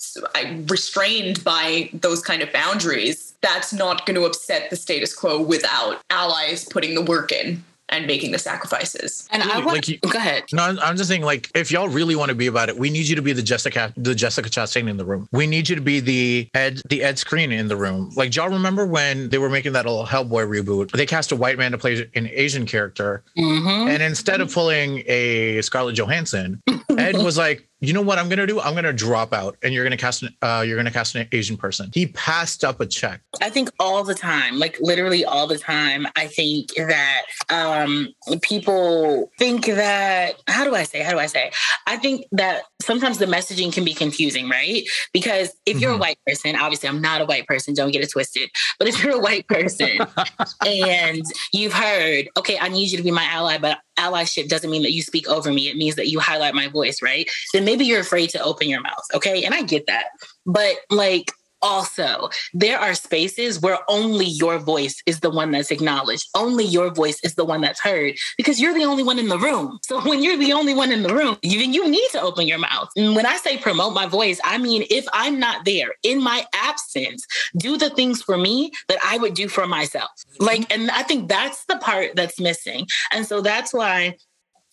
restrained 0.67 1.43
by 1.43 1.89
those 1.93 2.21
kind 2.21 2.41
of 2.41 2.51
boundaries, 2.53 3.33
that's 3.41 3.73
not 3.73 4.05
going 4.05 4.15
to 4.15 4.25
upset 4.25 4.69
the 4.69 4.75
status 4.75 5.13
quo 5.13 5.41
without 5.41 6.01
allies 6.09 6.65
putting 6.65 6.95
the 6.95 7.01
work 7.01 7.31
in 7.31 7.63
and 7.91 8.07
making 8.07 8.31
the 8.31 8.39
sacrifices. 8.39 9.27
And 9.31 9.43
I 9.43 9.57
want 9.57 9.67
like 9.67 9.87
you, 9.87 9.99
go 9.99 10.17
ahead. 10.17 10.45
No, 10.53 10.63
I'm 10.81 10.97
just 10.97 11.09
saying, 11.09 11.23
like, 11.23 11.51
if 11.53 11.71
y'all 11.71 11.89
really 11.89 12.15
want 12.15 12.29
to 12.29 12.35
be 12.35 12.47
about 12.47 12.69
it, 12.69 12.77
we 12.77 12.89
need 12.89 13.07
you 13.07 13.15
to 13.15 13.21
be 13.21 13.33
the 13.33 13.41
Jessica, 13.41 13.93
the 13.97 14.15
Jessica 14.15 14.49
Chastain 14.49 14.89
in 14.89 14.97
the 14.97 15.05
room. 15.05 15.27
We 15.31 15.45
need 15.45 15.69
you 15.69 15.75
to 15.75 15.81
be 15.81 15.99
the 15.99 16.49
Ed, 16.53 16.81
the 16.89 17.03
Ed 17.03 17.15
Skrein 17.15 17.51
in 17.51 17.67
the 17.67 17.75
room. 17.75 18.11
Like, 18.15 18.35
y'all 18.35 18.49
remember 18.49 18.85
when 18.85 19.29
they 19.29 19.37
were 19.37 19.49
making 19.49 19.73
that 19.73 19.85
little 19.85 20.05
Hellboy 20.05 20.47
reboot? 20.47 20.91
They 20.91 21.05
cast 21.05 21.31
a 21.31 21.35
white 21.35 21.57
man 21.57 21.71
to 21.71 21.77
play 21.77 22.09
an 22.15 22.29
Asian 22.31 22.65
character, 22.65 23.23
mm-hmm. 23.37 23.89
and 23.89 24.01
instead 24.01 24.41
of 24.41 24.51
pulling 24.51 25.03
a 25.07 25.61
Scarlett 25.61 25.95
Johansson, 25.95 26.61
Ed 26.97 27.17
was 27.23 27.37
like, 27.37 27.67
you 27.81 27.93
know 27.93 28.01
what 28.01 28.19
I'm 28.19 28.29
gonna 28.29 28.45
do? 28.45 28.59
I'm 28.59 28.75
gonna 28.75 28.93
drop 28.93 29.33
out, 29.33 29.57
and 29.63 29.73
you're 29.73 29.83
gonna 29.83 29.97
cast 29.97 30.21
an 30.21 30.35
uh, 30.41 30.63
you're 30.65 30.77
gonna 30.77 30.91
cast 30.91 31.15
an 31.15 31.27
Asian 31.31 31.57
person. 31.57 31.89
He 31.93 32.07
passed 32.07 32.63
up 32.63 32.79
a 32.79 32.85
check. 32.85 33.21
I 33.41 33.49
think 33.49 33.71
all 33.79 34.03
the 34.03 34.13
time, 34.13 34.59
like 34.59 34.77
literally 34.79 35.25
all 35.25 35.47
the 35.47 35.57
time. 35.57 36.05
I 36.15 36.27
think 36.27 36.73
that 36.75 37.23
um, 37.49 38.09
people 38.43 39.31
think 39.39 39.65
that 39.65 40.35
how 40.47 40.63
do 40.63 40.75
I 40.75 40.83
say? 40.83 41.01
How 41.01 41.11
do 41.11 41.17
I 41.17 41.25
say? 41.25 41.51
I 41.87 41.97
think 41.97 42.27
that 42.31 42.63
sometimes 42.81 43.17
the 43.17 43.25
messaging 43.25 43.73
can 43.73 43.83
be 43.83 43.93
confusing, 43.93 44.47
right? 44.47 44.83
Because 45.11 45.51
if 45.65 45.79
you're 45.79 45.91
mm-hmm. 45.91 45.97
a 45.97 46.01
white 46.01 46.17
person, 46.27 46.55
obviously 46.55 46.87
I'm 46.87 47.01
not 47.01 47.21
a 47.21 47.25
white 47.25 47.47
person. 47.47 47.73
Don't 47.73 47.91
get 47.91 48.03
it 48.03 48.11
twisted. 48.11 48.49
But 48.77 48.87
if 48.87 49.03
you're 49.03 49.15
a 49.15 49.19
white 49.19 49.47
person 49.47 49.99
and 50.65 51.23
you've 51.51 51.73
heard, 51.73 52.29
okay, 52.37 52.57
I 52.59 52.67
need 52.67 52.91
you 52.91 52.97
to 52.97 53.03
be 53.03 53.11
my 53.11 53.25
ally, 53.25 53.57
but 53.57 53.79
allyship 53.97 54.47
doesn't 54.47 54.69
mean 54.69 54.81
that 54.81 54.91
you 54.91 55.01
speak 55.01 55.27
over 55.27 55.51
me. 55.51 55.69
It 55.69 55.77
means 55.77 55.95
that 55.95 56.07
you 56.07 56.19
highlight 56.19 56.55
my 56.55 56.67
voice, 56.67 57.01
right? 57.01 57.29
Then 57.53 57.65
maybe 57.71 57.85
you're 57.85 58.01
afraid 58.01 58.29
to 58.31 58.43
open 58.43 58.67
your 58.67 58.81
mouth. 58.81 59.05
Okay. 59.13 59.45
And 59.45 59.55
I 59.55 59.61
get 59.61 59.87
that. 59.87 60.07
But 60.45 60.75
like, 60.89 61.31
also, 61.63 62.27
there 62.53 62.79
are 62.79 62.95
spaces 62.95 63.61
where 63.61 63.77
only 63.87 64.25
your 64.25 64.57
voice 64.57 65.01
is 65.05 65.19
the 65.19 65.29
one 65.29 65.51
that's 65.51 65.69
acknowledged. 65.69 66.27
Only 66.35 66.65
your 66.65 66.91
voice 66.91 67.19
is 67.23 67.35
the 67.35 67.45
one 67.45 67.61
that's 67.61 67.79
heard 67.79 68.15
because 68.35 68.59
you're 68.59 68.73
the 68.73 68.83
only 68.83 69.03
one 69.03 69.19
in 69.19 69.27
the 69.27 69.37
room. 69.37 69.79
So 69.91 70.01
when 70.01 70.23
you're 70.23 70.37
the 70.37 70.53
only 70.53 70.73
one 70.73 70.91
in 70.91 71.03
the 71.03 71.13
room, 71.13 71.37
you, 71.43 71.59
you 71.59 71.89
need 71.89 72.07
to 72.13 72.21
open 72.21 72.47
your 72.47 72.57
mouth. 72.57 72.89
And 72.95 73.13
when 73.13 73.25
I 73.25 73.35
say 73.35 73.57
promote 73.57 73.93
my 73.93 74.05
voice, 74.05 74.39
I 74.43 74.57
mean, 74.57 74.85
if 74.89 75.05
I'm 75.11 75.37
not 75.37 75.65
there 75.65 75.89
in 76.01 76.23
my 76.23 76.45
absence, 76.53 77.25
do 77.57 77.77
the 77.77 77.89
things 77.89 78.21
for 78.21 78.37
me 78.37 78.71
that 78.87 78.99
I 79.03 79.17
would 79.17 79.33
do 79.33 79.49
for 79.49 79.67
myself. 79.67 80.09
Like, 80.39 80.71
and 80.73 80.89
I 80.91 81.03
think 81.03 81.27
that's 81.27 81.65
the 81.65 81.77
part 81.77 82.15
that's 82.15 82.39
missing. 82.39 82.87
And 83.11 83.25
so 83.25 83.41
that's 83.41 83.73
why 83.73 84.15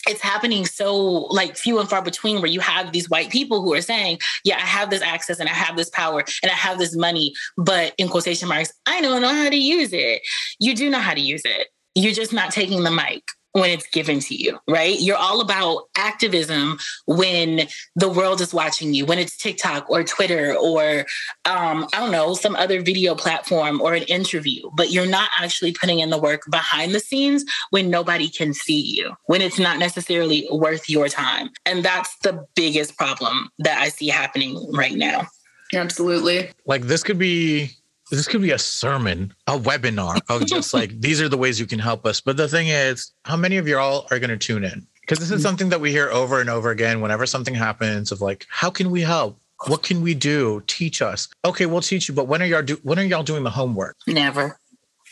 it's 0.08 0.20
happening 0.20 0.64
so 0.64 0.96
like 1.30 1.56
few 1.56 1.78
and 1.78 1.88
far 1.88 2.02
between 2.02 2.36
where 2.38 2.50
you 2.50 2.60
have 2.60 2.92
these 2.92 3.08
white 3.10 3.30
people 3.30 3.62
who 3.62 3.74
are 3.74 3.80
saying 3.80 4.18
yeah 4.44 4.56
i 4.56 4.60
have 4.60 4.90
this 4.90 5.02
access 5.02 5.38
and 5.38 5.48
i 5.48 5.52
have 5.52 5.76
this 5.76 5.90
power 5.90 6.24
and 6.42 6.50
i 6.50 6.54
have 6.54 6.78
this 6.78 6.96
money 6.96 7.32
but 7.56 7.94
in 7.98 8.08
quotation 8.08 8.48
marks 8.48 8.72
i 8.86 9.00
don't 9.00 9.22
know 9.22 9.34
how 9.34 9.48
to 9.48 9.56
use 9.56 9.92
it. 9.92 10.22
You 10.58 10.74
do 10.74 10.90
know 10.90 11.00
how 11.00 11.14
to 11.14 11.20
use 11.20 11.42
it. 11.44 11.68
You're 11.94 12.12
just 12.12 12.32
not 12.32 12.50
taking 12.50 12.82
the 12.82 12.90
mic 12.90 13.22
when 13.52 13.70
it's 13.70 13.88
given 13.88 14.20
to 14.20 14.34
you, 14.34 14.58
right? 14.68 15.00
You're 15.00 15.16
all 15.16 15.40
about 15.40 15.84
activism 15.96 16.78
when 17.06 17.62
the 17.96 18.08
world 18.08 18.40
is 18.40 18.52
watching 18.52 18.94
you, 18.94 19.06
when 19.06 19.18
it's 19.18 19.36
TikTok 19.36 19.88
or 19.88 20.04
Twitter 20.04 20.54
or, 20.54 21.06
um, 21.44 21.88
I 21.92 22.00
don't 22.00 22.12
know, 22.12 22.34
some 22.34 22.56
other 22.56 22.82
video 22.82 23.14
platform 23.14 23.80
or 23.80 23.94
an 23.94 24.02
interview, 24.04 24.70
but 24.76 24.90
you're 24.90 25.06
not 25.06 25.30
actually 25.38 25.72
putting 25.72 26.00
in 26.00 26.10
the 26.10 26.18
work 26.18 26.42
behind 26.50 26.94
the 26.94 27.00
scenes 27.00 27.44
when 27.70 27.90
nobody 27.90 28.28
can 28.28 28.52
see 28.52 28.80
you, 28.80 29.14
when 29.26 29.42
it's 29.42 29.58
not 29.58 29.78
necessarily 29.78 30.46
worth 30.50 30.88
your 30.88 31.08
time. 31.08 31.48
And 31.64 31.84
that's 31.84 32.16
the 32.18 32.46
biggest 32.54 32.96
problem 32.96 33.50
that 33.58 33.78
I 33.80 33.88
see 33.88 34.08
happening 34.08 34.70
right 34.72 34.94
now. 34.94 35.26
Absolutely. 35.74 36.50
Like 36.66 36.82
this 36.82 37.02
could 37.02 37.18
be 37.18 37.77
this 38.10 38.26
could 38.26 38.42
be 38.42 38.52
a 38.52 38.58
sermon, 38.58 39.34
a 39.46 39.58
webinar 39.58 40.20
of 40.28 40.46
just 40.46 40.74
like 40.74 41.00
these 41.00 41.20
are 41.20 41.28
the 41.28 41.36
ways 41.36 41.60
you 41.60 41.66
can 41.66 41.78
help 41.78 42.06
us. 42.06 42.20
But 42.20 42.36
the 42.36 42.48
thing 42.48 42.68
is, 42.68 43.12
how 43.24 43.36
many 43.36 43.56
of 43.56 43.68
you 43.68 43.78
all 43.78 44.06
are 44.10 44.18
going 44.18 44.30
to 44.30 44.36
tune 44.36 44.64
in? 44.64 44.86
Because 45.00 45.18
this 45.18 45.30
is 45.30 45.42
something 45.42 45.70
that 45.70 45.80
we 45.80 45.90
hear 45.90 46.10
over 46.10 46.40
and 46.40 46.50
over 46.50 46.70
again 46.70 47.00
whenever 47.00 47.24
something 47.24 47.54
happens 47.54 48.12
of 48.12 48.20
like, 48.20 48.46
how 48.50 48.68
can 48.68 48.90
we 48.90 49.00
help? 49.00 49.38
What 49.66 49.82
can 49.82 50.02
we 50.02 50.14
do? 50.14 50.62
Teach 50.66 51.00
us. 51.00 51.28
Okay, 51.44 51.66
we'll 51.66 51.80
teach 51.80 52.08
you, 52.08 52.14
but 52.14 52.28
when 52.28 52.42
are 52.42 52.46
y'all 52.46 52.62
do 52.62 52.78
when 52.82 52.98
are 52.98 53.02
y'all 53.02 53.22
doing 53.22 53.42
the 53.42 53.50
homework? 53.50 53.96
Never 54.06 54.58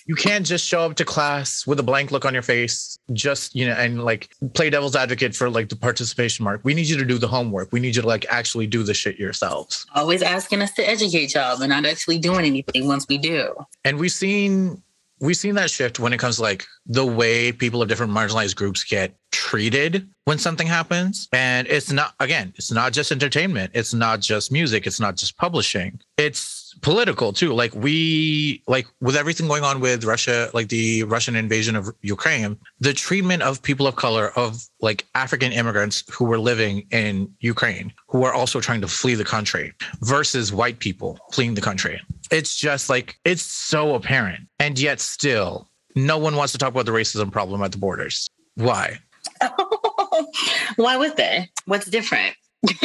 you 0.06 0.14
can't 0.14 0.46
just 0.46 0.64
show 0.64 0.80
up 0.80 0.94
to 0.96 1.04
class 1.04 1.66
with 1.66 1.80
a 1.80 1.82
blank 1.82 2.10
look 2.10 2.24
on 2.24 2.32
your 2.32 2.42
face 2.42 2.98
just 3.12 3.54
you 3.54 3.66
know 3.66 3.74
and 3.74 4.04
like 4.04 4.30
play 4.54 4.70
devil's 4.70 4.96
advocate 4.96 5.34
for 5.34 5.50
like 5.50 5.68
the 5.68 5.76
participation 5.76 6.44
mark. 6.44 6.60
We 6.64 6.74
need 6.74 6.86
you 6.86 6.96
to 6.96 7.04
do 7.04 7.18
the 7.18 7.28
homework. 7.28 7.72
We 7.72 7.80
need 7.80 7.96
you 7.96 8.02
to 8.02 8.08
like 8.08 8.26
actually 8.28 8.66
do 8.66 8.82
the 8.82 8.94
shit 8.94 9.18
yourselves. 9.18 9.86
Always 9.94 10.22
asking 10.22 10.62
us 10.62 10.72
to 10.72 10.88
educate 10.88 11.34
y'all. 11.34 11.58
But 11.58 11.68
not 11.68 11.84
actually 11.86 12.18
doing 12.18 12.44
anything 12.46 12.86
once 12.86 13.06
we 13.08 13.18
do. 13.18 13.54
And 13.84 13.98
we've 13.98 14.12
seen 14.12 14.82
we've 15.20 15.36
seen 15.36 15.54
that 15.54 15.70
shift 15.70 15.98
when 15.98 16.12
it 16.12 16.18
comes 16.18 16.36
to 16.36 16.42
like 16.42 16.66
the 16.86 17.04
way 17.04 17.52
people 17.52 17.82
of 17.82 17.88
different 17.88 18.12
marginalized 18.12 18.56
groups 18.56 18.84
get 18.84 19.14
treated 19.32 20.08
when 20.24 20.38
something 20.38 20.66
happens. 20.66 21.28
And 21.32 21.66
it's 21.68 21.90
not 21.90 22.14
again 22.20 22.52
it's 22.56 22.70
not 22.70 22.92
just 22.92 23.12
entertainment. 23.12 23.72
It's 23.74 23.94
not 23.94 24.20
just 24.20 24.52
music. 24.52 24.86
It's 24.86 25.00
not 25.00 25.16
just 25.16 25.36
publishing. 25.36 26.00
It's 26.16 26.65
political 26.82 27.32
too. 27.32 27.52
Like 27.52 27.74
we 27.74 28.62
like 28.66 28.86
with 29.00 29.16
everything 29.16 29.48
going 29.48 29.64
on 29.64 29.80
with 29.80 30.04
Russia, 30.04 30.50
like 30.54 30.68
the 30.68 31.04
Russian 31.04 31.36
invasion 31.36 31.76
of 31.76 31.90
Ukraine, 32.02 32.56
the 32.80 32.92
treatment 32.92 33.42
of 33.42 33.62
people 33.62 33.86
of 33.86 33.96
color, 33.96 34.30
of 34.36 34.62
like 34.80 35.06
African 35.14 35.52
immigrants 35.52 36.04
who 36.12 36.24
were 36.24 36.38
living 36.38 36.86
in 36.90 37.32
Ukraine, 37.40 37.92
who 38.08 38.24
are 38.24 38.32
also 38.32 38.60
trying 38.60 38.80
to 38.80 38.88
flee 38.88 39.14
the 39.14 39.24
country, 39.24 39.72
versus 40.00 40.52
white 40.52 40.78
people 40.78 41.18
fleeing 41.32 41.54
the 41.54 41.60
country. 41.60 42.00
It's 42.30 42.56
just 42.56 42.88
like 42.88 43.18
it's 43.24 43.42
so 43.42 43.94
apparent, 43.94 44.46
and 44.58 44.78
yet 44.78 45.00
still, 45.00 45.70
no 45.94 46.18
one 46.18 46.36
wants 46.36 46.52
to 46.52 46.58
talk 46.58 46.70
about 46.70 46.86
the 46.86 46.92
racism 46.92 47.30
problem 47.30 47.62
at 47.62 47.72
the 47.72 47.78
borders. 47.78 48.28
Why? 48.54 48.98
Why 50.76 50.96
would 50.96 51.16
they? 51.16 51.50
What's 51.66 51.86
different? 51.86 52.36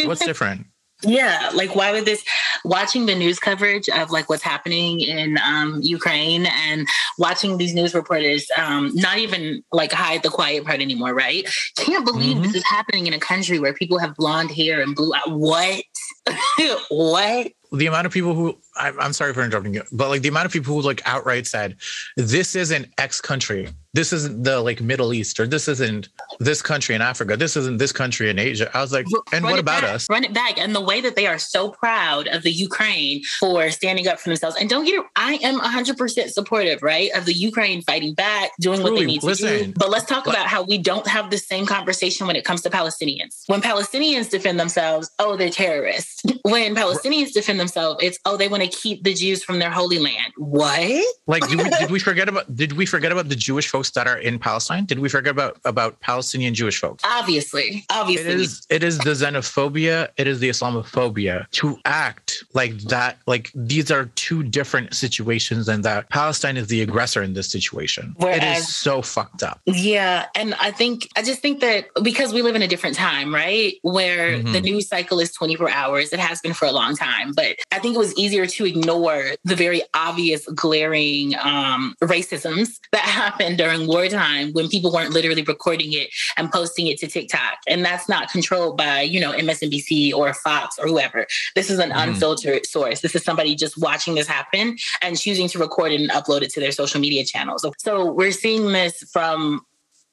What's 0.04 0.24
different? 0.26 0.68
Yeah, 1.04 1.52
like 1.54 1.76
why 1.76 1.92
would 1.92 2.06
this 2.06 2.24
watching 2.64 3.06
the 3.06 3.16
news 3.16 3.40
coverage 3.40 3.90
of 3.90 4.12
like 4.12 4.30
what's 4.30 4.44
happening 4.44 5.02
in 5.02 5.38
um, 5.40 5.80
Ukraine 5.82 6.46
and 6.46 6.88
watching 7.18 7.58
these 7.58 7.74
news 7.74 7.94
reporters 7.94 8.48
um, 8.58 8.92
not 8.94 9.18
even 9.18 9.64
like 9.72 9.92
hide 9.92 10.24
the 10.24 10.30
quiet 10.30 10.66
part 10.66 10.82
anymore, 10.82 11.14
right? 11.14 11.48
Can't 11.78 12.06
believe 12.06 12.36
mm-hmm. 12.36 12.44
this 12.44 12.56
is 12.56 12.64
happening 12.70 13.08
in 13.08 13.14
a 13.14 13.20
country 13.20 13.60
where 13.60 13.74
people 13.74 13.98
have 13.98 14.16
blonde 14.16 14.52
hair 14.52 14.82
and 14.82 14.96
blue. 14.96 15.12
What? 15.28 15.84
what? 16.90 17.52
the 17.72 17.86
amount 17.86 18.06
of 18.06 18.12
people 18.12 18.34
who 18.34 18.58
I'm, 18.76 19.00
I'm 19.00 19.14
sorry 19.14 19.34
for 19.34 19.44
interrupting 19.44 19.74
you, 19.74 19.84
but 19.92 20.10
like 20.10 20.22
the 20.22 20.28
amount 20.28 20.46
of 20.46 20.52
people 20.52 20.76
who 20.76 20.82
like 20.82 21.02
outright 21.06 21.48
said, 21.48 21.78
"This 22.18 22.56
is 22.56 22.72
an 22.72 22.88
X 22.98 23.22
country. 23.22 23.70
This 23.94 24.14
isn't 24.14 24.44
the 24.44 24.62
like 24.62 24.80
Middle 24.80 25.14
East, 25.14 25.40
or 25.40 25.46
this 25.46 25.68
isn't 25.68 26.08
this 26.40 26.62
country 26.62 26.96
in 26.96 27.02
Africa. 27.02 27.36
This 27.36 27.58
isn't 27.58 27.78
this 27.78 27.92
country 27.92 28.30
in 28.30 28.40
Asia." 28.40 28.70
I 28.74 28.82
was 28.82 28.94
like, 28.94 29.06
"And 29.34 29.44
run 29.44 29.52
what 29.52 29.60
about 29.60 29.82
back, 29.82 29.92
us?" 29.96 30.10
Run 30.10 30.24
it 30.24 30.34
back, 30.34 30.58
and 30.58 30.74
the 30.74 30.82
way 30.82 31.02
that 31.02 31.18
they 31.18 31.28
are 31.28 31.38
so 31.38 31.70
proud 31.70 32.28
of 32.30 32.44
the 32.44 32.52
Ukraine 32.52 33.22
for 33.40 33.70
standing 33.70 34.08
up 34.08 34.20
for 34.20 34.30
themselves. 34.30 34.56
And 34.58 34.70
don't 34.70 34.86
get 34.86 34.96
it, 34.96 35.06
I 35.18 35.34
am 35.44 35.56
100 35.56 35.98
percent 35.98 36.32
supportive, 36.32 36.82
right, 36.82 37.12
of 37.16 37.26
the 37.26 37.34
Ukraine 37.34 37.82
fighting 37.82 38.14
back, 38.14 38.52
doing 38.62 38.80
Truly, 38.80 38.92
what 38.92 39.00
they 39.00 39.06
need 39.06 39.24
listen, 39.24 39.48
to 39.50 39.66
do. 39.66 39.74
But 39.76 39.90
let's 39.90 40.06
talk 40.06 40.26
about 40.26 40.48
how 40.48 40.64
we 40.64 40.78
don't 40.78 41.08
have 41.08 41.30
the 41.30 41.38
same 41.38 41.66
conversation 41.66 42.28
when 42.28 42.38
it 42.38 42.46
comes 42.46 42.62
to 42.62 42.70
Palestinians. 42.70 43.44
When 43.48 43.62
Palestinians 43.62 44.30
defend 44.30 44.58
themselves, 44.58 45.12
oh, 45.20 45.36
they're 45.36 45.50
terrorists. 45.50 46.24
when 46.44 46.76
Palestinians 46.76 47.34
defend 47.34 47.60
themselves, 47.60 48.02
it's 48.02 48.18
oh 48.24 48.38
they 48.38 48.48
want 48.48 48.64
to 48.64 48.70
keep 48.70 49.04
the 49.04 49.14
Jews 49.14 49.44
from 49.44 49.60
their 49.60 49.72
holy 49.72 50.00
land. 50.00 50.32
What? 50.38 51.04
Like 51.28 51.46
did 51.50 51.58
we, 51.58 51.70
did 51.70 51.92
we 51.92 52.00
forget 52.10 52.30
about 52.30 52.56
did 52.56 52.74
we 52.74 52.86
forget 52.86 53.12
about 53.12 53.28
the 53.28 53.36
Jewish 53.36 53.68
folks 53.68 53.81
that 53.92 54.08
are 54.08 54.18
in 54.18 54.38
Palestine? 54.38 54.86
Did 54.86 55.00
we 55.00 55.10
forget 55.10 55.32
about 55.32 55.58
about 55.66 56.00
Palestinian 56.02 56.54
Jewish 56.54 56.80
folks? 56.80 57.04
Obviously, 57.06 57.86
obviously, 57.90 58.32
it 58.32 58.40
is 58.40 58.68
it 58.70 58.84
is 58.84 59.00
the 59.00 59.12
xenophobia, 59.12 60.10
it 60.18 60.28
is 60.28 60.40
the 60.40 60.50
Islamophobia 60.50 61.50
to 61.52 61.78
act 61.86 62.44
like 62.54 62.78
that. 62.90 63.18
Like 63.26 63.52
these 63.56 63.90
are 63.90 64.06
two 64.16 64.44
different 64.44 64.94
situations, 64.94 65.68
and 65.68 65.84
that 65.84 66.10
Palestine 66.10 66.58
is 66.58 66.68
the 66.68 66.82
aggressor 66.82 67.24
in 67.24 67.34
this 67.34 67.50
situation. 67.50 68.14
Whereas, 68.18 68.44
it 68.44 68.60
is 68.60 68.76
so 68.76 69.02
fucked 69.02 69.44
up. 69.44 69.62
Yeah, 69.66 70.28
and 70.36 70.54
I 70.56 70.72
think 70.72 71.08
I 71.16 71.24
just 71.24 71.42
think 71.42 71.62
that 71.62 71.88
because 72.04 72.34
we 72.34 72.42
live 72.42 72.56
in 72.56 72.62
a 72.62 72.68
different 72.68 72.96
time, 72.96 73.34
right, 73.34 73.74
where 73.82 74.38
mm-hmm. 74.38 74.52
the 74.52 74.62
news 74.62 74.88
cycle 74.88 75.20
is 75.20 75.32
twenty 75.32 75.56
four 75.56 75.70
hours, 75.70 76.14
it 76.14 76.20
has 76.20 76.42
been 76.42 76.54
for 76.54 76.68
a 76.68 76.72
long 76.72 76.96
time, 76.96 77.32
but 77.34 77.56
I 77.72 77.80
think 77.80 77.96
it 77.96 78.00
was 78.00 78.16
easier 78.18 78.46
to 78.46 78.66
ignore 78.66 79.32
the 79.44 79.56
very 79.56 79.82
obvious, 79.94 80.46
glaring 80.48 81.36
um, 81.42 81.96
racisms 82.02 82.80
that 82.92 83.02
happened 83.22 83.58
during 83.58 83.71
during 83.72 83.88
wartime 83.88 84.52
when 84.54 84.68
people 84.68 84.92
weren't 84.92 85.12
literally 85.12 85.44
recording 85.44 85.94
it 85.94 86.10
and 86.38 86.52
posting 86.52 86.88
it 86.88 86.98
to 87.00 87.08
TikTok. 87.08 87.60
And 87.68 87.84
that's 87.84 88.10
not 88.10 88.32
controlled 88.32 88.78
by, 88.78 89.02
you 89.02 89.20
know, 89.20 89.32
MSNBC 89.32 90.14
or 90.14 90.34
Fox 90.34 90.78
or 90.78 90.88
whoever. 90.88 91.26
This 91.56 91.70
is 91.70 91.80
an 91.80 91.92
mm. 91.92 92.08
unfiltered 92.08 92.66
source. 92.66 93.02
This 93.02 93.16
is 93.16 93.24
somebody 93.24 93.56
just 93.56 93.78
watching 93.78 94.16
this 94.16 94.28
happen 94.28 94.78
and 95.02 95.20
choosing 95.20 95.48
to 95.50 95.60
record 95.60 95.92
it 95.92 96.02
and 96.02 96.10
upload 96.12 96.42
it 96.42 96.52
to 96.52 96.60
their 96.60 96.72
social 96.72 97.00
media 97.00 97.24
channels. 97.24 97.66
So 97.78 98.12
we're 98.12 98.32
seeing 98.32 98.72
this 98.72 99.04
from 99.12 99.62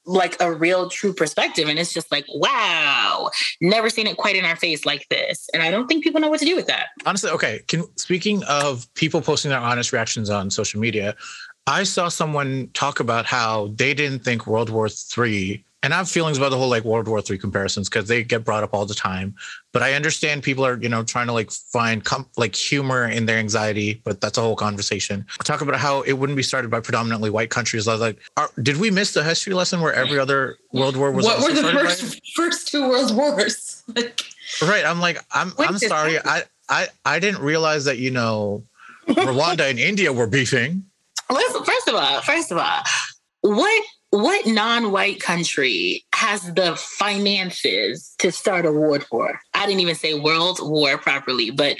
like 0.08 0.40
a 0.40 0.50
real 0.50 0.88
true 0.88 1.12
perspective 1.12 1.68
and 1.68 1.78
it's 1.78 1.92
just 1.92 2.10
like 2.10 2.24
wow 2.28 3.28
never 3.60 3.90
seen 3.90 4.06
it 4.06 4.16
quite 4.16 4.36
in 4.36 4.44
our 4.44 4.56
face 4.56 4.86
like 4.86 5.06
this 5.10 5.50
and 5.52 5.62
i 5.62 5.70
don't 5.70 5.86
think 5.86 6.02
people 6.02 6.18
know 6.18 6.30
what 6.30 6.40
to 6.40 6.46
do 6.46 6.56
with 6.56 6.66
that 6.66 6.86
honestly 7.04 7.30
okay 7.30 7.60
can 7.68 7.84
speaking 7.98 8.42
of 8.44 8.92
people 8.94 9.20
posting 9.20 9.50
their 9.50 9.60
honest 9.60 9.92
reactions 9.92 10.30
on 10.30 10.50
social 10.50 10.80
media 10.80 11.14
i 11.68 11.82
saw 11.82 12.08
someone 12.08 12.68
talk 12.74 13.00
about 13.00 13.26
how 13.26 13.68
they 13.76 13.94
didn't 13.94 14.24
think 14.24 14.46
world 14.46 14.70
war 14.70 14.88
three 14.88 15.64
and 15.82 15.94
I 15.94 15.98
have 15.98 16.08
feelings 16.08 16.38
about 16.38 16.48
the 16.48 16.58
whole 16.58 16.68
like 16.68 16.84
World 16.84 17.06
War 17.06 17.22
Three 17.22 17.38
comparisons 17.38 17.88
because 17.88 18.08
they 18.08 18.24
get 18.24 18.44
brought 18.44 18.64
up 18.64 18.74
all 18.74 18.84
the 18.84 18.94
time. 18.94 19.34
But 19.72 19.82
I 19.82 19.94
understand 19.94 20.42
people 20.42 20.66
are 20.66 20.76
you 20.76 20.88
know 20.88 21.04
trying 21.04 21.28
to 21.28 21.32
like 21.32 21.52
find 21.52 22.04
com- 22.04 22.26
like 22.36 22.56
humor 22.56 23.08
in 23.08 23.26
their 23.26 23.38
anxiety, 23.38 24.00
but 24.04 24.20
that's 24.20 24.38
a 24.38 24.40
whole 24.40 24.56
conversation. 24.56 25.24
Talk 25.44 25.60
about 25.60 25.76
how 25.76 26.02
it 26.02 26.14
wouldn't 26.14 26.36
be 26.36 26.42
started 26.42 26.70
by 26.70 26.80
predominantly 26.80 27.30
white 27.30 27.50
countries. 27.50 27.86
I 27.86 27.92
was 27.92 28.00
like, 28.00 28.18
are, 28.36 28.50
did 28.60 28.78
we 28.78 28.90
miss 28.90 29.14
the 29.14 29.22
history 29.22 29.54
lesson 29.54 29.80
where 29.80 29.94
every 29.94 30.18
other 30.18 30.56
world 30.72 30.96
war 30.96 31.12
was? 31.12 31.24
What 31.24 31.42
were 31.42 31.54
the 31.54 31.62
first 31.62 32.14
by? 32.14 32.18
first 32.34 32.68
two 32.68 32.88
world 32.88 33.14
wars? 33.14 33.84
right. 34.62 34.84
I'm 34.84 35.00
like, 35.00 35.20
I'm 35.30 35.52
I'm 35.58 35.78
sorry. 35.78 36.18
I 36.18 36.42
I 36.68 36.88
I 37.04 37.20
didn't 37.20 37.40
realize 37.40 37.84
that 37.84 37.98
you 37.98 38.10
know 38.10 38.64
Rwanda 39.06 39.70
and 39.70 39.78
India 39.78 40.12
were 40.12 40.26
beefing. 40.26 40.87
First 41.30 41.88
of 41.88 41.94
all, 41.94 42.20
first 42.22 42.52
of 42.52 42.58
all, 42.58 42.82
what 43.42 43.84
what 44.10 44.46
non-white 44.46 45.20
country 45.20 46.04
has 46.14 46.42
the 46.54 46.76
finances 46.76 48.14
to 48.18 48.32
start 48.32 48.64
a 48.64 48.72
world 48.72 49.04
war? 49.12 49.40
I 49.54 49.66
didn't 49.66 49.80
even 49.80 49.94
say 49.94 50.18
world 50.18 50.58
war 50.62 50.96
properly, 50.98 51.50
but 51.50 51.76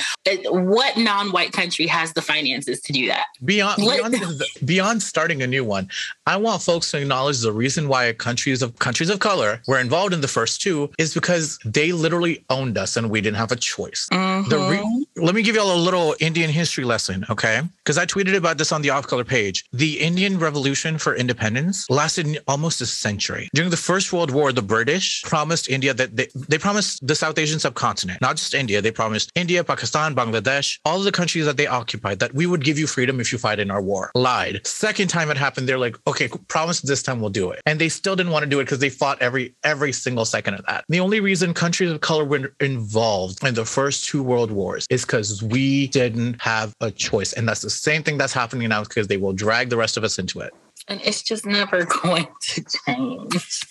what 0.46 0.96
non-white 0.96 1.52
country 1.52 1.86
has 1.86 2.12
the 2.12 2.22
finances 2.22 2.80
to 2.82 2.92
do 2.92 3.06
that? 3.06 3.24
Beyond 3.44 3.78
beyond, 3.78 4.42
beyond 4.64 5.02
starting 5.02 5.42
a 5.42 5.46
new 5.46 5.64
one, 5.64 5.88
I 6.26 6.36
want 6.36 6.62
folks 6.62 6.90
to 6.90 7.00
acknowledge 7.00 7.40
the 7.40 7.52
reason 7.52 7.88
why 7.88 8.12
countries 8.12 8.62
of 8.62 8.78
countries 8.78 9.10
of 9.10 9.20
color 9.20 9.62
were 9.66 9.78
involved 9.78 10.12
in 10.12 10.20
the 10.20 10.28
first 10.28 10.60
two 10.60 10.90
is 10.98 11.14
because 11.14 11.58
they 11.64 11.92
literally 11.92 12.44
owned 12.50 12.76
us 12.76 12.96
and 12.96 13.10
we 13.10 13.20
didn't 13.20 13.36
have 13.36 13.52
a 13.52 13.56
choice. 13.56 14.08
Mm-hmm. 14.12 14.70
Re- 14.70 15.06
let 15.16 15.34
me 15.34 15.42
give 15.42 15.54
you 15.54 15.60
all 15.60 15.74
a 15.74 15.76
little 15.76 16.14
Indian 16.20 16.50
history 16.50 16.84
lesson, 16.84 17.24
okay? 17.30 17.62
Because 17.78 17.98
I 17.98 18.06
tweeted 18.06 18.36
about 18.36 18.58
this 18.58 18.72
on 18.72 18.82
the 18.82 18.90
off 18.90 19.06
color 19.06 19.24
page. 19.24 19.64
The 19.72 19.98
Indian 20.00 20.38
Revolution 20.38 20.98
for 20.98 21.14
independence 21.14 21.88
lasted 21.90 22.17
lasted 22.18 22.42
almost 22.46 22.80
a 22.80 22.86
century. 22.86 23.48
During 23.54 23.70
the 23.70 23.76
First 23.76 24.12
World 24.12 24.30
War, 24.30 24.52
the 24.52 24.62
British 24.62 25.22
promised 25.22 25.68
India 25.68 25.94
that 25.94 26.16
they, 26.16 26.28
they 26.48 26.58
promised 26.58 27.06
the 27.06 27.14
South 27.14 27.38
Asian 27.38 27.58
subcontinent, 27.58 28.20
not 28.20 28.36
just 28.36 28.54
India, 28.54 28.80
they 28.80 28.90
promised 28.90 29.30
India, 29.34 29.62
Pakistan, 29.64 30.14
Bangladesh, 30.14 30.78
all 30.84 30.98
of 30.98 31.04
the 31.04 31.12
countries 31.12 31.46
that 31.46 31.56
they 31.56 31.66
occupied 31.66 32.18
that 32.18 32.34
we 32.34 32.46
would 32.46 32.64
give 32.64 32.78
you 32.78 32.86
freedom 32.86 33.20
if 33.20 33.32
you 33.32 33.38
fight 33.38 33.58
in 33.58 33.70
our 33.70 33.82
war. 33.82 34.10
Lied. 34.14 34.66
Second 34.66 35.08
time 35.08 35.30
it 35.30 35.36
happened, 35.36 35.68
they're 35.68 35.78
like, 35.78 35.96
okay, 36.06 36.28
promise 36.48 36.80
this 36.80 37.02
time 37.02 37.20
we'll 37.20 37.30
do 37.30 37.50
it. 37.50 37.60
And 37.66 37.80
they 37.80 37.88
still 37.88 38.16
didn't 38.16 38.32
want 38.32 38.44
to 38.44 38.50
do 38.50 38.60
it 38.60 38.64
because 38.64 38.78
they 38.78 38.90
fought 38.90 39.20
every 39.20 39.54
every 39.64 39.92
single 39.92 40.24
second 40.24 40.54
of 40.54 40.64
that. 40.66 40.84
The 40.88 41.00
only 41.00 41.20
reason 41.20 41.54
countries 41.54 41.90
of 41.90 42.00
color 42.00 42.24
were 42.24 42.54
involved 42.60 43.44
in 43.44 43.54
the 43.54 43.64
first 43.64 44.08
two 44.08 44.22
world 44.22 44.50
wars 44.50 44.86
is 44.90 45.04
because 45.04 45.42
we 45.42 45.88
didn't 45.88 46.40
have 46.40 46.74
a 46.80 46.90
choice. 46.90 47.32
And 47.32 47.48
that's 47.48 47.62
the 47.62 47.70
same 47.70 48.02
thing 48.02 48.18
that's 48.18 48.32
happening 48.32 48.68
now 48.68 48.82
because 48.82 49.06
they 49.08 49.16
will 49.16 49.32
drag 49.32 49.70
the 49.70 49.76
rest 49.76 49.96
of 49.96 50.04
us 50.04 50.18
into 50.18 50.40
it 50.40 50.52
and 50.88 51.00
it's 51.04 51.22
just 51.22 51.46
never 51.46 51.84
going 52.02 52.28
to 52.40 52.64
change. 52.86 53.64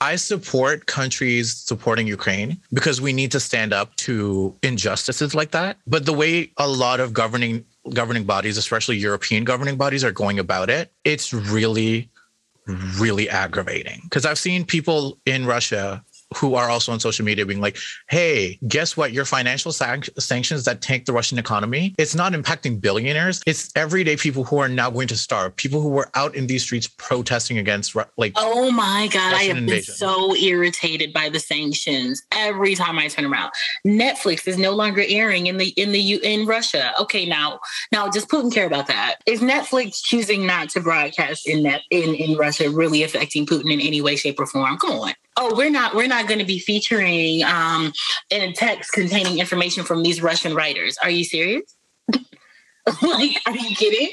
I 0.00 0.16
support 0.16 0.86
countries 0.86 1.56
supporting 1.56 2.06
Ukraine 2.06 2.60
because 2.72 3.00
we 3.00 3.12
need 3.12 3.30
to 3.32 3.40
stand 3.40 3.72
up 3.72 3.94
to 3.96 4.54
injustices 4.62 5.34
like 5.34 5.52
that. 5.52 5.78
But 5.86 6.04
the 6.04 6.12
way 6.12 6.50
a 6.58 6.68
lot 6.68 7.00
of 7.00 7.12
governing 7.12 7.64
governing 7.92 8.24
bodies, 8.24 8.56
especially 8.56 8.96
European 8.96 9.44
governing 9.44 9.76
bodies, 9.76 10.04
are 10.04 10.12
going 10.12 10.38
about 10.38 10.70
it, 10.70 10.92
it's 11.04 11.32
really, 11.32 12.10
really 12.66 13.28
aggravating. 13.28 14.00
Because 14.04 14.24
I've 14.26 14.38
seen 14.38 14.64
people 14.64 15.18
in 15.26 15.46
Russia 15.46 16.04
who 16.34 16.54
are 16.54 16.68
also 16.70 16.92
on 16.92 17.00
social 17.00 17.24
media 17.24 17.46
being 17.46 17.60
like, 17.60 17.78
hey, 18.08 18.58
guess 18.68 18.96
what? 18.96 19.12
Your 19.12 19.24
financial 19.24 19.72
sanctions 19.72 20.64
that 20.64 20.80
tank 20.80 21.06
the 21.06 21.12
Russian 21.12 21.38
economy, 21.38 21.94
it's 21.98 22.14
not 22.14 22.32
impacting 22.32 22.80
billionaires. 22.80 23.42
It's 23.46 23.70
everyday 23.76 24.16
people 24.16 24.44
who 24.44 24.58
are 24.58 24.68
now 24.68 24.90
going 24.90 25.08
to 25.08 25.16
starve, 25.16 25.54
people 25.56 25.80
who 25.80 25.88
were 25.88 26.10
out 26.14 26.34
in 26.34 26.46
these 26.46 26.62
streets 26.62 26.88
protesting 26.88 27.58
against 27.58 27.96
like. 28.16 28.32
Oh 28.36 28.70
my 28.70 29.08
God. 29.12 29.32
Russian 29.32 29.34
I 29.34 29.44
have 29.44 29.56
invasion. 29.58 29.92
been 29.92 29.96
so 29.96 30.34
irritated 30.36 31.12
by 31.12 31.28
the 31.28 31.40
sanctions 31.40 32.22
every 32.32 32.74
time 32.74 32.98
I 32.98 33.08
turn 33.08 33.24
around. 33.24 33.52
Netflix 33.86 34.46
is 34.46 34.58
no 34.58 34.72
longer 34.72 35.04
airing 35.06 35.46
in 35.46 35.58
the, 35.58 35.68
in 35.70 35.92
the, 35.92 36.14
in 36.24 36.46
Russia. 36.46 36.92
Okay. 37.00 37.26
Now, 37.26 37.60
now 37.92 38.08
does 38.08 38.26
Putin 38.26 38.52
care 38.52 38.66
about 38.66 38.86
that? 38.88 39.16
Is 39.26 39.40
Netflix 39.40 40.02
choosing 40.02 40.46
not 40.46 40.68
to 40.70 40.80
broadcast 40.80 41.48
in 41.48 41.62
that, 41.64 41.82
in, 41.90 42.14
in 42.14 42.36
Russia 42.36 42.70
really 42.70 43.02
affecting 43.02 43.46
Putin 43.46 43.72
in 43.72 43.80
any 43.80 44.00
way, 44.00 44.16
shape 44.16 44.38
or 44.38 44.46
form? 44.46 44.76
Come 44.78 44.92
on 44.92 45.14
oh 45.36 45.54
we're 45.56 45.70
not 45.70 45.94
we're 45.94 46.06
not 46.06 46.26
going 46.26 46.38
to 46.38 46.44
be 46.44 46.58
featuring 46.58 47.42
um, 47.44 47.92
in 48.30 48.52
text 48.52 48.92
containing 48.92 49.38
information 49.38 49.84
from 49.84 50.02
these 50.02 50.22
russian 50.22 50.54
writers. 50.54 50.96
Are 51.02 51.10
you 51.10 51.24
serious? 51.24 51.76
Like 53.00 53.40
are 53.46 53.56
you 53.56 53.74
kidding 53.74 54.10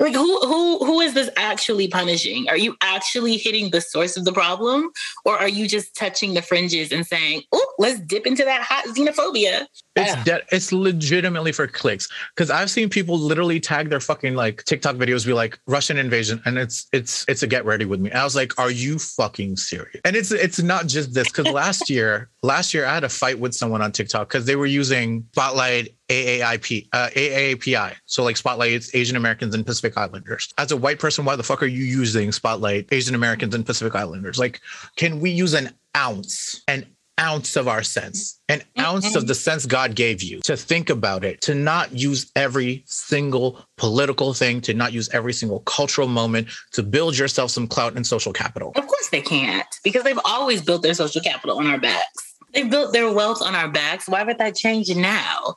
like 0.00 0.14
who 0.14 0.40
who 0.40 0.78
who 0.84 1.00
is 1.00 1.14
this 1.14 1.30
actually 1.36 1.88
punishing? 1.88 2.48
Are 2.48 2.56
you 2.56 2.76
actually 2.82 3.36
hitting 3.36 3.70
the 3.70 3.80
source 3.80 4.16
of 4.16 4.24
the 4.24 4.32
problem? 4.32 4.90
Or 5.24 5.38
are 5.38 5.48
you 5.48 5.68
just 5.68 5.94
touching 5.94 6.34
the 6.34 6.42
fringes 6.42 6.92
and 6.92 7.06
saying 7.06 7.42
oh 7.52 7.74
let's 7.78 8.00
dip 8.00 8.26
into 8.26 8.44
that 8.44 8.62
hot 8.62 8.84
xenophobia 8.94 9.66
it's 9.96 10.24
dead 10.24 10.42
it's 10.50 10.72
legitimately 10.72 11.52
for 11.52 11.66
clicks. 11.66 12.08
Because 12.34 12.50
i've 12.50 12.70
seen 12.70 12.88
people 12.88 13.18
literally 13.18 13.60
tag 13.60 13.88
their 13.88 14.00
fucking 14.00 14.34
like 14.34 14.64
tiktok 14.64 14.96
videos 14.96 15.24
be 15.26 15.32
like 15.32 15.58
russian 15.66 15.96
invasion 15.96 16.40
and 16.44 16.58
it's 16.58 16.86
it's 16.92 17.24
it's 17.28 17.42
a 17.42 17.46
get 17.46 17.64
ready 17.64 17.84
with 17.84 18.00
me. 18.00 18.10
And 18.10 18.18
i 18.18 18.24
was 18.24 18.36
like 18.36 18.58
are 18.58 18.70
you 18.70 18.98
fucking 18.98 19.56
serious? 19.56 20.00
And 20.04 20.16
it's 20.16 20.32
it's 20.32 20.60
not 20.60 20.86
just 20.86 21.14
this 21.14 21.28
because 21.28 21.46
last 21.52 21.88
year 21.88 22.30
last 22.42 22.74
year 22.74 22.86
i 22.86 22.94
had 22.94 23.04
a 23.04 23.08
fight 23.08 23.38
with 23.38 23.54
someone 23.54 23.82
on 23.82 23.92
tiktok 23.92 24.28
because 24.28 24.46
they 24.46 24.56
were 24.56 24.66
using 24.66 25.26
spotlight 25.32 25.94
AAIP, 26.10 26.88
uh, 26.92 27.08
AAPI. 27.14 27.94
So 28.04 28.22
like 28.24 28.36
Spotlight 28.36 28.90
Asian 28.92 29.16
Americans 29.16 29.54
and 29.54 29.64
Pacific 29.64 29.83
Islanders. 29.96 30.52
As 30.58 30.72
a 30.72 30.76
white 30.76 30.98
person, 30.98 31.24
why 31.24 31.36
the 31.36 31.42
fuck 31.42 31.62
are 31.62 31.66
you 31.66 31.84
using 31.84 32.32
Spotlight 32.32 32.88
Asian 32.92 33.14
Americans 33.14 33.54
and 33.54 33.66
Pacific 33.66 33.94
Islanders? 33.94 34.38
Like, 34.38 34.60
can 34.96 35.20
we 35.20 35.30
use 35.30 35.54
an 35.54 35.70
ounce, 35.96 36.62
an 36.66 36.86
ounce 37.20 37.54
of 37.56 37.68
our 37.68 37.82
sense, 37.82 38.40
an 38.48 38.62
ounce 38.78 39.14
of 39.14 39.26
the 39.28 39.34
sense 39.34 39.66
God 39.66 39.94
gave 39.94 40.22
you 40.22 40.40
to 40.44 40.56
think 40.56 40.90
about 40.90 41.24
it, 41.24 41.40
to 41.42 41.54
not 41.54 41.92
use 41.92 42.30
every 42.34 42.82
single 42.86 43.64
political 43.76 44.34
thing, 44.34 44.60
to 44.62 44.74
not 44.74 44.92
use 44.92 45.08
every 45.12 45.32
single 45.32 45.60
cultural 45.60 46.08
moment 46.08 46.48
to 46.72 46.82
build 46.82 47.16
yourself 47.16 47.50
some 47.52 47.68
clout 47.68 47.94
and 47.94 48.06
social 48.06 48.32
capital? 48.32 48.72
Of 48.74 48.86
course 48.86 49.08
they 49.10 49.20
can't, 49.20 49.66
because 49.84 50.02
they've 50.02 50.18
always 50.24 50.62
built 50.62 50.82
their 50.82 50.94
social 50.94 51.20
capital 51.20 51.58
on 51.58 51.66
our 51.66 51.78
backs. 51.78 52.34
They 52.52 52.64
built 52.64 52.92
their 52.92 53.12
wealth 53.12 53.42
on 53.42 53.54
our 53.54 53.68
backs. 53.68 54.08
Why 54.08 54.22
would 54.22 54.38
that 54.38 54.54
change 54.56 54.94
now? 54.94 55.54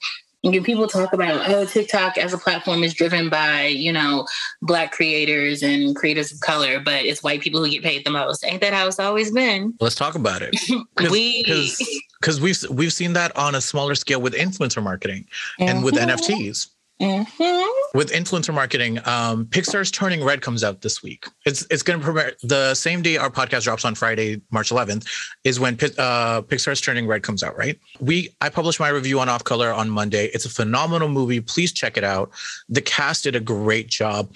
People 0.52 0.88
talk 0.88 1.14
about, 1.14 1.50
oh, 1.50 1.66
TikTok 1.66 2.18
as 2.18 2.34
a 2.34 2.38
platform 2.38 2.84
is 2.84 2.94
driven 2.94 3.30
by, 3.30 3.68
you 3.68 3.92
know, 3.94 4.26
black 4.62 4.92
creators 4.92 5.62
and 5.62 5.96
creators 5.96 6.32
of 6.32 6.40
color, 6.40 6.80
but 6.80 7.06
it's 7.06 7.22
white 7.22 7.42
people 7.42 7.64
who 7.64 7.70
get 7.70 7.84
paid 7.84 8.06
the 8.06 8.12
most. 8.12 8.44
Ain't 8.46 8.62
that 8.62 8.74
how 8.74 8.88
it's 8.88 9.00
always 9.00 9.32
been? 9.32 9.74
Let's 9.80 9.96
talk 9.96 10.16
about 10.16 10.42
it. 10.42 10.56
Cause, 10.96 11.12
we 11.12 11.44
because 12.20 12.42
we've 12.42 12.58
we've 12.72 12.94
seen 12.94 13.14
that 13.14 13.36
on 13.38 13.54
a 13.56 13.62
smaller 13.62 13.96
scale 13.96 14.22
with 14.22 14.34
influencer 14.34 14.82
marketing 14.82 15.28
mm-hmm. 15.60 15.70
and 15.70 15.84
with. 15.84 15.98
NFTs. 16.08 16.70
Mm-hmm. 17.02 17.98
With 17.98 18.12
influencer 18.12 18.54
marketing, 18.54 18.98
um, 19.06 19.46
Pixar's 19.46 19.92
Turning 19.92 20.24
Red 20.24 20.42
comes 20.42 20.64
out 20.64 20.82
this 20.82 21.04
week. 21.04 21.28
It's 21.46 21.66
it's 21.70 21.84
going 21.84 22.00
to 22.00 22.04
premiere 22.04 22.34
the 22.42 22.74
same 22.74 23.02
day 23.04 23.18
our 23.18 23.30
podcast 23.30 23.64
drops 23.64 23.86
on 23.86 23.94
Friday, 23.94 24.42
March 24.52 24.72
11th, 24.72 25.08
is 25.44 25.60
when 25.60 25.76
uh, 25.76 26.42
Pixar's 26.42 26.82
Turning 26.82 27.06
Red 27.06 27.22
comes 27.22 27.44
out. 27.44 27.56
Right? 27.56 27.80
We 28.00 28.30
I 28.42 28.50
published 28.50 28.80
my 28.80 28.90
review 28.90 29.20
on 29.20 29.30
Off 29.30 29.44
Colour 29.44 29.72
on 29.72 29.90
Monday. 29.90 30.32
It's 30.34 30.46
a 30.46 30.50
phenomenal 30.50 31.08
movie. 31.08 31.40
Please 31.40 31.72
check 31.72 31.98
it 31.98 32.04
out. 32.04 32.32
The 32.68 32.82
cast 32.82 33.24
did 33.26 33.36
a 33.36 33.42
great 33.42 33.88
job. 33.88 34.32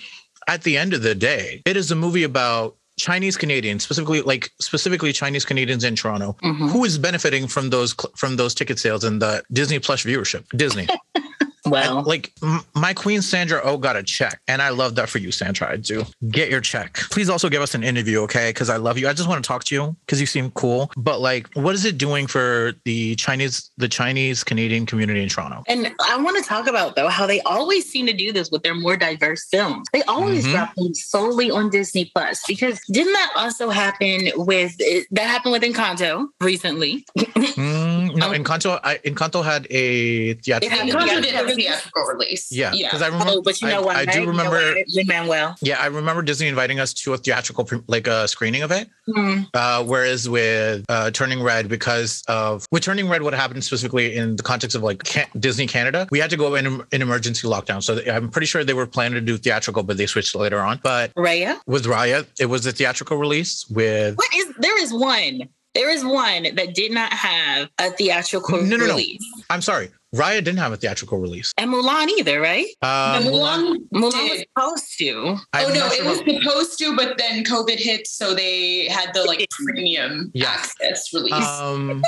At 0.47 0.63
the 0.63 0.77
end 0.77 0.93
of 0.93 1.01
the 1.01 1.15
day, 1.15 1.61
it 1.65 1.77
is 1.77 1.91
a 1.91 1.95
movie 1.95 2.23
about 2.23 2.75
Chinese 2.99 3.37
Canadians, 3.37 3.83
specifically 3.83 4.21
like 4.21 4.51
specifically 4.59 5.11
Chinese 5.13 5.45
Canadians 5.45 5.83
in 5.83 5.95
Toronto, 5.95 6.35
mm-hmm. 6.43 6.67
who 6.67 6.85
is 6.85 6.99
benefiting 6.99 7.47
from 7.47 7.71
those 7.71 7.95
from 8.15 8.35
those 8.35 8.53
ticket 8.53 8.77
sales 8.77 9.03
and 9.03 9.19
the 9.19 9.43
Disney 9.51 9.79
Plus 9.79 10.03
viewership. 10.03 10.45
Disney. 10.55 10.87
Well, 11.71 11.97
And, 11.99 12.07
like 12.07 12.31
m- 12.43 12.61
my 12.75 12.93
queen 12.93 13.21
Sandra 13.21 13.61
Oh 13.63 13.77
got 13.77 13.95
a 13.95 14.03
check, 14.03 14.41
and 14.47 14.61
I 14.61 14.69
love 14.69 14.95
that 14.95 15.09
for 15.09 15.17
you, 15.19 15.31
Sandra. 15.31 15.71
I 15.71 15.77
do. 15.77 16.05
Get 16.29 16.49
your 16.49 16.61
check. 16.61 16.95
Please 17.11 17.29
also 17.29 17.49
give 17.49 17.61
us 17.61 17.73
an 17.73 17.83
interview, 17.83 18.19
okay? 18.23 18.49
Because 18.49 18.69
I 18.69 18.77
love 18.77 18.97
you. 18.97 19.07
I 19.07 19.13
just 19.13 19.27
want 19.29 19.43
to 19.43 19.47
talk 19.47 19.63
to 19.65 19.75
you 19.75 19.95
because 20.05 20.19
you 20.19 20.27
seem 20.27 20.51
cool. 20.51 20.91
But 20.97 21.21
like, 21.21 21.49
what 21.53 21.73
is 21.75 21.85
it 21.85 21.97
doing 21.97 22.27
for 22.27 22.73
the 22.85 23.15
Chinese, 23.15 23.71
the 23.77 23.87
Chinese 23.87 24.43
Canadian 24.43 24.85
community 24.85 25.23
in 25.23 25.29
Toronto? 25.29 25.63
And 25.67 25.91
I 26.09 26.17
want 26.17 26.37
to 26.43 26.47
talk 26.47 26.67
about 26.67 26.95
though 26.95 27.07
how 27.07 27.25
they 27.25 27.41
always 27.41 27.89
seem 27.89 28.05
to 28.07 28.13
do 28.13 28.31
this 28.33 28.51
with 28.51 28.63
their 28.63 28.75
more 28.75 28.97
diverse 28.97 29.45
films. 29.49 29.87
They 29.93 30.03
always 30.03 30.45
Mhm. 30.45 30.51
drop 30.51 30.75
them 30.75 30.93
solely 30.93 31.49
on 31.51 31.69
Disney 31.69 32.11
Plus 32.13 32.41
because 32.47 32.79
didn't 32.91 33.13
that 33.13 33.31
also 33.35 33.69
happen 33.69 34.31
with 34.35 34.77
that 35.11 35.21
happened 35.27 35.53
with 35.53 35.63
Encanto 35.63 36.27
recently? 36.41 37.05
Mm, 37.51 38.15
no, 38.15 38.27
Um, 38.27 38.33
Encanto. 38.33 38.79
I, 38.83 38.97
Encanto 38.99 39.43
had 39.43 39.67
a 39.69 40.33
theatrical. 40.35 40.77
had 40.77 40.87
Encanto 40.89 41.07
Yeah. 41.07 41.19
did 41.21 41.33
have 41.33 41.47
a 41.49 41.55
theatrical 41.63 42.03
release. 42.03 42.51
Yeah, 42.51 42.71
yeah. 42.73 42.87
because 42.87 43.01
I 43.01 43.07
remember. 43.07 43.33
Oh, 43.33 43.41
but 43.41 43.61
you 43.61 43.67
know 43.67 43.81
I, 43.81 43.85
what? 43.85 43.95
I 43.95 44.05
do 44.05 44.27
remember. 44.27 44.75
Lin 44.87 45.07
Manuel. 45.07 45.55
Yeah, 45.61 45.79
I 45.79 45.87
remember 45.87 46.21
Disney 46.21 46.47
inviting 46.47 46.79
us 46.79 46.93
to 46.93 47.13
a 47.13 47.17
theatrical, 47.17 47.67
like 47.87 48.07
a 48.07 48.27
screening 48.27 48.63
of 48.63 48.71
it. 48.71 48.89
Hmm. 49.13 49.41
Uh, 49.53 49.83
whereas 49.83 50.29
with 50.29 50.85
uh, 50.89 51.11
Turning 51.11 51.41
Red, 51.41 51.69
because 51.69 52.23
of 52.27 52.65
with 52.71 52.83
Turning 52.83 53.09
Red, 53.09 53.21
what 53.21 53.33
happened 53.33 53.63
specifically 53.63 54.15
in 54.15 54.35
the 54.35 54.43
context 54.43 54.75
of 54.75 54.83
like 54.83 55.03
Can- 55.03 55.27
Disney 55.39 55.67
Canada, 55.67 56.07
we 56.11 56.19
had 56.19 56.29
to 56.29 56.37
go 56.37 56.55
in 56.55 56.83
in 56.91 57.01
emergency 57.01 57.47
lockdown. 57.47 57.81
So 57.83 58.01
I'm 58.11 58.29
pretty 58.29 58.47
sure 58.47 58.63
they 58.63 58.73
were 58.73 58.87
planning 58.87 59.15
to 59.15 59.21
do 59.21 59.37
theatrical, 59.37 59.83
but 59.83 59.97
they 59.97 60.05
switched 60.05 60.35
later 60.35 60.59
on. 60.59 60.79
But 60.83 61.13
Raya. 61.15 61.59
with 61.67 61.85
Raya, 61.85 62.25
it 62.39 62.45
was 62.47 62.65
a 62.65 62.71
theatrical 62.71 63.17
release 63.17 63.65
with. 63.69 64.15
What 64.17 64.33
is 64.35 64.53
there 64.59 64.81
is 64.81 64.93
one. 64.93 65.49
There 65.73 65.89
is 65.89 66.03
one 66.03 66.43
that 66.43 66.75
did 66.75 66.91
not 66.91 67.13
have 67.13 67.69
a 67.79 67.91
theatrical 67.91 68.61
No, 68.61 68.75
no, 68.75 68.87
no. 68.87 68.87
release. 68.87 69.23
I'm 69.49 69.61
sorry, 69.61 69.89
Raya 70.13 70.43
didn't 70.43 70.57
have 70.57 70.73
a 70.73 70.77
theatrical 70.77 71.19
release. 71.19 71.53
And 71.57 71.71
Mulan 71.71 72.07
either, 72.19 72.41
right? 72.41 72.65
Uh, 72.81 73.21
Mulan, 73.21 73.77
Mulan 73.93 74.11
Mulan 74.11 74.29
was 74.29 74.39
supposed 74.39 74.97
to. 74.99 75.37
I'm 75.53 75.65
oh 75.65 75.73
no, 75.73 75.79
not 75.79 75.93
it 75.93 76.03
was 76.05 76.19
about- 76.21 76.41
supposed 76.43 76.79
to, 76.79 76.95
but 76.97 77.17
then 77.17 77.43
COVID 77.45 77.77
hit, 77.79 78.07
so 78.07 78.33
they 78.33 78.87
had 78.89 79.13
the 79.13 79.23
like 79.23 79.47
premium 79.51 80.29
Yeah. 80.33 80.49
access 80.49 81.13
release. 81.13 81.33
um, 81.33 82.01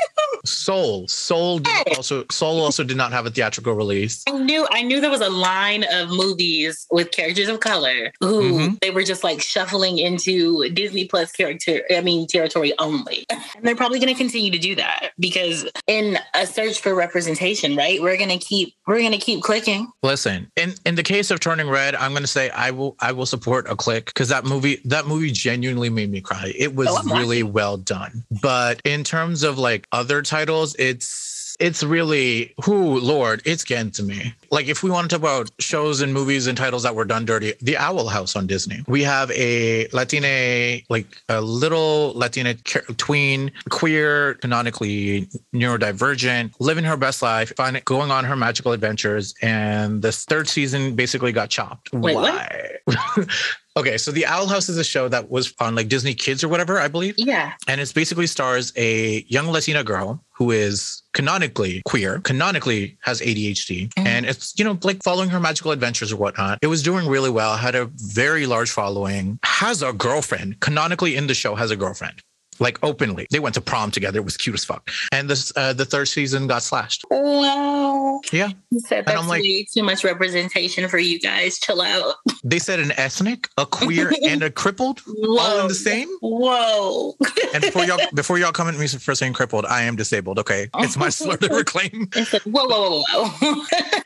Soul, 0.46 1.08
Soul 1.08 1.60
did 1.60 1.68
Hey. 1.88 1.94
also 1.96 2.26
Soul 2.32 2.60
also 2.62 2.84
did 2.84 2.98
not 2.98 3.14
have 3.14 3.26
a 3.26 3.30
theatrical 3.30 3.74
release. 3.74 4.22
I 4.28 4.32
knew 4.34 4.68
I 4.70 4.82
knew 4.82 5.00
there 5.00 5.10
was 5.10 5.22
a 5.22 5.30
line 5.30 5.86
of 5.90 6.10
movies 6.10 6.86
with 6.92 7.12
characters 7.12 7.48
of 7.48 7.62
color 7.62 8.12
who 8.20 8.42
Mhm. 8.52 8.80
they 8.82 8.90
were 8.92 9.04
just 9.04 9.24
like 9.24 9.42
shuffling 9.42 9.98
into 9.98 10.70
Disney 10.72 11.06
Plus 11.06 11.32
character 11.32 11.84
I 11.90 12.02
mean 12.02 12.28
territory 12.28 12.74
only. 12.80 13.26
And 13.56 13.64
they're 13.66 13.76
probably 13.76 14.00
going 14.00 14.14
to 14.14 14.18
continue 14.18 14.52
to 14.52 14.58
do 14.58 14.76
that 14.76 15.12
because 15.20 15.66
in 15.88 16.18
a 16.34 16.46
search 16.48 16.82
for 16.82 16.94
representation, 16.96 17.76
right? 17.78 17.93
We're 18.02 18.18
going 18.18 18.30
to 18.30 18.38
keep 18.38 18.76
we're 18.86 19.10
to 19.12 19.18
keep 19.18 19.42
clicking. 19.42 19.92
Listen, 20.02 20.52
in 20.56 20.74
in 20.86 20.96
the 20.96 21.04
case 21.04 21.32
of 21.32 21.40
Turning 21.40 21.70
Red, 21.70 21.96
I'm 21.96 22.14
gonna 22.14 22.28
say 22.28 22.50
I 22.50 22.72
will 22.72 22.96
I 23.00 23.12
will 23.14 23.26
support 23.26 23.70
a 23.70 23.76
click 23.76 24.08
because 24.08 24.30
that 24.30 24.44
movie 24.44 24.82
that 24.86 25.08
movie 25.08 25.32
genuinely 25.32 25.90
made 25.90 26.12
me 26.12 26.20
cry. 26.22 26.54
It 26.58 26.76
was 26.76 26.90
Oh, 26.90 27.16
really 27.16 27.44
well 27.44 27.78
done. 27.78 28.26
But 28.42 28.82
in 28.84 29.04
terms 29.04 29.44
of 29.44 29.58
like 29.58 29.88
other 29.92 30.22
titles, 30.22 30.76
it's 30.78 31.33
it's 31.60 31.84
really 31.84 32.54
who 32.64 33.00
Lord, 33.00 33.42
it's 33.46 33.64
getting 33.64 33.92
to 33.92 34.04
me. 34.04 34.34
Like 34.52 34.68
if 34.68 34.84
we 34.84 34.90
want 34.90 35.10
to 35.10 35.16
talk 35.16 35.22
about 35.22 35.52
shows 35.60 36.02
and 36.02 36.14
movies 36.14 36.48
and 36.48 36.58
titles 36.58 36.84
that 36.84 36.96
were 36.96 37.06
done 37.06 37.26
dirty, 37.26 37.54
The 37.62 37.78
Owl 37.78 38.08
House 38.08 38.36
on 38.36 38.48
Disney. 38.48 38.84
We 38.88 39.04
have 39.04 39.32
a 39.32 39.88
Latina, 39.94 40.82
like 40.90 41.08
a 41.30 41.42
little 41.42 42.14
Latina 42.16 42.54
tween, 42.56 43.52
queer, 43.70 44.36
canonically 44.36 45.28
neurodivergent, 45.54 46.54
living 46.60 46.84
her 46.84 46.98
best 46.98 47.22
life, 47.22 47.54
find 47.56 47.84
going 47.86 48.12
on 48.12 48.26
her 48.26 48.36
magical 48.36 48.72
adventures, 48.72 49.34
and 49.42 50.02
this 50.02 50.26
third 50.26 50.48
season 50.48 50.96
basically 50.96 51.32
got 51.32 51.50
chopped. 51.50 51.92
Wait? 51.94 52.16
Why? 52.16 52.78
okay, 53.76 53.98
so 53.98 54.12
The 54.12 54.26
Owl 54.26 54.48
House 54.48 54.70
is 54.70 54.78
a 54.78 54.84
show 54.84 55.08
that 55.10 55.30
was 55.30 55.54
on 55.60 55.76
like 55.76 55.88
Disney 55.90 56.14
Kids 56.14 56.44
or 56.44 56.48
whatever, 56.48 56.80
I 56.80 56.88
believe 56.88 57.16
Yeah. 57.18 57.54
and 57.68 57.82
it's 57.82 57.94
basically 57.94 58.28
stars 58.28 58.72
a 58.76 59.26
young 59.28 59.48
Latina 59.48 59.84
girl 59.84 60.24
who 60.32 60.52
is 60.52 61.02
canonically 61.14 61.82
queer, 61.86 62.20
canonically 62.20 62.98
has 63.02 63.22
ADHD, 63.22 63.90
Mhm. 63.98 64.06
and 64.06 64.26
it's 64.26 64.54
you 64.58 64.66
know 64.66 64.78
like 64.84 65.04
following 65.04 65.30
her 65.30 65.40
magical 65.40 65.72
adventures 65.72 66.12
or 66.12 66.18
whatnot. 66.18 66.60
It 66.62 66.68
was 66.68 66.84
doing 66.84 67.08
really 67.08 67.30
well, 67.30 67.58
had 67.58 67.76
a 67.76 67.90
very 67.96 68.46
large 68.46 68.70
following, 68.72 69.40
has 69.44 69.82
a 69.82 69.94
girlfriend, 69.94 70.60
canonically 70.60 71.16
in 71.16 71.28
the 71.28 71.34
show 71.34 71.56
has 71.56 71.72
a 71.72 71.76
girlfriend. 71.76 72.22
Like 72.60 72.78
openly, 72.84 73.28
they 73.32 73.40
went 73.40 73.56
to 73.56 73.62
prom 73.62 73.92
together. 73.92 74.20
It 74.20 74.26
was 74.26 74.38
cute 74.38 74.54
as 74.56 74.66
fuck. 74.66 74.90
And 75.12 75.30
this, 75.30 75.52
uh, 75.56 75.74
the 75.74 75.86
third 75.86 76.08
season 76.08 76.48
got 76.48 76.64
slashed. 76.64 77.04
Wow. 77.10 78.22
Yeah, 78.32 78.50
said 78.78 79.00
And 79.00 79.08
that's 79.08 79.20
I'm 79.22 79.28
like- 79.28 79.42
way 79.42 79.66
too 79.72 79.84
much 79.84 80.04
representation 80.04 80.88
for 80.88 80.98
you 80.98 81.20
guys. 81.20 81.60
Chill 81.60 81.82
out. 81.82 82.16
they 82.44 82.60
said 82.60 82.80
an 82.80 82.92
ethnic, 82.98 83.50
a 83.58 83.66
queer, 83.66 84.12
and 84.28 84.44
a 84.44 84.50
crippled 84.50 85.02
all 85.28 85.60
in 85.62 85.68
the 85.68 85.74
same. 85.76 86.08
Whoa. 86.22 87.16
And 87.54 87.62
before 87.62 87.86
y'all, 87.86 88.00
before 88.14 88.38
y'all 88.40 88.52
come 88.52 88.68
at 88.68 88.76
me 88.76 88.88
for 88.88 89.16
saying 89.16 89.34
crippled, 89.34 89.66
I 89.66 89.84
am 89.84 89.96
disabled. 89.96 90.40
Okay, 90.40 90.70
it's 90.80 90.98
my 90.98 91.10
slur 91.10 91.38
to 91.38 91.54
reclaim. 91.54 92.10
It's 92.16 92.34
like, 92.34 92.44
whoa, 92.44 92.66
whoa, 92.66 93.02
whoa, 93.08 93.26
whoa. 93.30 93.64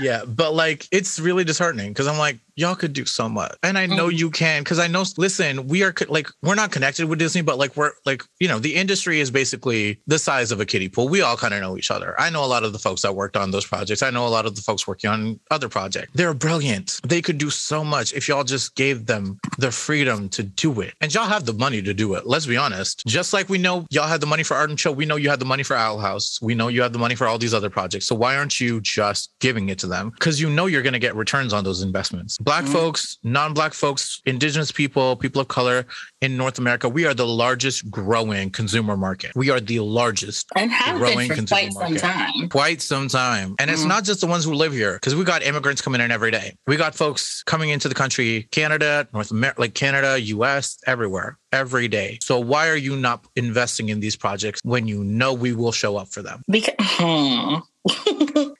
Yeah, 0.00 0.24
but 0.24 0.54
like 0.54 0.86
it's 0.92 1.18
really 1.18 1.44
disheartening 1.44 1.88
because 1.92 2.06
I'm 2.06 2.18
like, 2.18 2.38
y'all 2.58 2.74
could 2.74 2.92
do 2.92 3.04
so 3.04 3.28
much, 3.28 3.56
and 3.62 3.78
I 3.78 3.86
know 3.86 4.08
mm. 4.08 4.18
you 4.18 4.30
can 4.30 4.62
because 4.62 4.78
I 4.78 4.88
know. 4.88 5.04
Listen, 5.16 5.68
we 5.68 5.82
are 5.84 5.94
like 6.08 6.28
we're 6.42 6.56
not 6.56 6.72
connected 6.72 7.08
with 7.08 7.18
Disney, 7.18 7.40
but 7.40 7.56
like 7.56 7.76
we're 7.76 7.92
like 8.04 8.22
you 8.40 8.48
know 8.48 8.58
the 8.58 8.74
industry 8.74 9.20
is 9.20 9.30
basically 9.30 10.00
the 10.06 10.18
size 10.18 10.50
of 10.50 10.60
a 10.60 10.66
kiddie 10.66 10.88
pool. 10.88 11.08
We 11.08 11.22
all 11.22 11.36
kind 11.36 11.54
of 11.54 11.60
know 11.60 11.76
each 11.76 11.90
other. 11.90 12.20
I 12.20 12.30
know 12.30 12.44
a 12.44 12.46
lot 12.46 12.64
of 12.64 12.72
the 12.72 12.78
folks 12.78 13.02
that 13.02 13.14
worked 13.14 13.36
on 13.36 13.52
those 13.52 13.64
projects. 13.64 14.02
I 14.02 14.10
know 14.10 14.26
a 14.26 14.28
lot 14.28 14.44
of 14.44 14.56
the 14.56 14.62
folks 14.62 14.86
working 14.86 15.10
on 15.10 15.40
other 15.50 15.68
projects. 15.68 16.10
They're 16.14 16.34
brilliant. 16.34 17.00
They 17.06 17.22
could 17.22 17.38
do 17.38 17.50
so 17.50 17.84
much 17.84 18.12
if 18.12 18.28
y'all 18.28 18.44
just 18.44 18.74
gave 18.74 19.06
them 19.06 19.38
the 19.58 19.70
freedom 19.70 20.28
to 20.30 20.42
do 20.42 20.80
it, 20.80 20.94
and 21.00 21.14
y'all 21.14 21.26
have 21.26 21.46
the 21.46 21.54
money 21.54 21.80
to 21.82 21.94
do 21.94 22.14
it. 22.14 22.26
Let's 22.26 22.46
be 22.46 22.56
honest. 22.56 23.02
Just 23.06 23.32
like 23.32 23.48
we 23.48 23.58
know 23.58 23.86
y'all 23.90 24.08
had 24.08 24.20
the 24.20 24.26
money 24.26 24.42
for 24.42 24.56
Art 24.56 24.70
and 24.70 24.80
Show, 24.80 24.90
we 24.90 25.06
know 25.06 25.16
you 25.16 25.30
had 25.30 25.38
the 25.38 25.44
money 25.44 25.62
for 25.62 25.76
Owl 25.76 26.00
House. 26.00 26.40
We 26.42 26.54
know 26.54 26.68
you 26.68 26.82
had 26.82 26.92
the 26.92 26.98
money 26.98 27.14
for 27.14 27.26
all 27.26 27.38
these 27.38 27.54
other 27.54 27.70
projects. 27.70 28.06
So 28.06 28.14
why 28.14 28.36
aren't 28.36 28.60
you 28.60 28.80
just 28.80 29.30
giving 29.40 29.68
it 29.68 29.78
to 29.80 29.86
them? 29.86 30.10
Because 30.10 30.40
you 30.40 30.50
know 30.50 30.66
you're 30.66 30.82
going 30.82 30.92
to 30.92 30.98
get 30.98 31.14
returns 31.14 31.52
on 31.52 31.62
those 31.62 31.82
investments. 31.82 32.38
Black 32.48 32.64
Mhm. 32.64 32.72
folks, 32.72 33.18
non-black 33.22 33.74
folks, 33.74 34.22
indigenous 34.24 34.72
people, 34.72 35.16
people 35.16 35.42
of 35.42 35.48
color 35.48 35.84
in 36.22 36.38
North 36.38 36.58
America, 36.58 36.88
we 36.88 37.04
are 37.04 37.12
the 37.12 37.26
largest 37.26 37.90
growing 37.90 38.48
consumer 38.48 38.96
market. 38.96 39.32
We 39.36 39.50
are 39.50 39.60
the 39.60 39.80
largest 39.80 40.46
and 40.56 40.72
have 40.72 40.96
growing 40.96 41.28
been 41.28 41.28
for 41.28 41.34
consumer 41.34 41.70
quite 41.72 41.74
some 41.74 41.96
time. 42.10 42.48
quite 42.48 42.80
some 42.80 43.08
time. 43.08 43.54
And 43.58 43.70
it's 43.70 43.82
Mhm. 43.82 43.88
not 43.88 44.04
just 44.04 44.22
the 44.22 44.26
ones 44.26 44.44
who 44.46 44.54
live 44.54 44.72
here, 44.72 44.94
because 44.94 45.14
we 45.14 45.24
got 45.24 45.42
immigrants 45.42 45.82
coming 45.82 46.00
in 46.00 46.10
every 46.10 46.30
day. 46.30 46.54
We 46.66 46.76
got 46.76 46.94
folks 46.94 47.42
coming 47.44 47.68
into 47.68 47.86
the 47.86 47.94
country, 47.94 48.48
Canada, 48.50 49.06
North 49.12 49.30
America, 49.30 49.60
like 49.60 49.74
Canada, 49.74 50.18
US, 50.18 50.78
everywhere, 50.86 51.36
every 51.52 51.86
day. 51.86 52.18
So 52.22 52.38
why 52.40 52.68
are 52.70 52.76
you 52.76 52.96
not 52.96 53.26
investing 53.36 53.90
in 53.90 54.00
these 54.00 54.16
projects 54.16 54.60
when 54.64 54.88
you 54.88 55.04
know 55.04 55.34
we 55.34 55.52
will 55.52 55.72
show 55.72 55.98
up 55.98 56.08
for 56.08 56.22
them? 56.22 56.42
Because, 56.48 56.74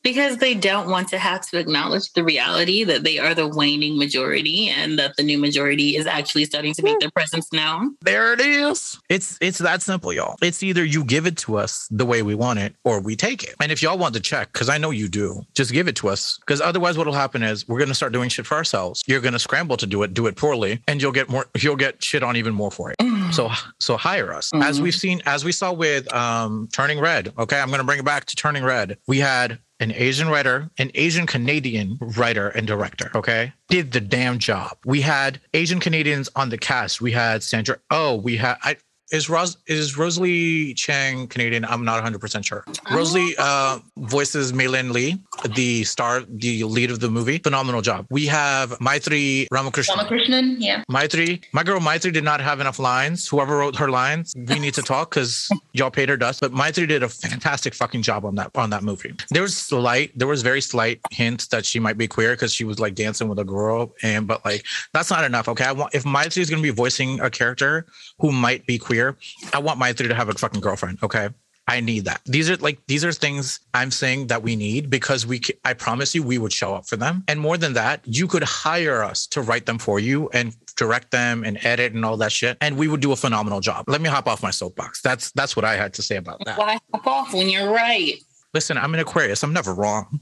because 0.08 0.38
they 0.38 0.54
don't 0.54 0.88
want 0.88 1.08
to 1.08 1.18
have 1.18 1.42
to 1.50 1.58
acknowledge 1.58 2.12
the 2.14 2.24
reality 2.24 2.82
that 2.84 3.04
they 3.04 3.18
are 3.18 3.34
the 3.34 3.46
waning 3.46 3.98
majority 3.98 4.68
and 4.70 4.98
that 4.98 5.16
the 5.16 5.22
new 5.22 5.36
majority 5.38 5.96
is 5.96 6.06
actually 6.06 6.44
starting 6.46 6.72
to 6.74 6.82
make 6.82 6.98
their 7.00 7.10
presence 7.10 7.52
known. 7.52 7.94
There 8.02 8.32
it 8.32 8.40
is. 8.40 8.98
It's 9.10 9.36
it's 9.40 9.58
that 9.58 9.82
simple, 9.82 10.12
y'all. 10.12 10.36
It's 10.42 10.62
either 10.62 10.84
you 10.84 11.04
give 11.04 11.26
it 11.26 11.36
to 11.38 11.56
us 11.58 11.86
the 11.90 12.06
way 12.06 12.22
we 12.22 12.34
want 12.34 12.58
it 12.58 12.74
or 12.84 13.00
we 13.00 13.16
take 13.16 13.42
it. 13.44 13.54
And 13.60 13.70
if 13.70 13.82
y'all 13.82 13.98
want 13.98 14.14
to 14.14 14.20
check, 14.20 14.52
because 14.52 14.68
I 14.68 14.78
know 14.78 14.90
you 14.90 15.08
do, 15.08 15.42
just 15.54 15.72
give 15.72 15.88
it 15.88 15.96
to 15.96 16.08
us. 16.08 16.38
Because 16.40 16.60
otherwise 16.60 16.96
what'll 16.96 17.12
happen 17.12 17.42
is 17.42 17.68
we're 17.68 17.78
gonna 17.78 17.94
start 17.94 18.12
doing 18.12 18.28
shit 18.30 18.46
for 18.46 18.54
ourselves. 18.56 19.02
You're 19.06 19.20
gonna 19.20 19.38
scramble 19.38 19.76
to 19.76 19.86
do 19.86 20.02
it, 20.04 20.14
do 20.14 20.26
it 20.26 20.36
poorly, 20.36 20.80
and 20.88 21.02
you'll 21.02 21.12
get 21.12 21.28
more 21.28 21.46
you'll 21.58 21.76
get 21.76 22.02
shit 22.02 22.22
on 22.22 22.36
even 22.36 22.54
more 22.54 22.70
for 22.70 22.90
it. 22.92 22.96
So 23.32 23.50
so 23.78 23.96
hire 23.96 24.32
us. 24.32 24.50
As 24.54 24.78
Mhm. 24.78 24.82
we've 24.84 24.94
seen, 24.94 25.22
as 25.26 25.44
we 25.44 25.52
saw 25.52 25.72
with 25.72 26.12
um 26.14 26.68
Turning 26.72 26.98
Red. 26.98 27.32
Okay, 27.38 27.60
I'm 27.60 27.70
gonna 27.70 27.84
bring 27.84 27.98
it 27.98 28.04
back 28.04 28.24
to 28.26 28.36
Turning 28.36 28.64
Red. 28.64 28.96
We 29.06 29.18
had 29.18 29.58
an 29.80 29.92
Asian 29.92 30.28
writer, 30.28 30.70
an 30.78 30.90
Asian 30.94 31.26
Canadian 31.26 31.98
writer 32.00 32.48
and 32.48 32.66
director, 32.66 33.10
okay, 33.14 33.52
did 33.68 33.92
the 33.92 34.00
damn 34.00 34.38
job. 34.38 34.76
We 34.84 35.02
had 35.02 35.40
Asian 35.54 35.80
Canadians 35.80 36.28
on 36.34 36.48
the 36.48 36.58
cast. 36.58 37.00
We 37.00 37.12
had 37.12 37.42
Sandra. 37.42 37.78
Oh, 37.90 38.16
we 38.16 38.36
had 38.36 38.56
I 38.62 38.76
is 39.10 39.28
Ros 39.28 39.56
is 39.66 39.96
Rosalie 39.96 40.74
Chiang 40.74 41.26
Canadian? 41.26 41.64
I'm 41.64 41.84
not 41.84 41.94
100 41.94 42.20
percent 42.20 42.44
sure. 42.44 42.64
Rosalie 42.92 43.34
uh, 43.38 43.78
voices 43.96 44.52
Meilin 44.52 44.92
Lee, 44.92 45.18
the 45.54 45.84
star, 45.84 46.22
the 46.28 46.64
lead 46.64 46.90
of 46.90 47.00
the 47.00 47.08
movie. 47.08 47.38
Phenomenal 47.38 47.80
job. 47.80 48.06
We 48.10 48.26
have 48.26 48.70
Maitreyi 48.78 49.48
Ramakrishnan. 49.52 49.96
Ramakrishnan, 49.96 50.56
yeah. 50.58 50.82
Maitreyi, 50.90 51.42
my 51.52 51.62
girl 51.62 51.80
Maitreyi 51.80 52.12
did 52.12 52.24
not 52.24 52.40
have 52.40 52.60
enough 52.60 52.78
lines. 52.78 53.26
Whoever 53.28 53.58
wrote 53.58 53.76
her 53.76 53.90
lines, 53.90 54.34
we 54.36 54.58
need 54.58 54.74
to 54.74 54.82
talk 54.82 55.10
because 55.10 55.48
y'all 55.72 55.90
paid 55.90 56.08
her 56.08 56.16
dust. 56.16 56.40
But 56.40 56.52
Maitreyi 56.52 56.88
did 56.88 57.02
a 57.02 57.08
fantastic 57.08 57.74
fucking 57.74 58.02
job 58.02 58.24
on 58.24 58.34
that 58.36 58.50
on 58.54 58.70
that 58.70 58.82
movie. 58.82 59.14
There 59.30 59.42
was 59.42 59.56
slight, 59.56 60.16
there 60.18 60.28
was 60.28 60.42
very 60.42 60.60
slight 60.60 61.00
hints 61.10 61.46
that 61.48 61.64
she 61.64 61.80
might 61.80 61.96
be 61.96 62.08
queer 62.08 62.32
because 62.32 62.52
she 62.52 62.64
was 62.64 62.78
like 62.78 62.94
dancing 62.94 63.28
with 63.28 63.38
a 63.38 63.44
girl, 63.44 63.94
and 64.02 64.26
but 64.26 64.44
like 64.44 64.64
that's 64.92 65.10
not 65.10 65.24
enough. 65.24 65.48
Okay, 65.48 65.64
I 65.64 65.72
want 65.72 65.94
if 65.94 66.04
Maitreyi 66.04 66.38
is 66.38 66.50
gonna 66.50 66.62
be 66.62 66.70
voicing 66.70 67.20
a 67.20 67.30
character 67.30 67.86
who 68.18 68.32
might 68.32 68.66
be 68.66 68.78
queer, 68.78 68.97
I 69.52 69.58
want 69.58 69.80
Maitreyi 69.80 70.08
to 70.08 70.14
have 70.14 70.28
a 70.28 70.34
fucking 70.34 70.60
girlfriend. 70.60 70.98
Okay. 71.02 71.28
I 71.68 71.80
need 71.80 72.06
that. 72.06 72.22
These 72.24 72.48
are 72.48 72.56
like 72.56 72.78
these 72.86 73.04
are 73.04 73.12
things 73.12 73.60
I'm 73.74 73.90
saying 73.90 74.28
that 74.28 74.42
we 74.42 74.56
need 74.56 74.88
because 74.88 75.26
we 75.26 75.42
I 75.66 75.74
promise 75.74 76.14
you 76.14 76.22
we 76.22 76.38
would 76.38 76.52
show 76.52 76.74
up 76.74 76.88
for 76.88 76.96
them. 76.96 77.24
And 77.28 77.38
more 77.38 77.58
than 77.58 77.74
that, 77.74 78.00
you 78.06 78.26
could 78.26 78.42
hire 78.42 79.02
us 79.02 79.26
to 79.28 79.42
write 79.42 79.66
them 79.66 79.78
for 79.78 80.00
you 80.00 80.30
and 80.32 80.56
direct 80.76 81.10
them 81.10 81.44
and 81.44 81.58
edit 81.66 81.92
and 81.92 82.06
all 82.06 82.16
that 82.16 82.32
shit 82.32 82.56
and 82.62 82.78
we 82.78 82.88
would 82.88 83.00
do 83.00 83.12
a 83.12 83.16
phenomenal 83.16 83.60
job. 83.60 83.84
Let 83.86 84.00
me 84.00 84.08
hop 84.08 84.26
off 84.26 84.42
my 84.42 84.50
soapbox. 84.50 85.02
That's 85.02 85.30
that's 85.32 85.56
what 85.56 85.66
I 85.66 85.76
had 85.76 85.92
to 85.94 86.02
say 86.02 86.16
about 86.16 86.42
that. 86.46 86.56
Why 86.58 86.78
hop 86.94 87.06
off 87.06 87.34
when 87.34 87.50
you're 87.50 87.70
right? 87.70 88.14
Listen, 88.54 88.78
I'm 88.78 88.94
an 88.94 89.00
Aquarius. 89.00 89.42
I'm 89.42 89.52
never 89.52 89.74
wrong. 89.74 90.20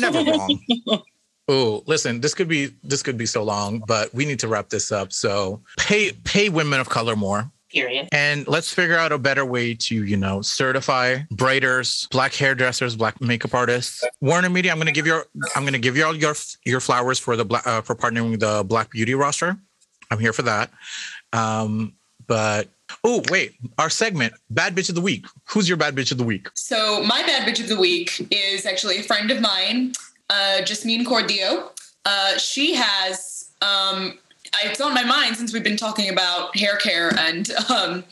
never 0.00 0.24
wrong. 0.24 0.58
Oh, 1.50 1.82
listen, 1.86 2.20
this 2.20 2.34
could 2.34 2.48
be 2.48 2.74
this 2.82 3.02
could 3.02 3.16
be 3.16 3.24
so 3.24 3.42
long, 3.42 3.82
but 3.86 4.12
we 4.12 4.26
need 4.26 4.38
to 4.40 4.48
wrap 4.48 4.68
this 4.68 4.92
up. 4.92 5.14
So 5.14 5.62
pay 5.78 6.12
pay 6.12 6.50
women 6.50 6.78
of 6.78 6.90
color 6.90 7.16
more 7.16 7.50
period. 7.70 8.08
And 8.12 8.46
let's 8.48 8.72
figure 8.72 8.96
out 8.96 9.12
a 9.12 9.18
better 9.18 9.44
way 9.44 9.74
to, 9.74 10.04
you 10.04 10.16
know, 10.16 10.42
certify 10.42 11.18
braiders, 11.32 12.08
black 12.10 12.34
hairdressers, 12.34 12.96
black 12.96 13.20
makeup 13.20 13.54
artists. 13.54 14.04
Warner 14.20 14.50
Media, 14.50 14.72
I'm 14.72 14.78
going 14.78 14.86
to 14.86 14.92
give 14.92 15.06
you, 15.06 15.22
I'm 15.54 15.62
going 15.62 15.72
to 15.72 15.78
give 15.78 15.96
you 15.96 16.04
all 16.04 16.16
your 16.16 16.34
your 16.64 16.80
flowers 16.80 17.18
for 17.18 17.36
the 17.36 17.44
black 17.44 17.66
uh, 17.66 17.82
for 17.82 17.94
partnering 17.94 18.30
with 18.30 18.40
the 18.40 18.64
Black 18.64 18.90
Beauty 18.90 19.14
roster. 19.14 19.56
I'm 20.10 20.18
here 20.18 20.32
for 20.32 20.42
that. 20.42 20.70
Um, 21.32 21.94
but 22.26 22.68
oh 23.04 23.22
wait, 23.30 23.54
our 23.78 23.90
segment, 23.90 24.34
Bad 24.50 24.74
Bitch 24.74 24.88
of 24.88 24.94
the 24.94 25.00
Week. 25.00 25.26
Who's 25.50 25.68
your 25.68 25.76
Bad 25.76 25.94
Bitch 25.94 26.12
of 26.12 26.18
the 26.18 26.24
Week? 26.24 26.48
So 26.54 27.02
my 27.02 27.22
Bad 27.22 27.46
Bitch 27.48 27.60
of 27.60 27.68
the 27.68 27.78
Week 27.78 28.26
is 28.30 28.66
actually 28.66 28.98
a 28.98 29.02
friend 29.02 29.30
of 29.30 29.40
mine, 29.40 29.92
uh, 30.30 30.60
Jesmeen 30.60 31.04
Kaur 31.04 31.26
Deo. 31.26 31.70
Uh, 32.04 32.38
she 32.38 32.74
has 32.74 33.50
um, 33.60 34.18
it's 34.64 34.80
on 34.80 34.94
my 34.94 35.04
mind 35.04 35.36
since 35.36 35.52
we've 35.52 35.64
been 35.64 35.76
talking 35.76 36.10
about 36.10 36.56
hair 36.56 36.76
care 36.76 37.12
and 37.18 37.50
um, 37.70 38.04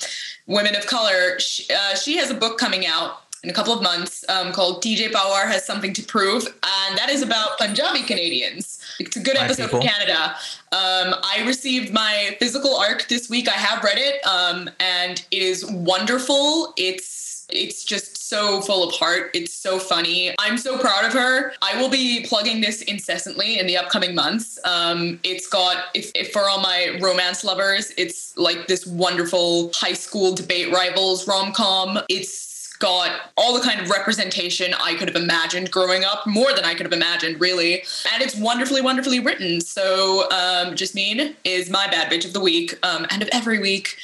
women 0.46 0.74
of 0.74 0.86
color. 0.86 1.38
She, 1.38 1.72
uh, 1.72 1.94
she, 1.94 2.16
has 2.16 2.30
a 2.30 2.34
book 2.34 2.58
coming 2.58 2.86
out 2.86 3.22
in 3.42 3.50
a 3.50 3.52
couple 3.52 3.72
of 3.72 3.82
months 3.82 4.24
um, 4.28 4.52
called 4.52 4.82
TJ 4.82 5.12
Powar 5.12 5.46
Has 5.46 5.64
Something 5.64 5.92
to 5.94 6.02
Prove, 6.02 6.44
and 6.46 6.98
that 6.98 7.08
is 7.10 7.22
about 7.22 7.58
Punjabi 7.58 8.02
Canadians. 8.02 8.80
It's 8.98 9.16
a 9.16 9.20
good 9.20 9.36
episode 9.36 9.70
for 9.70 9.80
Canada. 9.80 10.34
Um, 10.72 11.14
I 11.22 11.44
received 11.46 11.92
my 11.92 12.34
physical 12.38 12.76
arc 12.76 13.08
this 13.08 13.28
week. 13.28 13.48
I 13.48 13.52
have 13.52 13.84
read 13.84 13.98
it, 13.98 14.26
um, 14.26 14.70
and 14.80 15.24
it 15.30 15.42
is 15.42 15.66
wonderful. 15.66 16.72
It's 16.76 17.25
it's 17.48 17.84
just 17.84 18.28
so 18.28 18.60
full 18.60 18.88
of 18.88 18.94
heart. 18.94 19.30
It's 19.34 19.52
so 19.52 19.78
funny. 19.78 20.34
I'm 20.38 20.58
so 20.58 20.78
proud 20.78 21.04
of 21.04 21.12
her. 21.12 21.52
I 21.62 21.80
will 21.80 21.88
be 21.88 22.24
plugging 22.26 22.60
this 22.60 22.82
incessantly 22.82 23.58
in 23.58 23.66
the 23.66 23.76
upcoming 23.76 24.14
months. 24.14 24.58
Um, 24.64 25.20
it's 25.22 25.48
got, 25.48 25.84
if, 25.94 26.10
if 26.14 26.32
for 26.32 26.48
all 26.48 26.60
my 26.60 26.98
romance 27.00 27.44
lovers, 27.44 27.92
it's 27.96 28.36
like 28.36 28.66
this 28.66 28.86
wonderful 28.86 29.70
high 29.74 29.92
school 29.92 30.34
debate 30.34 30.72
rivals 30.72 31.28
rom 31.28 31.52
com. 31.52 31.98
It's 32.08 32.76
got 32.78 33.30
all 33.38 33.54
the 33.54 33.60
kind 33.60 33.80
of 33.80 33.88
representation 33.88 34.74
I 34.74 34.94
could 34.96 35.08
have 35.08 35.16
imagined 35.16 35.70
growing 35.70 36.04
up, 36.04 36.26
more 36.26 36.52
than 36.52 36.64
I 36.64 36.74
could 36.74 36.84
have 36.84 36.92
imagined, 36.92 37.40
really. 37.40 37.82
And 38.12 38.22
it's 38.22 38.36
wonderfully, 38.36 38.82
wonderfully 38.82 39.20
written. 39.20 39.62
So, 39.62 40.30
um, 40.30 40.74
Jasmine 40.74 41.36
is 41.44 41.70
my 41.70 41.86
bad 41.86 42.12
bitch 42.12 42.26
of 42.26 42.34
the 42.34 42.40
week 42.40 42.76
um, 42.82 43.06
and 43.10 43.22
of 43.22 43.30
every 43.32 43.58
week. 43.58 43.96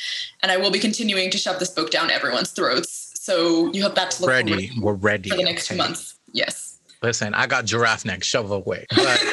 And 0.42 0.50
I 0.50 0.56
will 0.56 0.70
be 0.70 0.78
continuing 0.78 1.30
to 1.32 1.38
shove 1.38 1.58
this 1.58 1.70
book 1.70 1.90
down 1.90 2.10
everyone's 2.10 2.50
throats. 2.50 3.01
So 3.22 3.72
you 3.72 3.84
have 3.84 3.94
that 3.94 4.10
to 4.10 4.22
look 4.22 4.30
ready. 4.30 4.72
We're 4.80 4.94
ready 4.94 5.30
for 5.30 5.36
the 5.36 5.44
next 5.44 5.70
okay. 5.70 5.76
two 5.76 5.78
months. 5.78 6.18
Yes. 6.32 6.71
Listen, 7.02 7.34
I 7.34 7.46
got 7.46 7.64
giraffe 7.64 8.04
neck, 8.04 8.22
shove 8.22 8.50
away. 8.50 8.86
But, 8.94 9.24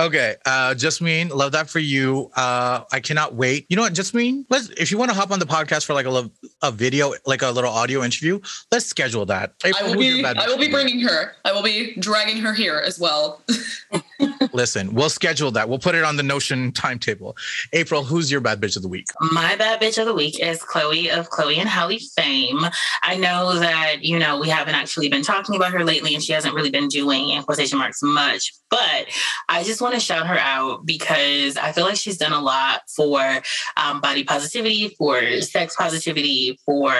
okay, 0.00 0.36
uh, 0.44 0.74
Jasmine, 0.74 1.28
love 1.28 1.52
that 1.52 1.70
for 1.70 1.78
you. 1.78 2.30
Uh, 2.34 2.82
I 2.92 3.00
cannot 3.00 3.34
wait. 3.34 3.66
You 3.68 3.76
know 3.76 3.82
what, 3.82 3.94
Jasmine? 3.94 4.44
Let's 4.50 4.68
if 4.70 4.90
you 4.90 4.98
want 4.98 5.10
to 5.10 5.16
hop 5.16 5.30
on 5.30 5.38
the 5.38 5.46
podcast 5.46 5.86
for 5.86 5.94
like 5.94 6.06
a, 6.06 6.30
a 6.62 6.72
video, 6.72 7.14
like 7.26 7.42
a 7.42 7.50
little 7.50 7.70
audio 7.70 8.02
interview, 8.02 8.40
let's 8.72 8.86
schedule 8.86 9.24
that. 9.26 9.54
April, 9.64 9.84
I 9.84 9.90
will 9.90 9.98
be. 9.98 10.24
I 10.24 10.46
will 10.46 10.58
be 10.58 10.68
bringing 10.68 11.00
her. 11.00 11.32
I 11.44 11.52
will 11.52 11.62
be 11.62 11.94
dragging 11.96 12.38
her 12.38 12.52
here 12.52 12.82
as 12.84 12.98
well. 12.98 13.42
Listen, 14.52 14.94
we'll 14.94 15.10
schedule 15.10 15.50
that. 15.52 15.68
We'll 15.68 15.78
put 15.78 15.94
it 15.94 16.04
on 16.04 16.16
the 16.16 16.22
Notion 16.22 16.72
timetable. 16.72 17.36
April, 17.72 18.02
who's 18.02 18.30
your 18.30 18.40
bad 18.40 18.60
bitch 18.60 18.76
of 18.76 18.82
the 18.82 18.88
week? 18.88 19.06
My 19.20 19.56
bad 19.56 19.80
bitch 19.80 19.98
of 19.98 20.06
the 20.06 20.14
week 20.14 20.40
is 20.40 20.62
Chloe 20.62 21.10
of 21.10 21.30
Chloe 21.30 21.58
and 21.58 21.68
Halle 21.68 21.98
fame. 21.98 22.58
I 23.02 23.16
know 23.16 23.58
that, 23.58 24.02
you 24.02 24.18
know, 24.18 24.38
we 24.40 24.48
haven't 24.48 24.74
actually 24.74 25.08
been 25.08 25.22
talking 25.22 25.54
about 25.54 25.67
her 25.72 25.84
lately 25.84 26.14
and 26.14 26.22
she 26.22 26.32
hasn't 26.32 26.54
really 26.54 26.70
been 26.70 26.88
doing 26.88 27.30
in 27.30 27.42
quotation 27.42 27.78
marks 27.78 28.02
much, 28.02 28.52
but 28.70 29.06
I 29.48 29.64
just 29.64 29.80
want 29.80 29.94
to 29.94 30.00
shout 30.00 30.26
her 30.26 30.38
out 30.38 30.84
because 30.84 31.56
I 31.56 31.72
feel 31.72 31.84
like 31.84 31.96
she's 31.96 32.18
done 32.18 32.32
a 32.32 32.40
lot 32.40 32.82
for 32.94 33.40
um, 33.76 34.00
body 34.00 34.24
positivity, 34.24 34.94
for 34.98 35.40
sex 35.40 35.76
positivity, 35.76 36.58
for 36.64 36.92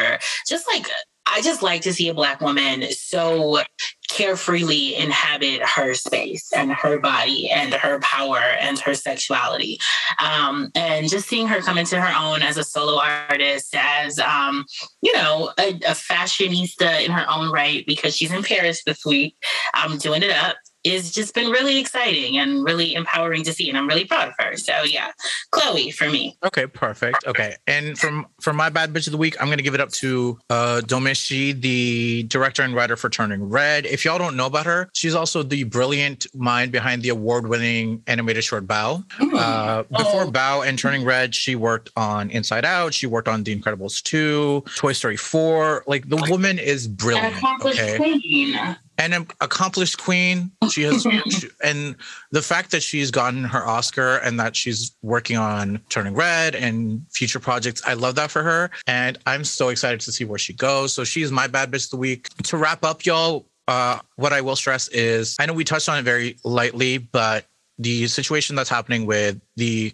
just 0.46 0.66
like 0.72 0.86
I 1.30 1.40
just 1.42 1.62
like 1.62 1.82
to 1.82 1.92
see 1.92 2.08
a 2.08 2.14
black 2.14 2.40
woman 2.40 2.84
so 2.90 3.62
carefreely 4.08 4.96
inhabit 4.96 5.62
her 5.62 5.94
space 5.94 6.50
and 6.52 6.72
her 6.72 6.98
body 6.98 7.50
and 7.50 7.74
her 7.74 8.00
power 8.00 8.38
and 8.38 8.78
her 8.80 8.94
sexuality. 8.94 9.78
Um, 10.22 10.70
and 10.74 11.08
just 11.08 11.28
seeing 11.28 11.46
her 11.46 11.60
come 11.60 11.78
into 11.78 12.00
her 12.00 12.14
own 12.18 12.42
as 12.42 12.56
a 12.56 12.64
solo 12.64 12.98
artist, 13.00 13.74
as, 13.76 14.18
um, 14.18 14.64
you 15.02 15.12
know, 15.12 15.52
a, 15.58 15.70
a, 15.74 15.94
fashionista 15.94 17.04
in 17.04 17.10
her 17.10 17.26
own 17.30 17.52
right, 17.52 17.84
because 17.86 18.16
she's 18.16 18.32
in 18.32 18.42
Paris 18.42 18.82
this 18.84 19.04
week, 19.04 19.36
um, 19.74 19.98
doing 19.98 20.22
it 20.22 20.30
up 20.30 20.56
is 20.94 21.12
just 21.12 21.34
been 21.34 21.50
really 21.50 21.78
exciting 21.78 22.38
and 22.38 22.64
really 22.64 22.94
empowering 22.94 23.42
to 23.44 23.52
see 23.52 23.68
and 23.68 23.78
i'm 23.78 23.86
really 23.86 24.04
proud 24.04 24.28
of 24.28 24.34
her. 24.38 24.56
So 24.56 24.82
yeah. 24.84 25.12
Chloe 25.50 25.90
for 25.90 26.08
me. 26.08 26.36
Okay 26.44 26.66
perfect. 26.66 27.26
Okay. 27.26 27.56
And 27.66 27.98
from 27.98 28.26
from 28.40 28.56
my 28.56 28.68
bad 28.68 28.92
bitch 28.92 29.06
of 29.06 29.12
the 29.12 29.18
week 29.18 29.36
i'm 29.40 29.48
going 29.48 29.58
to 29.58 29.64
give 29.64 29.74
it 29.74 29.80
up 29.80 29.90
to 29.90 30.38
uh 30.50 30.80
Domee 30.82 31.14
Shi 31.14 31.52
the 31.52 32.24
director 32.24 32.62
and 32.62 32.74
writer 32.74 32.96
for 32.96 33.08
turning 33.08 33.48
red. 33.48 33.86
If 33.86 34.04
y'all 34.04 34.18
don't 34.18 34.36
know 34.36 34.46
about 34.46 34.66
her 34.66 34.90
she's 34.92 35.14
also 35.14 35.42
the 35.42 35.64
brilliant 35.64 36.26
mind 36.34 36.72
behind 36.72 37.02
the 37.02 37.10
award-winning 37.10 38.02
animated 38.06 38.44
short 38.44 38.66
Bao. 38.66 39.04
Mm. 39.18 39.34
uh, 39.34 39.82
before 39.84 40.24
oh. 40.24 40.30
bao 40.30 40.66
and 40.66 40.78
turning 40.78 41.04
red 41.04 41.34
she 41.34 41.54
worked 41.56 41.90
on 41.96 42.30
inside 42.30 42.64
out. 42.64 42.94
She 42.94 43.06
worked 43.06 43.28
on 43.28 43.42
the 43.44 43.58
incredibles 43.58 44.02
2 44.02 44.64
toy 44.76 44.92
story 44.92 45.16
4 45.16 45.84
like 45.86 46.08
the 46.08 46.16
woman 46.28 46.58
is 46.58 46.88
brilliant 46.88 47.36
okay? 47.62 47.96
queen 47.96 48.76
an 48.98 49.26
accomplished 49.40 49.98
queen. 49.98 50.50
She 50.70 50.82
has, 50.82 51.02
she, 51.30 51.48
and 51.62 51.96
the 52.32 52.42
fact 52.42 52.72
that 52.72 52.82
she's 52.82 53.10
gotten 53.10 53.44
her 53.44 53.66
Oscar 53.66 54.16
and 54.18 54.38
that 54.40 54.56
she's 54.56 54.94
working 55.02 55.36
on 55.36 55.80
Turning 55.88 56.14
Red 56.14 56.54
and 56.54 57.02
future 57.10 57.40
projects, 57.40 57.80
I 57.86 57.94
love 57.94 58.16
that 58.16 58.30
for 58.30 58.42
her. 58.42 58.70
And 58.86 59.16
I'm 59.24 59.44
so 59.44 59.68
excited 59.68 60.00
to 60.00 60.12
see 60.12 60.24
where 60.24 60.38
she 60.38 60.52
goes. 60.52 60.92
So 60.92 61.04
she's 61.04 61.30
my 61.30 61.46
bad 61.46 61.70
bitch 61.70 61.86
of 61.86 61.90
the 61.90 61.96
week. 61.96 62.28
To 62.44 62.56
wrap 62.56 62.84
up, 62.84 63.06
y'all, 63.06 63.46
uh, 63.68 64.00
what 64.16 64.32
I 64.32 64.40
will 64.40 64.56
stress 64.56 64.88
is 64.88 65.36
I 65.38 65.46
know 65.46 65.52
we 65.52 65.64
touched 65.64 65.88
on 65.88 65.98
it 65.98 66.02
very 66.02 66.36
lightly, 66.44 66.98
but 66.98 67.46
the 67.78 68.08
situation 68.08 68.56
that's 68.56 68.70
happening 68.70 69.06
with 69.06 69.40
the 69.56 69.92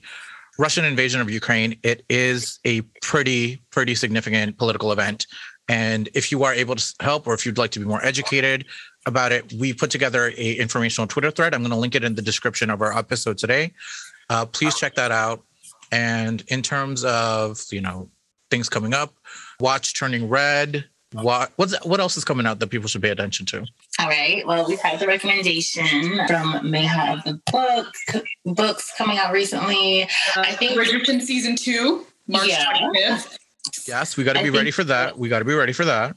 Russian 0.58 0.84
invasion 0.84 1.20
of 1.20 1.30
Ukraine, 1.30 1.76
it 1.82 2.04
is 2.08 2.60
a 2.64 2.82
pretty, 3.02 3.60
pretty 3.70 3.94
significant 3.94 4.56
political 4.56 4.92
event. 4.92 5.26
And 5.68 6.08
if 6.14 6.30
you 6.30 6.44
are 6.44 6.52
able 6.52 6.76
to 6.76 6.94
help, 7.00 7.26
or 7.26 7.34
if 7.34 7.46
you'd 7.46 7.58
like 7.58 7.70
to 7.72 7.80
be 7.80 7.86
more 7.86 8.04
educated, 8.04 8.66
about 9.06 9.32
it, 9.32 9.52
we 9.54 9.72
put 9.72 9.90
together 9.90 10.32
a 10.36 10.54
informational 10.54 11.06
Twitter 11.06 11.30
thread. 11.30 11.54
I'm 11.54 11.60
going 11.60 11.70
to 11.70 11.76
link 11.76 11.94
it 11.94 12.04
in 12.04 12.14
the 12.14 12.22
description 12.22 12.70
of 12.70 12.80
our 12.82 12.96
episode 12.96 13.38
today. 13.38 13.72
Uh, 14.30 14.46
please 14.46 14.74
check 14.76 14.94
that 14.94 15.10
out. 15.10 15.42
And 15.92 16.42
in 16.48 16.62
terms 16.62 17.04
of 17.04 17.62
you 17.70 17.80
know 17.80 18.08
things 18.50 18.68
coming 18.68 18.94
up, 18.94 19.14
watch 19.60 19.98
Turning 19.98 20.28
Red. 20.28 20.84
What 21.12 21.52
what's 21.56 21.74
what 21.84 22.00
else 22.00 22.16
is 22.16 22.24
coming 22.24 22.44
out 22.44 22.58
that 22.58 22.68
people 22.68 22.88
should 22.88 23.02
pay 23.02 23.10
attention 23.10 23.46
to? 23.46 23.64
All 24.00 24.08
right. 24.08 24.44
Well, 24.44 24.66
we've 24.66 24.80
had 24.80 24.98
the 24.98 25.06
recommendation 25.06 26.16
from 26.26 26.54
Mayha 26.64 27.18
of 27.18 27.24
the 27.24 27.40
book 27.52 27.94
books 28.44 28.92
coming 28.98 29.18
out 29.18 29.32
recently. 29.32 30.04
Uh, 30.04 30.06
I 30.38 30.52
think 30.52 30.72
Bridgerton 30.72 31.20
season 31.20 31.54
two, 31.54 32.04
March 32.26 32.48
yeah. 32.48 32.64
25th. 32.72 33.36
Yes, 33.86 34.16
we 34.16 34.24
got 34.24 34.32
to 34.32 34.40
be 34.40 34.46
think, 34.46 34.56
ready 34.56 34.70
for 34.72 34.84
that. 34.84 35.16
We 35.16 35.28
got 35.28 35.38
to 35.38 35.44
be 35.44 35.54
ready 35.54 35.72
for 35.72 35.84
that. 35.84 36.16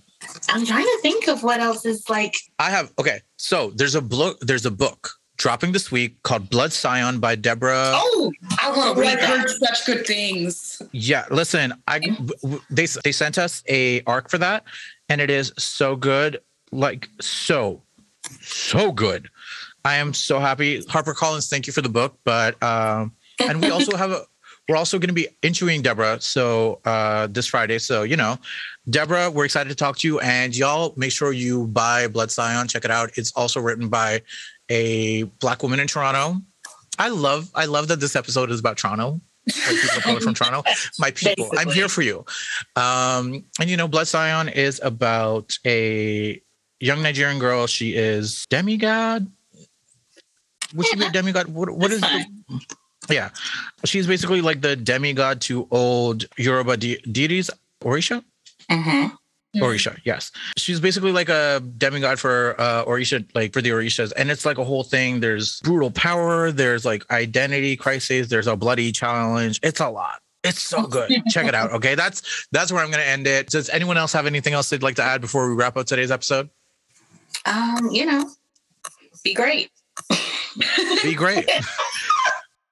I'm 0.50 0.66
trying 0.66 0.84
to 0.84 1.00
think 1.02 1.28
of 1.28 1.44
what 1.44 1.60
else 1.60 1.86
is 1.86 2.10
like. 2.10 2.36
I 2.60 2.70
have 2.70 2.92
okay. 3.00 3.22
So 3.38 3.72
there's 3.76 3.96
a 3.96 4.02
book. 4.02 4.40
There's 4.42 4.66
a 4.66 4.72
book 4.72 5.12
dropping 5.38 5.72
this 5.72 5.92
week 5.92 6.22
called 6.24 6.50
Blood 6.50 6.74
Scion 6.74 7.20
by 7.20 7.36
Deborah. 7.36 7.92
Oh, 7.94 8.32
I 8.60 8.76
want 8.76 8.96
to 8.96 9.02
read. 9.02 9.20
I've 9.20 9.42
heard 9.42 9.50
such 9.50 9.86
good 9.86 10.06
things. 10.06 10.82
Yeah, 10.92 11.26
listen, 11.30 11.74
I 11.88 12.00
they 12.70 12.88
they 13.04 13.12
sent 13.12 13.38
us 13.38 13.64
a 13.70 14.02
arc 14.04 14.30
for 14.30 14.38
that, 14.40 14.64
and 15.10 15.22
it 15.22 15.30
is 15.30 15.54
so 15.58 15.96
good, 15.96 16.42
like 16.72 17.10
so, 17.22 17.82
so 18.42 18.92
good. 18.92 19.30
I 19.86 19.98
am 19.98 20.14
so 20.14 20.40
happy. 20.40 20.82
Harper 20.90 21.14
Collins, 21.14 21.48
thank 21.50 21.68
you 21.68 21.74
for 21.74 21.82
the 21.82 21.90
book, 21.90 22.18
but 22.24 22.62
um, 22.62 23.14
and 23.40 23.62
we 23.62 23.70
also 23.70 23.96
have 23.98 24.12
a 24.12 24.24
we're 24.68 24.76
also 24.76 25.00
going 25.00 25.10
to 25.10 25.14
be 25.14 25.28
interviewing 25.42 25.82
Deborah 25.82 26.20
so 26.20 26.80
uh, 26.86 27.28
this 27.28 27.48
Friday. 27.48 27.80
So 27.80 28.04
you 28.04 28.18
know, 28.18 28.38
Deborah, 28.90 29.32
we're 29.32 29.46
excited 29.46 29.70
to 29.70 29.76
talk 29.76 29.98
to 30.00 30.08
you, 30.08 30.20
and 30.20 30.56
y'all 30.56 30.94
make 30.98 31.12
sure 31.12 31.32
you 31.32 31.68
buy 31.68 32.08
Blood 32.08 32.32
Scion. 32.32 32.68
Check 32.68 32.86
it 32.86 32.92
out. 32.92 33.18
It's 33.18 33.32
also 33.34 33.60
written 33.60 33.90
by 33.90 34.22
a 34.70 35.24
black 35.24 35.64
woman 35.64 35.80
in 35.80 35.88
Toronto. 35.88 36.42
I 37.00 37.10
love 37.10 37.50
I 37.56 37.66
love 37.66 37.88
that 37.90 38.00
this 38.00 38.16
episode 38.16 38.52
is 38.52 38.60
about 38.60 38.78
Toronto. 38.78 39.22
like 39.48 40.04
people 40.04 40.20
from 40.20 40.34
Toronto. 40.34 40.64
My 41.00 41.12
people, 41.12 41.46
Basically. 41.46 41.58
I'm 41.60 41.70
here 41.70 41.88
for 41.88 42.02
you. 42.02 42.26
Um, 42.76 43.46
and 43.60 43.70
you 43.70 43.78
know, 43.78 43.88
Blood 43.88 44.08
Scion 44.08 44.50
is 44.50 44.82
about 44.84 45.58
a 45.66 46.42
young 46.80 47.02
Nigerian 47.02 47.40
girl. 47.40 47.68
She 47.68 47.96
is 47.96 48.46
demigod. 48.50 49.28
Would 50.76 50.86
yeah. 50.88 50.92
she 50.92 51.00
be 51.00 51.06
a 51.06 51.10
demigod? 51.12 51.48
What, 51.48 51.70
what 51.70 51.92
is 51.92 52.02
the, 52.02 52.26
yeah, 53.10 53.30
she's 53.86 54.08
basically 54.08 54.42
like 54.42 54.62
the 54.62 54.76
demigod 54.76 55.42
to 55.42 55.68
old 55.72 56.26
Yoruba 56.38 56.78
de- 56.78 57.02
deities, 57.12 57.50
Orisha. 57.82 58.24
Mm-hmm. 58.70 59.16
Orisha, 59.64 59.98
yes. 60.04 60.32
She's 60.58 60.80
basically 60.80 61.12
like 61.12 61.30
a 61.30 61.62
demigod 61.78 62.20
for 62.20 62.56
uh 62.60 62.86
Orisha, 62.86 63.26
like 63.34 63.54
for 63.54 63.62
the 63.62 63.70
Orishas. 63.70 64.12
And 64.16 64.30
it's 64.30 64.46
like 64.46 64.58
a 64.58 64.64
whole 64.64 64.84
thing. 64.84 65.20
There's 65.20 65.60
brutal 65.62 65.92
power, 65.92 66.52
there's 66.52 66.86
like 66.86 67.10
identity 67.12 67.76
crises, 67.76 68.30
there's 68.30 68.48
a 68.48 68.56
bloody 68.56 68.92
challenge. 68.92 69.60
It's 69.64 69.80
a 69.80 69.90
lot. 69.90 70.22
It's 70.44 70.62
so 70.62 70.84
good. 70.84 71.12
Check 71.30 71.48
it 71.48 71.56
out. 71.56 71.72
Okay. 71.74 71.96
That's 71.96 72.48
that's 72.52 72.72
where 72.72 72.84
I'm 72.84 72.92
gonna 72.92 73.04
end 73.04 73.28
it. 73.28 73.50
Does 73.50 73.70
anyone 73.70 73.98
else 73.98 74.14
have 74.14 74.26
anything 74.26 74.54
else 74.54 74.70
they'd 74.70 74.84
like 74.84 74.96
to 74.96 75.04
add 75.04 75.22
before 75.22 75.50
we 75.50 75.56
wrap 75.56 75.76
up 75.78 75.88
today's 75.88 76.12
episode? 76.12 76.50
Um, 77.46 77.90
you 77.92 78.06
know, 78.06 78.30
be 79.24 79.34
great. 79.34 79.72
be 81.04 81.14
great. 81.16 81.50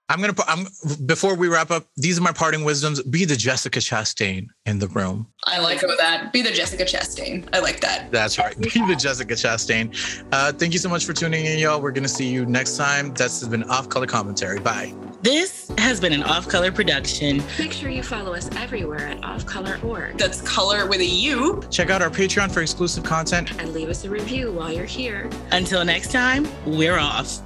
I'm 0.08 0.22
gonna 0.22 0.34
put. 0.34 0.46
I'm 0.48 0.68
before 1.06 1.36
we 1.36 1.48
wrap 1.48 1.72
up. 1.72 1.88
These 1.98 2.20
are 2.20 2.22
my 2.22 2.32
parting 2.32 2.64
wisdoms. 2.64 3.02
Be 3.02 3.26
the 3.26 3.36
Jessica 3.36 3.80
Chastain 3.80 4.48
in 4.66 4.78
the 4.78 4.88
room. 4.90 5.28
I 5.46 5.60
like 5.60 5.82
that. 5.82 6.32
Be 6.32 6.44
the 6.44 6.52
Jessica 6.52 6.84
Chastain. 6.84 7.48
I 7.54 7.60
like 7.60 7.80
that. 7.82 8.12
That's 8.12 8.38
right. 8.38 8.56
Be 8.60 8.70
the 8.70 8.96
Jessica 8.96 9.34
Chastain. 9.34 10.24
Uh, 10.32 10.52
thank 10.54 10.74
you 10.74 10.80
so 10.80 10.90
much 10.90 11.06
for 11.06 11.14
tuning 11.14 11.46
in, 11.46 11.58
y'all. 11.58 11.82
We're 11.82 11.92
gonna 11.92 12.08
see 12.08 12.28
you 12.28 12.46
next 12.46 12.78
time. 12.78 13.14
This 13.14 13.40
has 13.40 13.50
been 13.50 13.64
Off 13.64 13.90
Colour 13.90 14.06
Commentary. 14.06 14.60
Bye. 14.60 14.94
This 15.24 15.72
has 15.80 16.00
been 16.00 16.14
an 16.14 16.22
Off 16.22 16.48
Colour 16.48 16.72
production. 16.72 17.44
Make 17.58 17.72
sure 17.72 17.90
you 17.90 18.04
follow 18.04 18.36
us 18.36 18.48
everywhere 18.58 19.08
at 19.08 19.24
Off 19.24 19.44
Colour 19.48 19.80
Org. 19.84 20.20
That's 20.20 20.40
color 20.42 20.86
with 20.86 21.00
a 21.00 21.06
U. 21.06 21.64
Check 21.72 21.90
out 21.90 22.04
our 22.04 22.12
Patreon 22.12 22.52
for 22.52 22.62
exclusive 22.62 23.04
content 23.04 23.60
and 23.60 23.74
leave 23.74 23.90
us 23.90 24.06
a 24.06 24.10
review 24.10 24.52
while 24.52 24.72
you're 24.72 24.86
here. 24.86 25.32
Until 25.52 25.84
next 25.84 26.12
time, 26.12 26.48
we're 26.68 27.00
off. 27.00 27.42